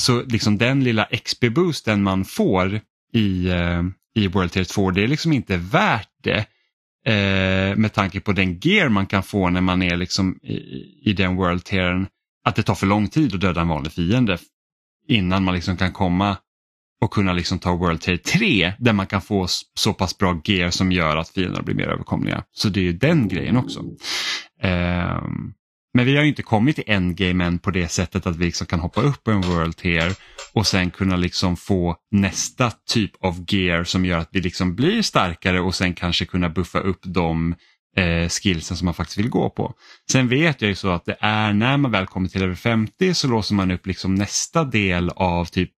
[0.00, 2.80] Så liksom den lilla XP-boosten man får
[3.12, 3.82] i, eh,
[4.14, 6.46] i World Tier 2, det är liksom inte värt det.
[7.06, 10.54] Eh, med tanke på den gear man kan få när man är liksom i,
[11.10, 12.06] i den World Tieren.
[12.44, 14.38] Att det tar för lång tid att döda en vanlig fiende
[15.08, 16.36] innan man liksom kan komma
[17.00, 20.70] och kunna liksom ta World Tier 3 där man kan få så pass bra gear
[20.70, 22.44] som gör att fienderna blir mer överkomliga.
[22.52, 23.84] Så det är ju den grejen också.
[24.62, 25.52] Ehm,
[25.94, 28.66] men vi har ju inte kommit till endgame än på det sättet att vi liksom
[28.66, 30.12] kan hoppa upp på en World Tier
[30.52, 35.02] och sen kunna liksom få nästa typ av gear som gör att vi liksom blir
[35.02, 37.54] starkare och sen kanske kunna buffa upp de
[37.96, 39.74] eh, skillsen som man faktiskt vill gå på.
[40.12, 43.14] Sen vet jag ju så att det är när man väl kommer till över 50
[43.14, 45.70] så låser man upp liksom nästa del av typ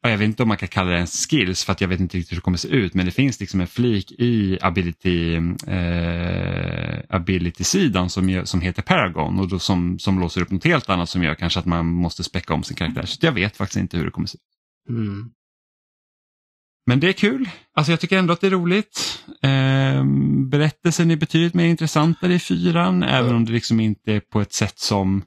[0.00, 2.16] jag vet inte om man kan kalla det en skills för att jag vet inte
[2.16, 6.98] riktigt hur det kommer se ut men det finns liksom en flik i ability, eh,
[7.08, 11.22] ability-sidan som, som heter Paragon och då som, som låser upp något helt annat som
[11.22, 13.06] gör kanske att man måste späcka om sin karaktär.
[13.06, 14.96] Så jag vet faktiskt inte hur det kommer se ut.
[14.96, 15.30] Mm.
[16.86, 17.48] Men det är kul.
[17.74, 19.24] Alltså jag tycker ändå att det är roligt.
[19.42, 20.04] Eh,
[20.48, 24.52] berättelsen är betydligt mer intressantare i fyran även om det liksom inte är på ett
[24.52, 25.22] sätt som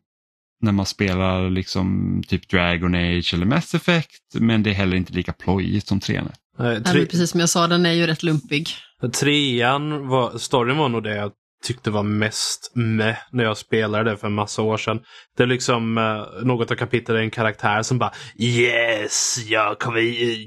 [0.61, 5.13] när man spelar liksom typ Dragon Age eller Mass Effect men det är heller inte
[5.13, 6.35] lika plojigt som trean är.
[6.63, 8.69] Nej, tre, precis som jag sa, den är ju rätt lumpig.
[9.13, 11.31] trean, var, storyn var nog det jag
[11.63, 14.99] tyckte var mest med när jag spelade det för en massa år sedan.
[15.37, 19.99] Det är liksom eh, något av kapitlet är en karaktär som bara Yes, jag kommer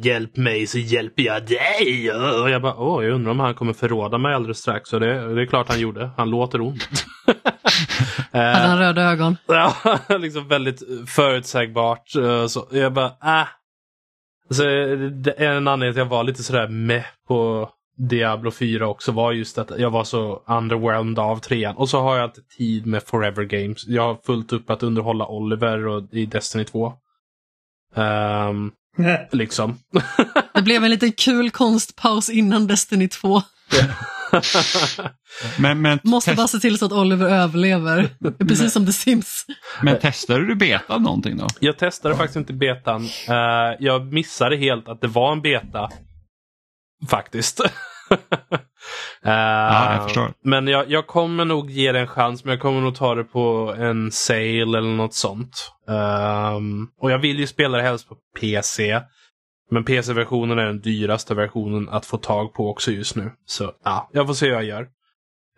[0.06, 2.12] hjälp mig så hjälper jag dig.
[2.12, 4.92] Och jag bara, åh, jag undrar om han kommer förråda mig alldeles strax.
[4.92, 6.10] Och det, det är klart han gjorde.
[6.16, 6.80] Han låter ond.
[8.32, 9.36] Hade Eh, han röda ögon?
[9.46, 9.74] Ja,
[10.18, 12.16] liksom väldigt förutsägbart.
[12.16, 13.46] eh, Så jag bara, äh.
[14.50, 14.62] Så
[15.24, 19.12] det är en anledning till att jag var lite sådär med på Diablo 4 också
[19.12, 21.76] var just att jag var så underwhelmed av trean.
[21.76, 23.86] Och så har jag inte tid med Forever Games.
[23.86, 26.92] Jag har fullt upp att underhålla Oliver och i Destiny 2.
[27.96, 28.72] Ehm,
[29.32, 29.78] liksom.
[30.54, 33.42] Det blev en liten kul konstpaus innan Destiny 2.
[35.58, 38.08] Men, men, Måste bara se till så att Oliver överlever.
[38.38, 39.46] Precis som The Sims.
[39.82, 41.46] men testade du betan någonting då?
[41.60, 43.04] Jag testade faktiskt inte betan.
[43.28, 45.90] Eh, jag missade helt att det var en beta.
[47.10, 47.60] Faktiskt.
[49.24, 50.32] Eh, Ja, jag förstår.
[50.44, 53.24] Men jag, jag kommer nog ge det en chans, men jag kommer nog ta det
[53.24, 55.72] på en sale eller något sånt.
[55.88, 59.00] Ehm, och jag vill ju spela det helst på PC.
[59.70, 63.30] Men PC-versionen är den dyraste versionen att få tag på också just nu.
[63.46, 64.82] Så ja, jag får se hur jag gör.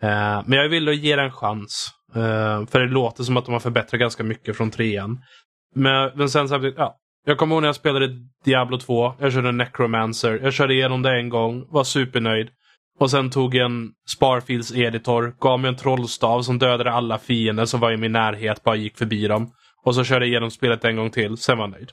[0.01, 1.89] Eh, men jag vill ge det en chans.
[2.15, 5.19] Eh, för det låter som att de har förbättrat ganska mycket från trean.
[5.75, 6.95] Men, men sen samtidigt, ja.
[7.27, 8.09] Jag kommer ihåg när jag spelade
[8.45, 9.13] Diablo 2.
[9.19, 10.39] Jag körde Necromancer.
[10.43, 11.65] Jag körde igenom det en gång.
[11.69, 12.49] Var supernöjd.
[12.99, 15.35] Och sen tog jag en Sparfields editor.
[15.39, 18.63] Gav mig en trollstav som dödade alla fiender som var i min närhet.
[18.63, 19.51] Bara gick förbi dem.
[19.85, 21.37] Och så körde jag igenom spelet en gång till.
[21.37, 21.91] Sen var jag nöjd.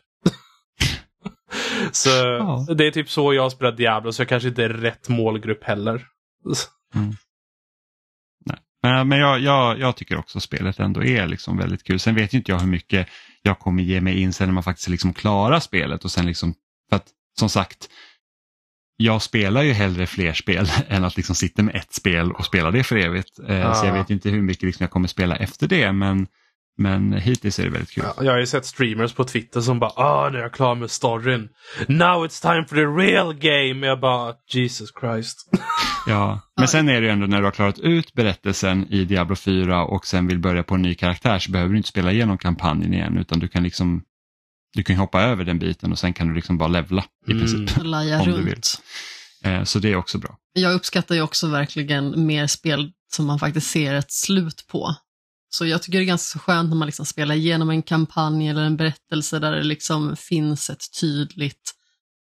[1.93, 2.67] så Ja.
[2.75, 4.13] det är typ så jag har spelat Diablo.
[4.13, 6.07] Så jag kanske inte är rätt målgrupp heller.
[8.83, 12.01] Men, men jag, jag, jag tycker också spelet ändå är liksom väldigt kul.
[12.01, 13.09] Sen vet inte jag hur mycket
[13.47, 16.55] jag kommer ge mig in sen när man faktiskt liksom klarar spelet och sen liksom,
[16.89, 17.07] för att
[17.39, 17.89] som sagt,
[18.97, 22.71] jag spelar ju hellre fler spel än att liksom sitta med ett spel och spela
[22.71, 23.39] det för evigt.
[23.39, 23.99] Eh, Så jag Ah.
[23.99, 26.27] vet inte hur mycket liksom jag kommer spela efter det men,
[26.79, 28.05] men hittills är det väldigt kul.
[28.17, 30.75] Ja, Jag har ju sett streamers på Twitter som bara ah nu är jag klar
[30.75, 31.49] med storyn.
[31.89, 33.87] Now it's time for the real game.
[33.87, 35.51] Jag bara Jesus Christ.
[36.07, 39.37] Ja, men sen är det ju ändå när du har klarat ut berättelsen i Diablo
[39.37, 42.39] 4 och sen vill börja på en ny karaktär så behöver du inte spela igenom
[42.39, 44.03] kampanjen igen utan du kan liksom
[44.75, 47.43] du kan hoppa över den biten och sen kan du liksom bara levla i Mm.
[47.47, 47.71] princip.
[47.85, 48.55] Laja Om du vill.
[48.55, 48.81] runt.
[49.45, 50.37] Eh, Så det är också bra.
[50.53, 54.95] Jag uppskattar ju också verkligen mer spel som man faktiskt ser ett slut på.
[55.55, 58.63] Så jag tycker det är ganska skönt när man liksom spelar igenom en kampanj eller
[58.63, 61.75] en berättelse där det liksom finns ett tydligt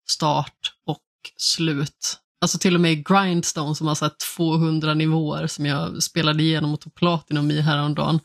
[0.10, 1.04] start och
[1.38, 2.20] slut.
[2.42, 6.74] Alltså till och med Grindstone som har så här 200 nivåer som jag spelade igenom
[6.74, 8.20] och tog platinum i häromdagen.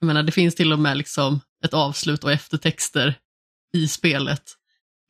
[0.00, 3.14] Jag menar, det finns till och med liksom ett avslut och eftertexter
[3.74, 4.42] i spelet.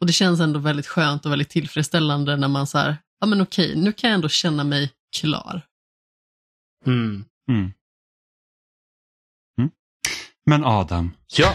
[0.01, 3.41] Och det känns ändå väldigt skönt och väldigt tillfredsställande när man så här, ja men
[3.41, 5.63] okej, nu kan jag ändå känna mig klar.
[6.87, 7.25] Mm.
[7.49, 7.73] Mm.
[10.49, 11.53] Men Adam, Ja.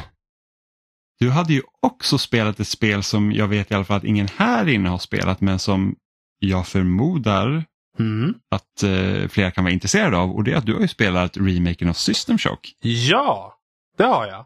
[1.19, 4.27] du hade ju också spelat ett spel som jag vet i alla fall att ingen
[4.27, 5.95] här inne har spelat men som
[6.39, 7.65] jag förmodar
[7.99, 8.33] Mm.
[8.51, 11.37] att eh, flera kan vara intresserade av och det är att du har ju spelat
[11.37, 12.73] remaken av System Shock.
[12.81, 13.57] Ja,
[13.97, 14.45] det har jag.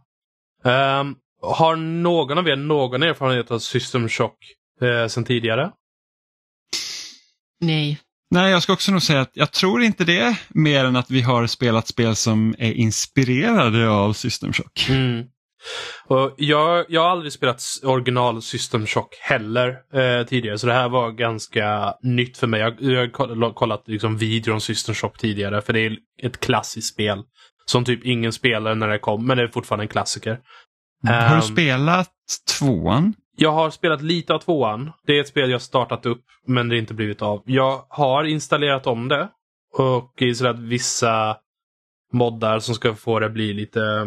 [0.73, 4.37] Ehm, har någon av er någon erfarenhet av System Shock
[4.81, 5.71] uh, sen tidigare?
[7.59, 7.99] Nej.
[8.31, 11.21] Nej, jag ska också nog säga att jag tror inte det, mer än att vi
[11.21, 14.87] har spelat spel som är inspirerade av System Shock.
[14.89, 15.25] Mm.
[16.07, 20.89] Och jag, jag har aldrig spelat original System Shock heller eh, tidigare, så det här
[20.89, 22.59] var ganska nytt för mig.
[22.59, 26.39] Jag, jag har koll- kollat liksom, videor om System Shock tidigare, för det är ett
[26.39, 27.23] klassiskt spel.
[27.65, 30.39] Som typ ingen spelade när det kom, men det är fortfarande en klassiker.
[31.07, 32.11] har du spelat
[32.59, 33.13] tvåan?
[33.39, 34.91] Jag har spelat lite av tvåan.
[35.05, 37.43] Det är ett spel jag startat upp, men det inte blivit av.
[37.45, 39.29] Jag har installerat om det.
[39.73, 41.37] Och i så att vissa
[42.11, 44.05] moddar som ska få det bli lite eh,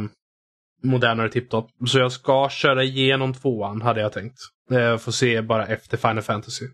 [0.82, 1.70] modernare tipptopp.
[1.86, 4.38] Så jag ska köra igenom tvåan, hade jag tänkt.
[4.70, 6.64] Eh, Får se bara efter Final Fantasy.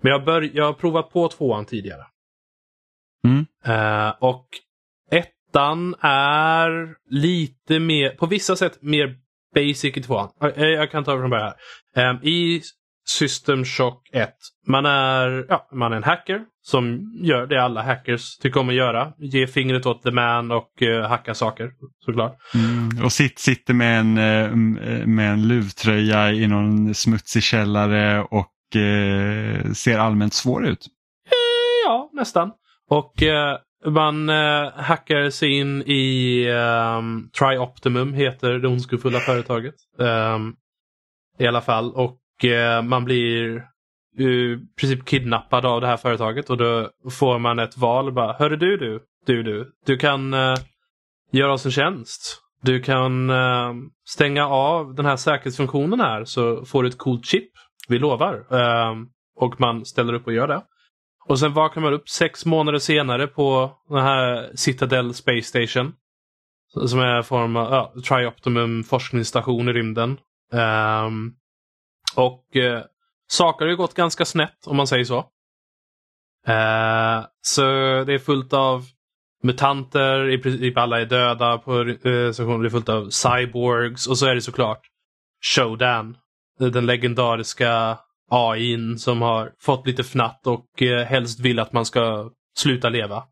[0.00, 2.06] Men jag, bör, jag har provat på tvåan tidigare.
[3.24, 3.46] Mm.
[3.64, 4.46] Eh, och
[5.10, 9.23] ettan är lite mer, på vissa sätt mer
[9.54, 10.28] basic i tvåan.
[10.56, 11.52] Jag kan ta det från början
[11.94, 12.14] här.
[12.14, 12.62] Eh, I
[13.06, 14.30] System Shock 1,
[14.66, 18.74] man är, ja, man är en hacker som gör det alla hackers tycker om att
[18.74, 19.12] göra.
[19.18, 21.70] Ge fingret åt the man och eh, hacka saker,
[22.04, 22.38] såklart.
[22.54, 23.04] Mm.
[23.04, 29.72] Och sitt, sitter med en, eh, med en luvtröja i någon smutsig källare och eh,
[29.72, 30.86] ser allmänt svår ut.
[31.86, 32.50] Ja, nästan.
[32.90, 39.74] Och eh, man eh, hackar sig in i um, Trioptimum, heter det ondskefulla företaget.
[40.00, 40.54] Ehm,
[41.38, 41.92] I alla fall.
[41.94, 43.62] Och eh, man blir
[44.18, 48.12] i princip kidnappad av det här företaget och då får man ett val.
[48.12, 49.72] Bara, Hörru du, du, du, du.
[49.86, 50.54] Du kan eh,
[51.32, 52.40] göra oss en tjänst.
[52.62, 53.72] Du kan eh,
[54.08, 57.50] stänga av den här säkerhetsfunktionen här så får du ett coolt chip.
[57.88, 58.54] Vi lovar.
[58.54, 59.06] Ehm,
[59.36, 60.62] och man ställer upp och gör det.
[61.26, 65.92] Och sen vaknar man upp sex månader senare på den här Citadel Space Station.
[66.86, 70.18] Som är en form av ja, Trioptimum forskningsstation i rymden.
[70.52, 71.34] Um,
[72.16, 72.82] och eh,
[73.26, 75.18] saker har ju gått ganska snett om man säger så.
[76.48, 77.62] Uh, så
[78.04, 78.84] det är fullt av
[79.42, 82.60] mutanter, i princip typ alla är döda på eh, stationen.
[82.60, 84.80] Det är fullt av cyborgs och så är det såklart
[85.54, 86.16] Shodan.
[86.58, 87.98] Den legendariska
[88.30, 93.24] AIn som har fått lite fnatt och eh, helst vill att man ska sluta leva.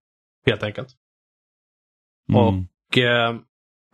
[0.47, 0.89] Helt enkelt.
[2.29, 2.41] Mm.
[2.41, 3.37] Och eh,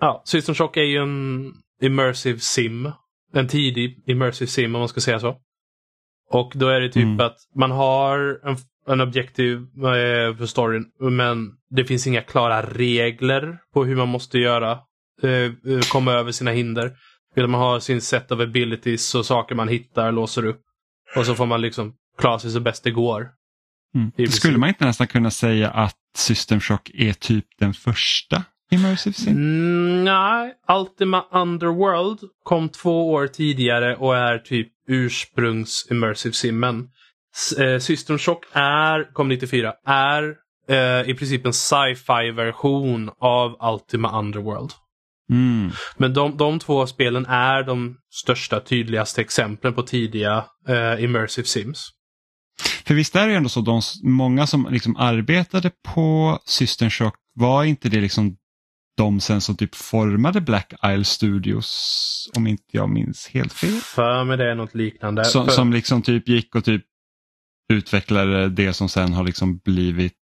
[0.01, 1.53] ja, System Shock är ju en
[1.83, 2.93] immersive sim.
[3.33, 5.37] En tidig immersive sim om man ska säga så.
[6.31, 7.20] Och då är det typ Mm.
[7.20, 8.57] att man har en,
[8.87, 14.39] en objektiv eh, för storyn men det finns inga klara regler på hur man måste
[14.39, 14.79] göra.
[15.23, 16.97] Eh, eh, komma över sina hinder.
[17.37, 20.61] Utan man har sin set of abilities och saker man hittar, låser upp.
[21.16, 23.30] Och så får man liksom klara sig så bäst det går.
[23.94, 24.30] Mm.
[24.30, 29.32] Skulle man inte nästan kunna säga att System Shock är typ den första Immersive Sim?
[29.32, 36.89] Mm, nej, Ultima Underworld kom två år tidigare och är typ ursprungs immersive simmen.
[37.59, 40.35] Eh, System Shock är, kom 94, är
[40.68, 44.70] eh, i princip en sci-fi version av Ultima Underworld.
[45.31, 45.71] Mm.
[45.97, 51.89] Men de, de två spelen är de största, tydligaste exemplen på tidiga eh, immersive sims.
[52.85, 57.65] För visst är det ändå så, de, många som liksom arbetade på System Shock, var
[57.65, 58.37] inte det liksom
[58.97, 63.81] de sen som typ formade Black Isle Studios, om inte jag minns helt fel?
[63.81, 65.25] För mig det är något liknande.
[65.25, 66.85] Som, För- som liksom typ gick och typ
[67.73, 70.18] utvecklade det som sen har liksom blivit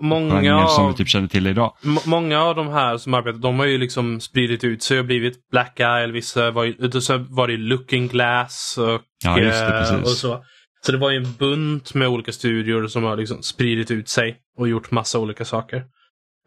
[0.00, 1.76] många, som vi av, typ känner till idag.
[2.06, 5.50] många av de här som arbetar, de har ju liksom spridit ut sig och blivit
[5.50, 10.44] Black Isle, vissa var så var det Looking Glass och, Ja, det, eh, och så.
[10.80, 14.36] Så det var ju en bunt med olika studior som har liksom spridit ut sig
[14.58, 15.84] och gjort massa olika saker.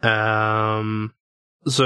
[0.03, 1.09] Ehm,
[1.69, 1.83] så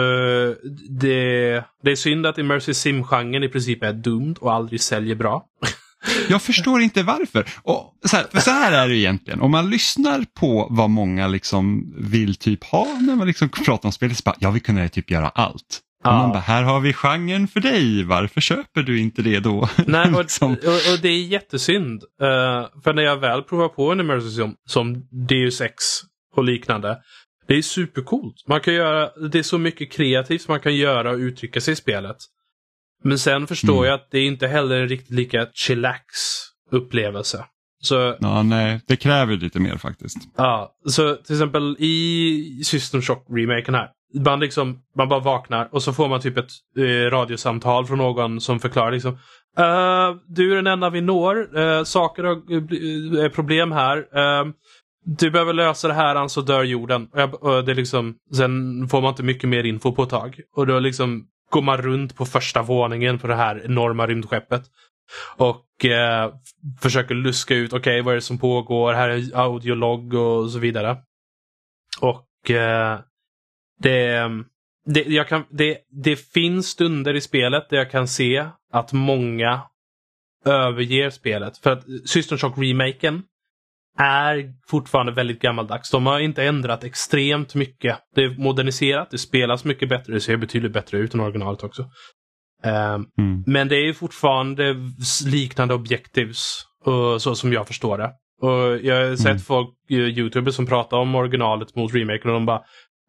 [0.89, 5.45] det, det är synd att Immersive Sim-genren i princip är doomed och aldrig säljer bra.
[6.29, 7.45] Jag förstår inte varför.
[7.63, 11.93] Och så, här, så här är det egentligen, om man lyssnar på vad många liksom
[11.97, 15.11] vill typ ha när man liksom pratar om spelet, så bara, ja vi kunde typ
[15.11, 15.81] göra allt.
[16.03, 16.17] Och Ja.
[16.17, 19.69] man bara, här har vi genren för dig, varför köper du inte det då?
[19.87, 20.51] Nej, och, Liksom.
[20.51, 22.03] och, och det är jättesynd.
[22.21, 25.73] Eh, för när jag väl provar på en immersive sim som Deus Ex
[26.35, 26.97] och liknande.
[27.47, 28.35] Det är supercoolt.
[28.47, 31.71] Man kan göra, det är så mycket kreativt som man kan göra och uttrycka sig
[31.71, 32.17] i spelet.
[33.03, 33.85] Men sen förstår Mm.
[33.85, 36.03] jag att det är inte heller en riktigt lika chillax
[36.71, 37.45] upplevelse.
[37.81, 40.17] Så, Ja, nej, det kräver lite mer faktiskt.
[40.37, 43.89] ja, så till exempel i System Shock-remaken här.
[44.25, 48.41] Man, liksom, man bara vaknar och så får man typ ett eh, radiosamtal från någon
[48.41, 49.13] som förklarar liksom
[49.57, 51.57] "Eh, Du är den enda vi når.
[51.59, 53.97] Eh, saker har eh, problem här.
[53.97, 54.45] Eh,
[55.05, 57.07] du behöver lösa det här annars så dör jorden.
[57.13, 60.39] Och jag, och det liksom, sen får man inte mycket mer info på ett tag.
[60.55, 61.25] Och då liksom
[61.55, 64.63] går man runt på första våningen på det här enorma rymdskeppet.
[65.37, 66.33] Och eh,
[66.81, 68.93] försöker luska ut, okej vad är det som pågår?
[68.93, 70.97] Här är audiolog och så vidare.
[72.01, 72.99] Och eh,
[73.79, 74.29] det,
[74.85, 79.61] det, jag kan, det, det finns stunder i spelet där jag kan se att många
[80.45, 81.57] överger spelet.
[81.57, 83.23] För att Systern Shock remaken
[83.97, 85.91] är fortfarande väldigt gammaldags.
[85.91, 87.97] De har inte ändrat extremt mycket.
[88.15, 91.85] Det är moderniserat, det spelas mycket bättre, det ser betydligt bättre ut än originalet också.
[92.63, 93.43] Ehm, Mm.
[93.47, 94.75] men det är fortfarande
[95.25, 98.11] liknande objectives, och så som jag förstår det.
[98.41, 99.39] Och Jag har sett Mm.
[99.39, 102.61] folk, eh, youtubers som pratar om originalet mot remaken och de bara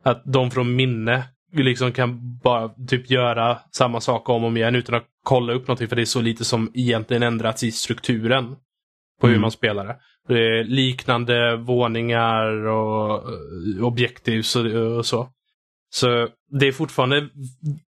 [0.04, 4.74] att de från minne liksom kan bara typ göra samma sak om och om igen
[4.74, 8.56] utan att kolla upp någonting för det är så lite som egentligen ändrats i strukturen
[9.20, 9.40] på hur Mm.
[9.40, 9.96] man spelar det.
[10.28, 15.28] Eh, liknande våningar och eh, objektiv och, eh, så.
[15.90, 17.28] Så det är fortfarande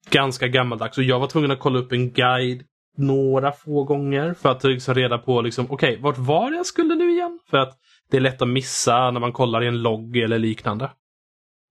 [0.10, 2.64] ganska gammaldags och jag var tvungen att kolla upp en guide
[2.98, 6.95] några få gånger för att liksom reda på liksom, okej, vart var det jag skulle
[6.95, 7.40] nu igen?
[7.49, 7.78] För att
[8.12, 10.90] det är lätt att missa när man kollar i en logg eller liknande.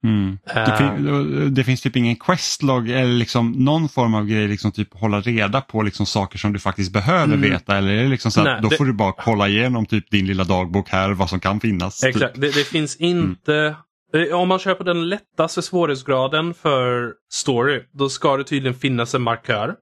[0.04, 0.38] Mm.
[0.44, 4.72] Det, Eh, fin- det finns typ ingen questlog eller liksom någon form av grej, liksom
[4.72, 7.40] typ hålla reda på liksom saker som du faktiskt behöver Mm.
[7.50, 9.86] veta eller är det liksom så att Nej, då det- får du bara kolla igenom
[9.86, 12.04] typ din lilla dagbok här, vad som kan finnas.
[12.04, 12.40] Exakt, Typ.
[12.42, 13.74] det, det finns inte...
[14.14, 19.22] eh, Om man köper den lättaste svårighetsgraden för story, då ska det tydligen finnas en
[19.22, 19.74] markör.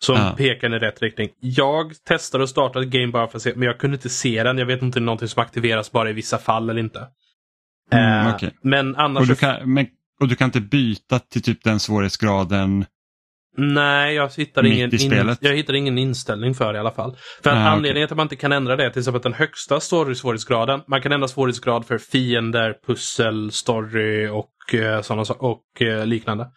[0.00, 0.34] Som Ja.
[0.36, 1.28] pekar i rätt riktning.
[1.40, 4.42] Jag testade och startade ett game bara för att se, men jag kunde inte se
[4.42, 4.58] den.
[4.58, 7.00] Jag vet inte om det är någonting som aktiveras bara i vissa fall eller inte.
[7.92, 8.50] Mm, Eh, okej.
[8.62, 9.20] Men annars...
[9.20, 9.86] Och, du kan, men,
[10.20, 12.84] och du kan inte byta till typ den svårighetsgraden.
[13.56, 15.38] Nej, jag hittar, ingen i spelet?
[15.40, 17.16] jag hittar ingen inställning för det i alla fall.
[17.42, 17.62] För okej.
[17.62, 20.80] anledningen till att man inte kan ändra det är till exempel att den högsta story-svårighetsgraden,
[20.86, 26.50] man kan ändra svårighetsgrad för fiender, pussel, story och eh, sådana och eh, liknande.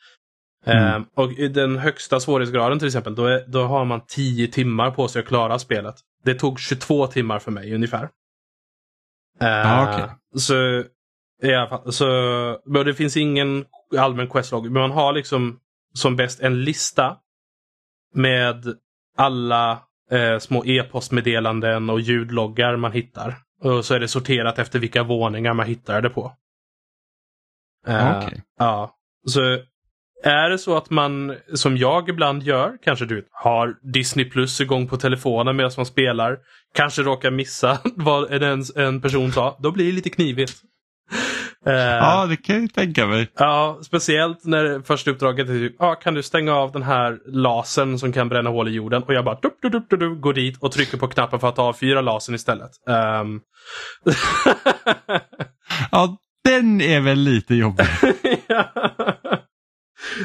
[0.65, 1.01] Mm.
[1.01, 4.91] Eh, och i den högsta svårighetsgraden till exempel, då, är, då har man 10 timmar
[4.91, 5.95] på sig att klara spelet.
[6.23, 8.03] Det tog 22 timmar för mig ungefär.
[9.41, 10.09] Eh, Ja, okej.
[10.37, 10.83] Så
[11.43, 12.05] i alla fall, så,
[12.65, 13.65] men det finns ingen
[13.97, 15.59] allmän questlog, men man har liksom
[15.93, 17.17] som bäst en lista
[18.13, 18.65] med
[19.17, 19.71] alla
[20.11, 23.37] eh, små e-postmeddelanden och ljudloggar man hittar.
[23.61, 26.33] Och så är det sorterat efter vilka våningar man hittar det på.
[27.87, 28.43] Eh, Okej.
[28.57, 28.95] Ja.
[29.27, 29.41] Så
[30.23, 34.87] är det så att man, som jag ibland gör, kanske du har Disney Plus igång
[34.87, 36.39] på telefonen medan man spelar,
[36.73, 40.61] kanske råkar missa vad en, en person sa, då blir det lite knivigt.
[41.65, 43.31] Eh, Ja, det kan jag tänka mig.
[43.35, 47.99] Ja, speciellt när första uppdraget är typ, ah, kan du stänga av den här lasern
[47.99, 49.03] som kan bränna hål i jorden?
[49.03, 51.47] Och jag bara dup, dup, dup, dup, dup, går dit och trycker på knappen för
[51.49, 52.71] att avfyra lasern istället.
[52.89, 53.39] Ehm.
[55.91, 57.85] Ja, den är väl lite jobbig.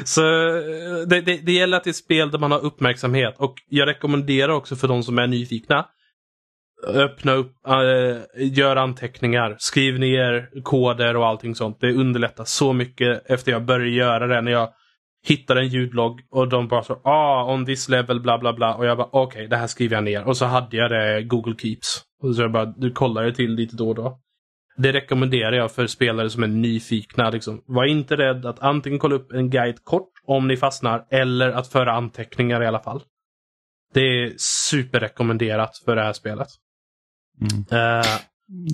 [0.05, 3.55] Så eh, det, det, det gäller att det är spel där man har uppmärksamhet och
[3.69, 5.85] jag rekommenderar också för de som är nyfikna
[6.83, 11.77] Öppna upp, äh, gör anteckningar, skriv ner koder och allting sånt.
[11.81, 14.41] Det underlättar så mycket efter jag började göra det.
[14.41, 14.69] När jag
[15.27, 18.75] hittade en ljudlogg och de bara så ah, on this level bla bla bla.
[18.75, 20.27] Och jag bara okej, det här skriver jag ner.
[20.27, 22.01] Och så hade jag det Google Keeps.
[22.23, 24.19] Och så jag bara, du kollar det till lite då och då.
[24.77, 27.29] Det rekommenderar jag för spelare som är nyfikna.
[27.29, 27.63] Liksom.
[27.65, 31.67] Var inte rädd att antingen kolla upp en guide kort om ni fastnar eller att
[31.67, 33.01] föra anteckningar i alla fall.
[33.93, 36.47] Det är superrekommenderat för det här spelet.
[37.41, 37.65] Mm.
[37.71, 38.05] Eh,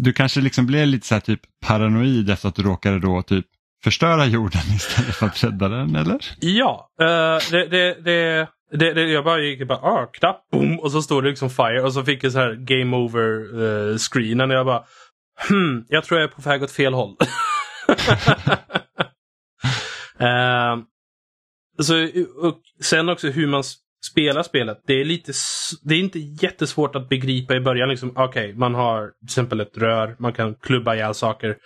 [0.03, 3.45] Du kanske liksom blev lite så här typ paranoid efter att du råkade då typ
[3.83, 6.19] förstöra jorden istället för att rädda den, eller?
[6.39, 10.91] ja, eh, det, det, det, det, det, jag bara gick bara ah, knapp, boom, och
[10.91, 14.51] så stod det liksom fire och så fick jag så här game over uh, screenen
[14.51, 14.83] och jag bara
[15.49, 17.15] hmm, jag tror jag är på väg åt fel håll.
[20.19, 20.77] Eh,
[21.81, 22.03] så,
[22.47, 23.63] och sen också hur man
[24.03, 24.81] s- spelar spelet.
[24.87, 25.31] Det är, lite,
[25.83, 27.89] det är inte jättesvårt att begripa i början.
[27.89, 31.57] Liksom, Okej, man har till exempel ett rör, man kan klubba ihjäl saker.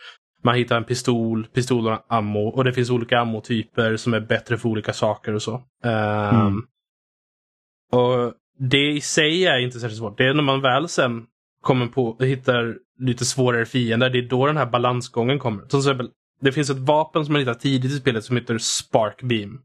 [0.44, 4.58] Man hittar en pistol, pistolen har ammo och det finns olika ammotyper som är bättre
[4.58, 5.62] för olika saker och så.
[5.84, 6.62] Ehm, Mm.
[7.92, 10.18] Och Det i sig är inte särskilt svårt.
[10.18, 11.26] Det är när man väl sen
[11.62, 14.10] kommer på hittar lite svårare fiender.
[14.10, 15.66] Det är då den här balansgången kommer.
[15.66, 16.10] Till exempel,
[16.42, 19.60] det finns ett vapen som man hittar tidigt i spelet som heter Spark Beam.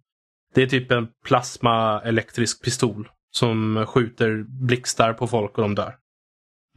[0.54, 5.94] Det är typ en plasma elektrisk pistol som skjuter blixtar på folk och de dör.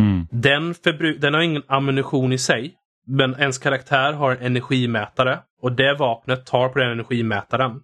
[0.01, 0.27] Mm.
[0.31, 0.75] Den,
[1.19, 2.75] den har ingen ammunition i sig.
[3.07, 7.79] Men ens karaktär har en energimätare och det vapnet tar på den energimätaren.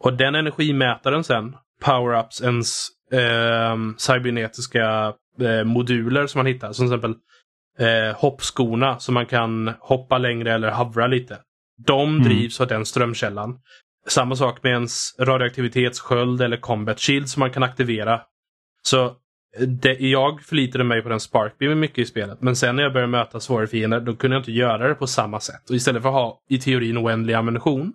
[0.00, 6.72] Och den energimätaren sen power-ups ens eh, cybernetiska eh, moduler som man hittar.
[6.72, 7.14] Som till exempel
[7.78, 11.38] eh, hoppskorna så man kan hoppa längre eller havra lite.
[11.86, 12.22] De Mm.
[12.22, 13.58] drivs av den strömkällan.
[14.08, 18.20] Samma sak med ens radioaktivitetssköld eller combat shield som man kan aktivera.
[18.82, 19.16] Så
[19.66, 22.42] det, jag förlitade mig på den sparkbeamen mycket i spelet.
[22.42, 25.06] Men sen när jag började möta svårare fiender då kunde jag inte göra det på
[25.06, 25.70] samma sätt.
[25.70, 27.92] Och istället för att ha i teorin oändlig ammunition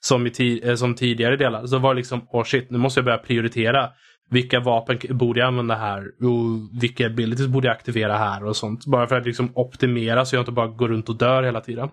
[0.00, 3.00] som, i ti- eh, som tidigare delar så var det liksom, oh shit, nu måste
[3.00, 3.90] jag börja prioritera.
[4.30, 6.04] Vilka vapen borde jag använda här?
[6.04, 8.86] Och vilka abilities borde jag aktivera här och sånt.
[8.86, 11.88] Bara för att liksom optimera så jag inte bara går runt och dör hela tiden.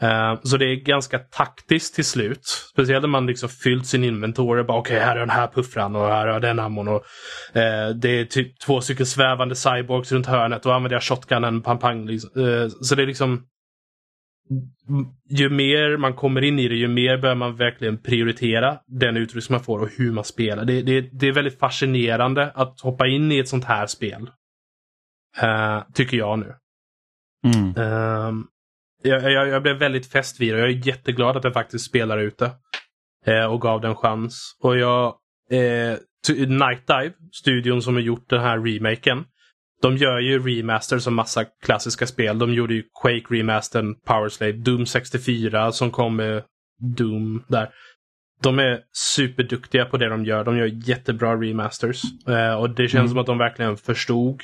[0.00, 2.46] Eh, så det är ganska taktiskt till slut.
[2.72, 4.62] Speciellt när man liksom fyllt sin inventory.
[4.62, 6.88] Bara, Okej, här är den här puffran och här är den ammon.
[6.88, 7.04] Och,
[7.56, 10.62] eh, det är typ två stycken svävande cyborgs runt hörnet.
[10.62, 12.06] Då använder jag shotgunen, pang pang.
[12.06, 12.30] Liksom.
[12.42, 13.46] Eh, så det är liksom
[15.30, 19.54] ju mer man kommer in i det, ju mer bör man verkligen prioritera den utrustning
[19.54, 20.64] man får och hur man spelar.
[20.64, 24.30] Det, det, det är väldigt fascinerande att hoppa in i ett sånt här spel.
[25.94, 26.54] Tycker jag nu.
[27.44, 27.74] Mm.
[29.02, 31.84] Jag, jag, jag blev väldigt fäst vid det och jag är jätteglad att jag faktiskt
[31.84, 32.50] spelar ute.
[33.28, 34.56] Uh, och gav den en chans.
[34.62, 35.14] Och jag...
[35.52, 35.96] Uh,
[36.46, 39.24] Night Dive, studion som har gjort den här remaken.
[39.82, 42.38] De gör ju remasters som massa klassiska spel.
[42.38, 46.42] De gjorde ju Quake remastern, Power Slave, Doom 64 som kom med
[46.96, 47.68] Doom där.
[48.42, 50.44] De är superduktiga på det de gör.
[50.44, 52.02] De gör jättebra remasters.
[52.28, 53.08] Uh, och det känns Mm.
[53.08, 54.40] som att de verkligen förstod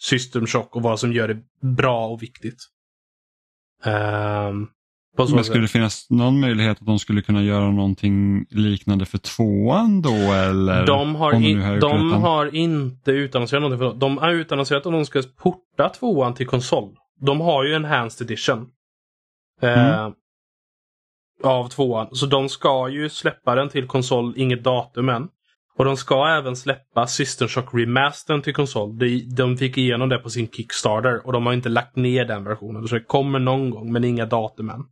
[0.00, 1.38] System Shock och vad som gör det
[1.76, 2.58] bra och viktigt.
[5.28, 9.18] Så Men skulle det finnas någon möjlighet att de skulle kunna göra någonting liknande för
[9.18, 10.86] tvåan då eller?
[10.86, 13.90] De har, om nu har de har inte utannonserat någonting.
[13.90, 16.96] För de har utannonserat att de ska porta tvåan till konsol.
[17.20, 18.66] De har ju en Enhanced Edition.
[19.62, 20.12] Eh, Mm.
[21.42, 22.08] Av tvåan.
[22.12, 25.28] Så de ska ju släppa den till konsol, inget datum än.
[25.80, 28.98] Och de ska även släppa System Shock Remastern till konsol.
[28.98, 32.44] De, de fick igenom det på sin Kickstarter och de har inte lagt ner den
[32.44, 32.88] versionen.
[32.88, 34.84] Så det kommer någon gång men inga datum än.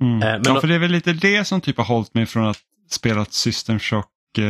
[0.00, 0.22] Mm.
[0.22, 2.58] Eh, ja, för det är väl lite det som typ har hållit mig från att
[2.90, 4.42] spela System Shock eh,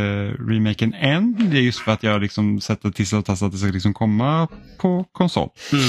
[0.49, 1.51] remaken än.
[1.51, 4.49] Det är just för att jag liksom och tastat att det ska liksom komma
[4.79, 5.49] på konsol.
[5.73, 5.85] Mm.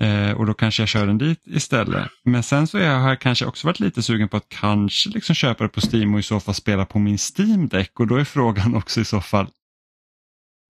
[0.00, 2.08] Eh, och då kanske jag kör den dit istället.
[2.24, 5.34] Men sen så jag, har jag kanske också varit lite sugen på att kanske liksom
[5.34, 8.00] köpa det på Steam och i så fall spela på min Steam Deck.
[8.00, 9.46] Och då är frågan också i så fall,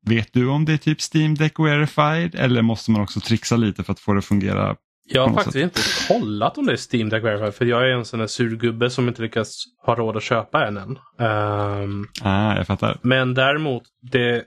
[0.07, 3.85] vet du om det är typ Steam Deck Verified eller måste man också trixa lite
[3.85, 4.77] för att få det att fungera?
[5.11, 8.05] Jag har faktiskt inte kollat om det är Steam Deck Verified för jag är en
[8.05, 10.99] sån där surgubbe som inte lyckats ha råd att köpa en än.
[11.21, 12.99] Ehm, Ah, jag fattar.
[13.03, 13.83] men däremot,
[14.13, 14.45] det,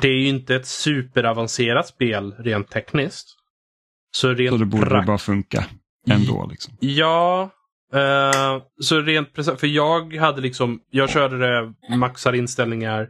[0.00, 3.36] det är ju inte ett superavancerat spel rent tekniskt.
[4.10, 5.64] Så rent Så det borde bara funka
[6.10, 6.46] ändå.
[6.50, 6.74] Liksom.
[6.80, 7.50] Ja,
[7.94, 13.08] eh, så rent För jag hade liksom, jag körde det maxade inställningar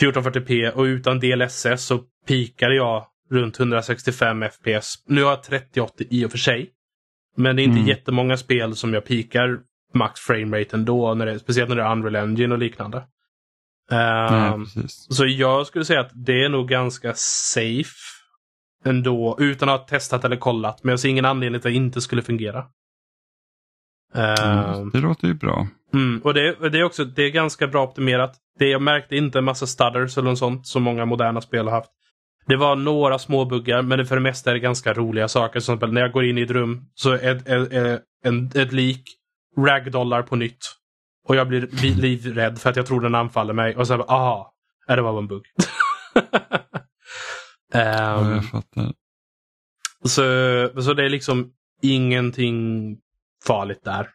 [0.00, 1.98] 1440p och utan DLSS så
[2.28, 4.94] pikade jag runt 165 FPS.
[5.06, 6.70] Nu har jag 3080 i och för sig.
[7.36, 7.88] Men det är inte Mm.
[7.88, 9.58] jättemånga spel som jag pikar
[9.94, 12.98] max framerate ändå, när det, speciellt när det är Unreal Engine och liknande.
[13.90, 15.06] Eh, Nej, precis.
[15.10, 17.94] så jag skulle säga att det är nog ganska safe
[18.84, 20.84] ändå, utan att ha testat eller kollat.
[20.84, 22.64] Men jag ser ingen anledning till att det inte skulle fungera.
[24.14, 25.66] Mm, Ehm, det låter ju bra.
[25.94, 28.36] mm, och det, det är också det är ganska bra optimerat.
[28.58, 31.72] Det, jag märkte inte en massa stutters eller något sånt som många moderna spel har
[31.72, 31.90] haft.
[32.46, 35.58] Det var några små buggar men för det mesta är det ganska roliga saker.
[35.58, 39.02] Exempel när jag går in i ett rum så är ett, är en, ett lik
[39.58, 40.58] ragdollar på nytt.
[41.28, 41.68] Och jag blir
[42.00, 43.76] livrädd för att jag tror den anfaller mig.
[43.76, 44.54] Och sen bara, aha,
[44.86, 45.42] är det var en bugg.
[47.72, 48.92] Ja, Ehm, jag fattar.
[50.04, 51.52] så, så det är liksom
[51.82, 52.96] ingenting
[53.46, 54.08] farligt där.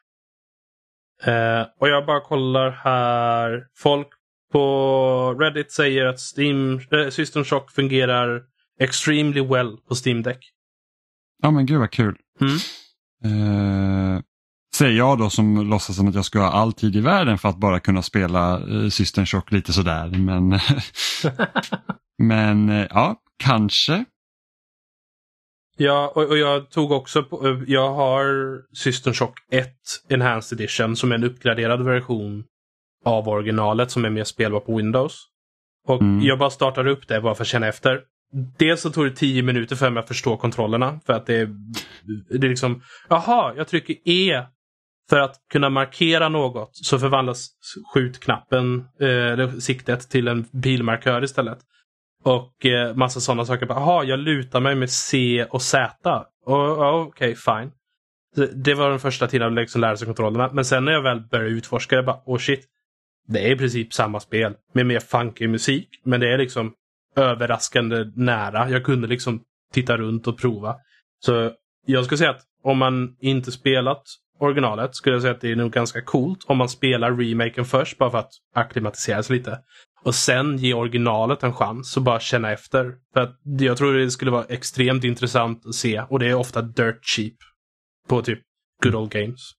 [1.24, 3.64] Eh, och jag bara kollar här.
[3.78, 4.08] Folk
[4.52, 8.42] på Reddit säger att Steam, äh, System Shock fungerar
[8.80, 10.52] extremely well på Steam Deck.
[11.44, 12.18] Ja men gud vad kul.
[12.42, 12.56] Mm.
[13.26, 14.22] Eh,
[14.76, 17.50] säger jag då som låtsas som att jag ska ha all tid i världen för
[17.50, 20.08] att bara kunna spela eh, System Shock lite sådär.
[20.08, 20.60] Men,
[22.18, 24.06] men eh, ja, kanske.
[25.78, 28.26] Ja, och, och jag tog också på, jag har
[28.76, 29.68] System Shock 1
[30.10, 32.44] Enhanced Edition som är en uppgraderad version
[33.06, 35.22] av originalet som är mer spelbar på Windows.
[35.88, 36.26] Och Mm.
[36.26, 38.02] jag bara startar upp det bara för att känna efter.
[38.58, 41.00] Dels så tog det 10 minuter för mig att förstå kontrollerna.
[41.06, 41.50] För att det är,
[42.30, 44.46] det är liksom, jaha, jag trycker E
[45.10, 47.48] för att kunna markera något så förvandlas
[47.94, 51.58] skjutknappen, eh, siktet till en pilmarkör istället.
[52.26, 53.66] Och eh, massa sådana saker.
[53.70, 56.26] Jaha, jag lutar mig med C och Z.
[56.46, 57.72] Okej, okay, Okej, fine.
[58.56, 60.50] Det, var den första tiden av liksom lära sig kontrollerna.
[60.54, 62.66] Men sen när jag väl började utforska, det, bara, oh shit.
[63.28, 65.90] Det är i princip samma spel med mer funky musik.
[66.04, 66.74] Men det är liksom
[67.16, 68.70] överraskande nära.
[68.70, 69.42] Jag kunde liksom
[69.74, 70.76] titta runt och prova.
[71.20, 71.52] Så
[71.86, 74.04] jag skulle säga att om man inte spelat
[74.40, 77.98] originalet skulle jag säga att det är nog ganska coolt om man spelar remaken först
[77.98, 79.60] bara för att acklimatisera sig lite.
[80.06, 82.96] Och sen ge originalet en chans och bara känna efter.
[83.14, 86.62] För att jag tror det skulle vara extremt intressant att se och det är ofta
[86.62, 87.34] dirt cheap
[88.08, 88.40] på typ
[88.84, 89.52] good old games.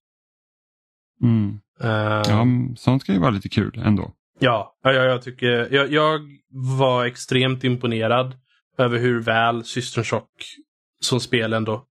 [1.22, 1.60] Mm.
[1.80, 2.46] Eh, Ja,
[2.76, 4.12] sånt kan ju vara lite kul ändå.
[4.38, 5.74] Ja, ja, jag tycker...
[5.74, 6.20] Jag, jag
[6.78, 8.34] var extremt imponerad
[8.78, 10.30] över hur väl System Shock
[11.00, 11.86] som spel ändå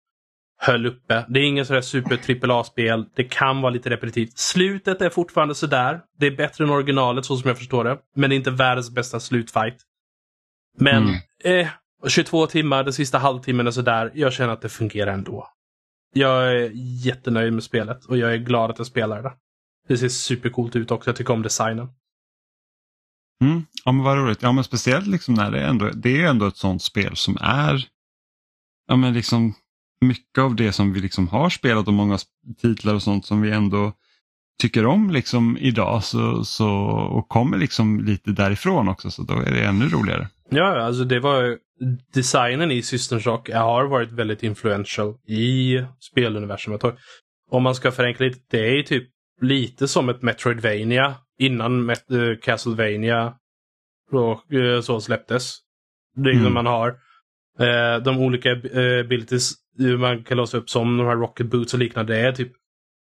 [0.62, 1.24] höll uppe.
[1.28, 3.06] Det är ingen sådär super AAA-spel.
[3.16, 4.38] Det kan vara lite repetitivt.
[4.38, 6.00] Slutet är fortfarande sådär.
[6.18, 7.98] Det är bättre än originalet så som jag förstår det.
[8.16, 9.76] Men det är inte världens bästa slutfight.
[10.78, 11.02] Men
[11.44, 11.60] Mm.
[11.60, 11.68] eh,
[12.08, 14.10] 22 timmar, den sista halvtimmen är sådär.
[14.14, 15.48] Jag känner att det fungerar ändå.
[16.14, 16.70] Jag är
[17.04, 19.32] jättenöjd med spelet och jag är glad att jag spelar det.
[19.88, 21.10] Det ser supercoolt ut också.
[21.10, 21.88] Jag tycker om designen.
[23.44, 23.62] Mm.
[23.84, 24.42] Ja men vad roligt.
[24.42, 27.36] Ja men speciellt liksom när det är ändå, det är ändå ett sånt spel som
[27.40, 27.84] är
[28.86, 29.54] ja men liksom
[30.00, 32.18] mycket av det som vi liksom har spelat och många
[32.62, 33.92] titlar och sånt som vi ändå
[34.62, 39.50] tycker om liksom idag så, så, och kommer liksom lite därifrån också så då är
[39.50, 40.28] det ännu roligare.
[40.50, 41.58] Ja, alltså det var
[42.14, 46.80] designen i System Shock har varit väldigt influential i speluniversumet.
[47.50, 49.08] Om man ska förenkla lite, det är typ
[49.40, 53.34] lite som ett Metroidvania innan Met- eh, Castlevania
[54.12, 55.56] och, eh, så släpptes.
[56.16, 56.54] Det är Mm.
[56.54, 56.88] man har
[57.60, 58.50] eh, de olika
[59.00, 62.14] abilities hur man kan låsa upp som de här Rocket Boots och liknande.
[62.14, 62.52] Det är typ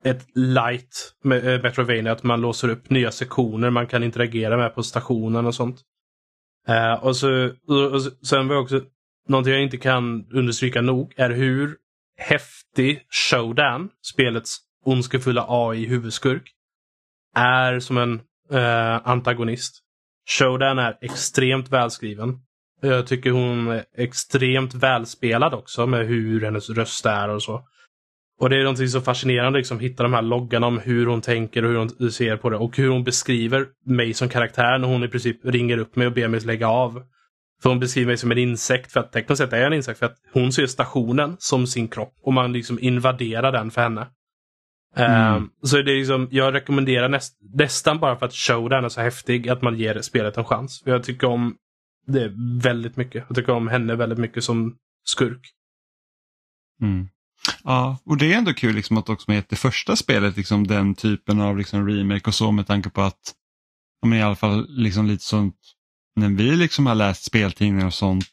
[0.04, 4.74] ett light med äh, Metrovania, att man låser upp nya sektioner man kan interagera med
[4.74, 5.80] på stationen och sånt.
[6.68, 8.80] Uh, och, så, och, och sen var jag också,
[9.28, 11.76] någonting jag inte kan understryka nog, är hur
[12.18, 16.50] häftig Showdown, spelets ondskefulla AI-huvudskurk,
[17.36, 18.20] är som en
[18.52, 19.82] uh, antagonist.
[20.38, 22.40] Showdown är extremt välskriven.
[22.80, 27.62] Jag tycker hon är extremt välspelad också med hur hennes röst är och så.
[28.40, 31.64] Och det är någonting så fascinerande, liksom hitta de här loggarna om hur hon tänker
[31.64, 35.04] och hur hon ser på det och hur hon beskriver mig som karaktär när hon
[35.04, 37.02] i princip ringer upp mig och ber mig lägga av.
[37.62, 39.98] För hon beskriver mig som en insekt, för att tekniskt sett är jag en insekt,
[39.98, 44.06] för att hon ser stationen som sin kropp och man liksom invaderar den för henne.
[44.96, 45.10] Mm.
[45.10, 49.00] Ehm, så det är liksom, jag rekommenderar näst, nästan bara för att showdown är så
[49.00, 50.82] häftig att man ger spelet en chans.
[50.84, 51.56] För jag tycker om
[52.08, 52.32] det
[52.62, 53.24] väldigt mycket.
[53.28, 55.50] Jag tycker om henne väldigt mycket som skurk.
[56.82, 57.08] Mm.
[57.64, 60.94] Ja, och det är ändå kul liksom att också med det första spelet, liksom den
[60.94, 63.34] typen av liksom remake och så med tanke på att,
[64.00, 65.56] ja, men i alla fall liksom lite sånt,
[66.16, 68.26] när vi liksom har läst speltidningar och sånt,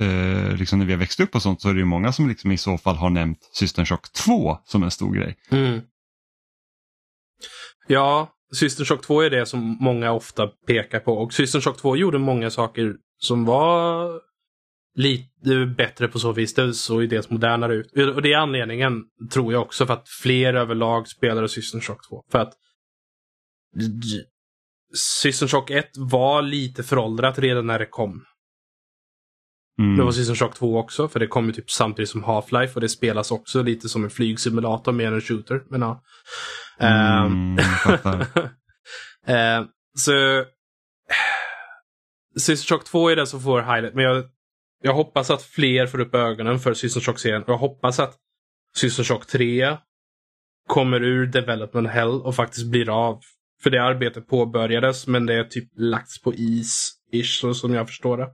[0.00, 2.28] eh, liksom när vi har växt upp och sånt så är det ju många som
[2.28, 5.36] liksom i så fall har nämnt System Shock 2 som en stor grej.
[7.86, 11.12] Ja, System Shock 2 är det som många ofta pekar på.
[11.12, 14.10] Och System Shock 2 gjorde många saker som var
[14.94, 16.54] lite bättre på så vis.
[16.54, 17.92] Det såg ju dels modernare ut.
[18.14, 19.02] Och det är anledningen,
[19.32, 22.24] tror jag också, för att fler överlag spelade System Shock 2.
[22.30, 22.52] För att
[25.22, 28.24] System Shock 1 var lite föråldrat redan när det kom.
[29.78, 29.96] Mm.
[29.96, 32.80] Det var System Shock 2 också, för det kom ju typ samtidigt som Half-Life och
[32.80, 35.62] det spelas också lite som en flygsimulator mer än en shooter.
[35.70, 36.02] Men ja.
[36.78, 37.58] Mm.
[39.26, 39.64] Eh,
[39.98, 40.44] så
[42.36, 43.94] Sister Shock 2 är den som får highlight.
[43.94, 44.24] Men jag,
[44.82, 47.42] jag hoppas att fler får upp ögonen för Sister Shock-serien.
[47.42, 48.16] Och jag hoppas att
[48.76, 49.76] Sister Shock 3
[50.68, 53.20] kommer ur Development Hell och faktiskt blir av.
[53.62, 57.86] För det arbetet påbörjades men det är typ lagts på is, ish, så som jag
[57.86, 58.28] förstår det.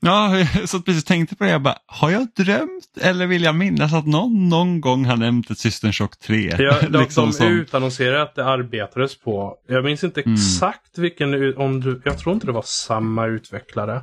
[0.00, 1.50] Ja, jag satt precis tänkte på det.
[1.50, 5.50] Jag bara, har jag drömt eller vill jag minnas att någon någon gång har nämnt
[5.50, 6.56] ett System Shock 3?
[6.58, 9.56] Ja, de, liksom de utannonserade att det arbetades på.
[9.68, 10.34] Jag minns inte Mm.
[10.34, 14.02] exakt vilken, om du, jag tror inte det var samma utvecklare.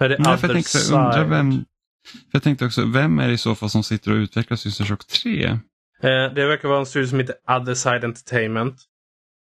[0.00, 1.28] Är det Nej, för jag tänkte, Side?
[1.28, 4.56] vem, för jag tänkte också, vem är det i så fall som sitter och utvecklar
[4.56, 5.44] System Shock 3?
[5.46, 5.58] Eh,
[6.34, 8.76] det verkar vara en studio som heter Other Side Entertainment.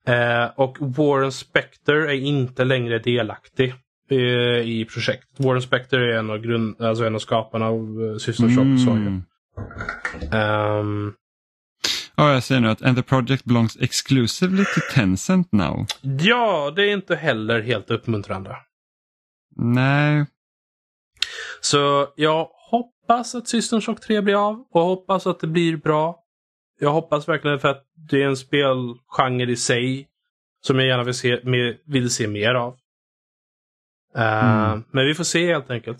[0.08, 3.74] Eh, och Warren Spector är inte längre delaktig
[4.14, 5.40] i projektet.
[5.40, 8.84] Warren Spector är en av, grund, alltså en av skaparna av uh, System Shock.
[8.84, 8.90] Så.
[8.90, 9.22] Mm.
[10.32, 11.12] Ehm,
[12.18, 15.86] Ja, jag ser nu att and the project belongs exclusively to Tencent now.
[16.20, 18.56] ja, det är inte heller helt uppmuntrande.
[19.56, 20.26] Nej,
[21.60, 26.18] Så jag hoppas att System Shock 3 blir av och hoppas att det blir bra.
[26.80, 30.08] Jag hoppas verkligen för att det är en spelgenre i sig
[30.60, 31.40] som jag gärna vill se,
[31.86, 32.76] vill se mer av.
[34.16, 34.84] Eh, Mm.
[34.90, 35.98] Men vi får se helt enkelt.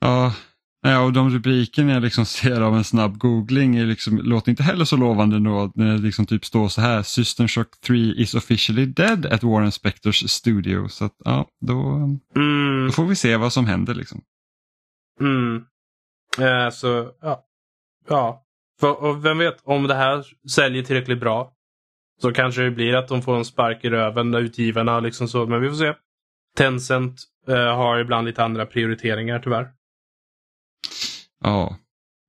[0.00, 0.34] ja,
[0.82, 4.62] ja och de rubrikerna jag liksom ser av en snabb googling är liksom, låter inte
[4.62, 8.34] heller så lovande då när det liksom typ står så här System Shock 3 is
[8.34, 10.88] officially dead at Warren Spectors studio.
[10.88, 11.80] Så att, ja, då,
[12.36, 14.20] Mm, då får vi se vad som händer liksom.
[15.20, 15.64] mm.
[16.38, 17.42] Eh, så, ja.
[18.08, 18.42] Ja.
[18.80, 21.52] För, och vem vet, om det här säljer tillräckligt bra
[22.22, 25.46] så kanske det blir att de får en spark i röven, utgivarna liksom så.
[25.46, 25.92] Men vi får se.
[26.56, 29.68] Tencent eh, har ibland lite andra prioriteringar tyvärr.
[31.42, 31.76] Ja,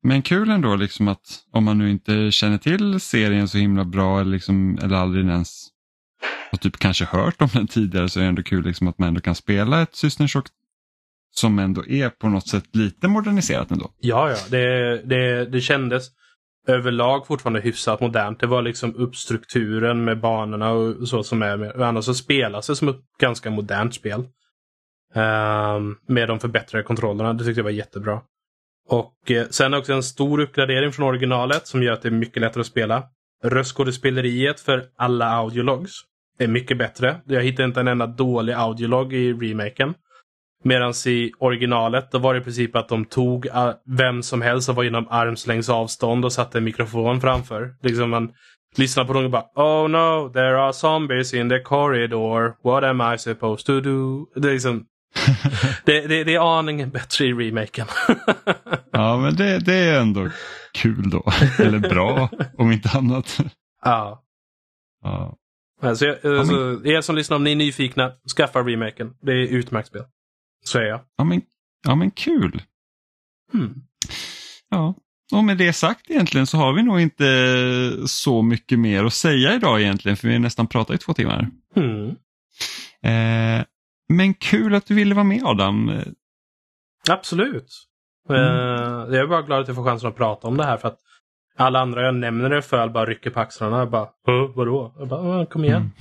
[0.04, 4.20] men kul ändå liksom att om man nu inte känner till serien så himla bra
[4.20, 5.68] eller, liksom, eller aldrig ens
[6.52, 9.08] har typ kanske hört om den tidigare så är det ändå kul liksom att man
[9.08, 10.48] ändå kan spela ett System Shock
[11.36, 13.92] som ändå är på något sätt lite moderniserat ändå.
[14.00, 14.38] Ja, ja.
[14.50, 16.08] Det, det, det kändes
[16.68, 18.40] överlag fortfarande hyfsat modernt.
[18.40, 21.82] Det var liksom uppstrukturen med banorna och så som är med.
[21.82, 24.20] Annars så spelas det som ett ganska modernt spel.
[25.14, 27.34] Um, med de förbättrade kontrollerna.
[27.34, 28.22] Det tyckte jag var jättebra.
[28.90, 32.42] Och eh, sen också en stor uppgradering från originalet som gör att det är mycket
[32.42, 33.04] lättare att spela.
[33.44, 36.02] Röstskådespeleriet för alla audiologs
[36.40, 37.22] är mycket bättre.
[37.26, 39.94] Jag hittade inte en enda dålig audiolog i remaken.
[40.64, 44.66] Medan i originalet då var det i princip att de tog uh, vem som helst
[44.66, 47.76] som var inom armslängds avstånd och satte en mikrofon framför.
[47.82, 48.32] Liksom man
[48.76, 52.56] lyssnar på dem och bara Oh no, there are zombies in the corridor.
[52.64, 54.26] What am I supposed to do?
[54.36, 54.86] Det är, liksom,
[55.86, 57.88] det, det, det är aningen bättre i remaken.
[58.92, 60.30] Ja, men det, det är ändå
[60.74, 61.24] kul då.
[61.60, 63.40] Eller bra, om inte annat.
[63.84, 64.24] ja.
[65.04, 65.36] Ja.
[65.82, 69.14] Alltså, alltså, er som lyssnar, om ni är nyfikna, skaffa remaken.
[69.22, 70.04] Det är utmärkt spel.
[70.76, 71.00] Är jag.
[71.18, 71.42] Ja, men,
[71.88, 72.62] ja, men kul.
[73.54, 73.74] Hmm.
[74.70, 74.96] Ja,
[75.34, 79.54] och med det sagt egentligen så har vi nog inte så mycket mer att säga
[79.56, 81.50] idag egentligen för vi har nästan pratat i två timmar.
[81.76, 82.10] Hmm.
[83.04, 83.66] Eh,
[84.10, 85.92] men kul att du ville vara med Adam.
[87.10, 87.74] Absolut.
[88.30, 90.88] Eh, jag är bara glad att jag får chansen att prata om det här för
[90.88, 91.00] att
[91.58, 94.96] alla andra jag nämner det för bara rycker på axlarna och bara "Huh, vadå?
[95.00, 95.92] Jag bara, "Ah, kom igen.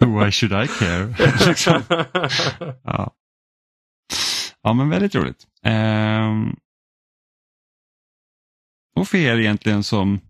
[0.00, 1.14] Why should I care?
[1.48, 1.82] liksom.
[2.84, 3.10] ja
[4.62, 5.46] ja, men väldigt roligt.
[5.62, 6.56] Ehm,
[8.96, 10.20] och för er egentligen som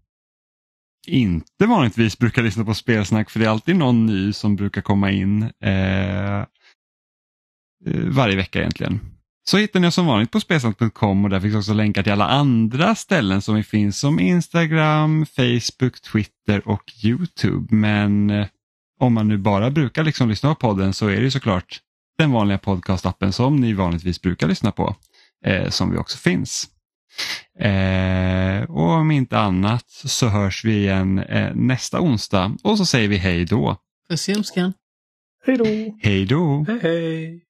[1.07, 5.11] inte vanligtvis brukar lyssna på spelsnack, för det är alltid någon ny som brukar komma
[5.11, 6.47] in eh, eh
[8.05, 9.01] varje vecka egentligen.
[9.51, 12.29] Så hittar ni oss som vanligt på spelsnack.com och där finns också länkar till alla
[12.29, 17.75] andra ställen som vi finns som Instagram, Facebook, Twitter och Youtube.
[17.75, 18.47] Men eh,
[19.01, 21.81] om man nu bara brukar liksom lyssna på podden så är det såklart
[22.21, 24.97] den vanliga podcastappen som ni vanligtvis brukar lyssna på,
[25.45, 26.69] eh, som vi också finns.
[27.59, 33.09] Eh, och om inte annat så hörs vi igen eh, nästa onsdag och så säger
[33.09, 33.77] vi hej då.
[34.09, 34.73] Puss i.
[35.47, 35.65] Hej då!
[36.03, 36.65] Hej då!
[36.69, 37.50] hej hej!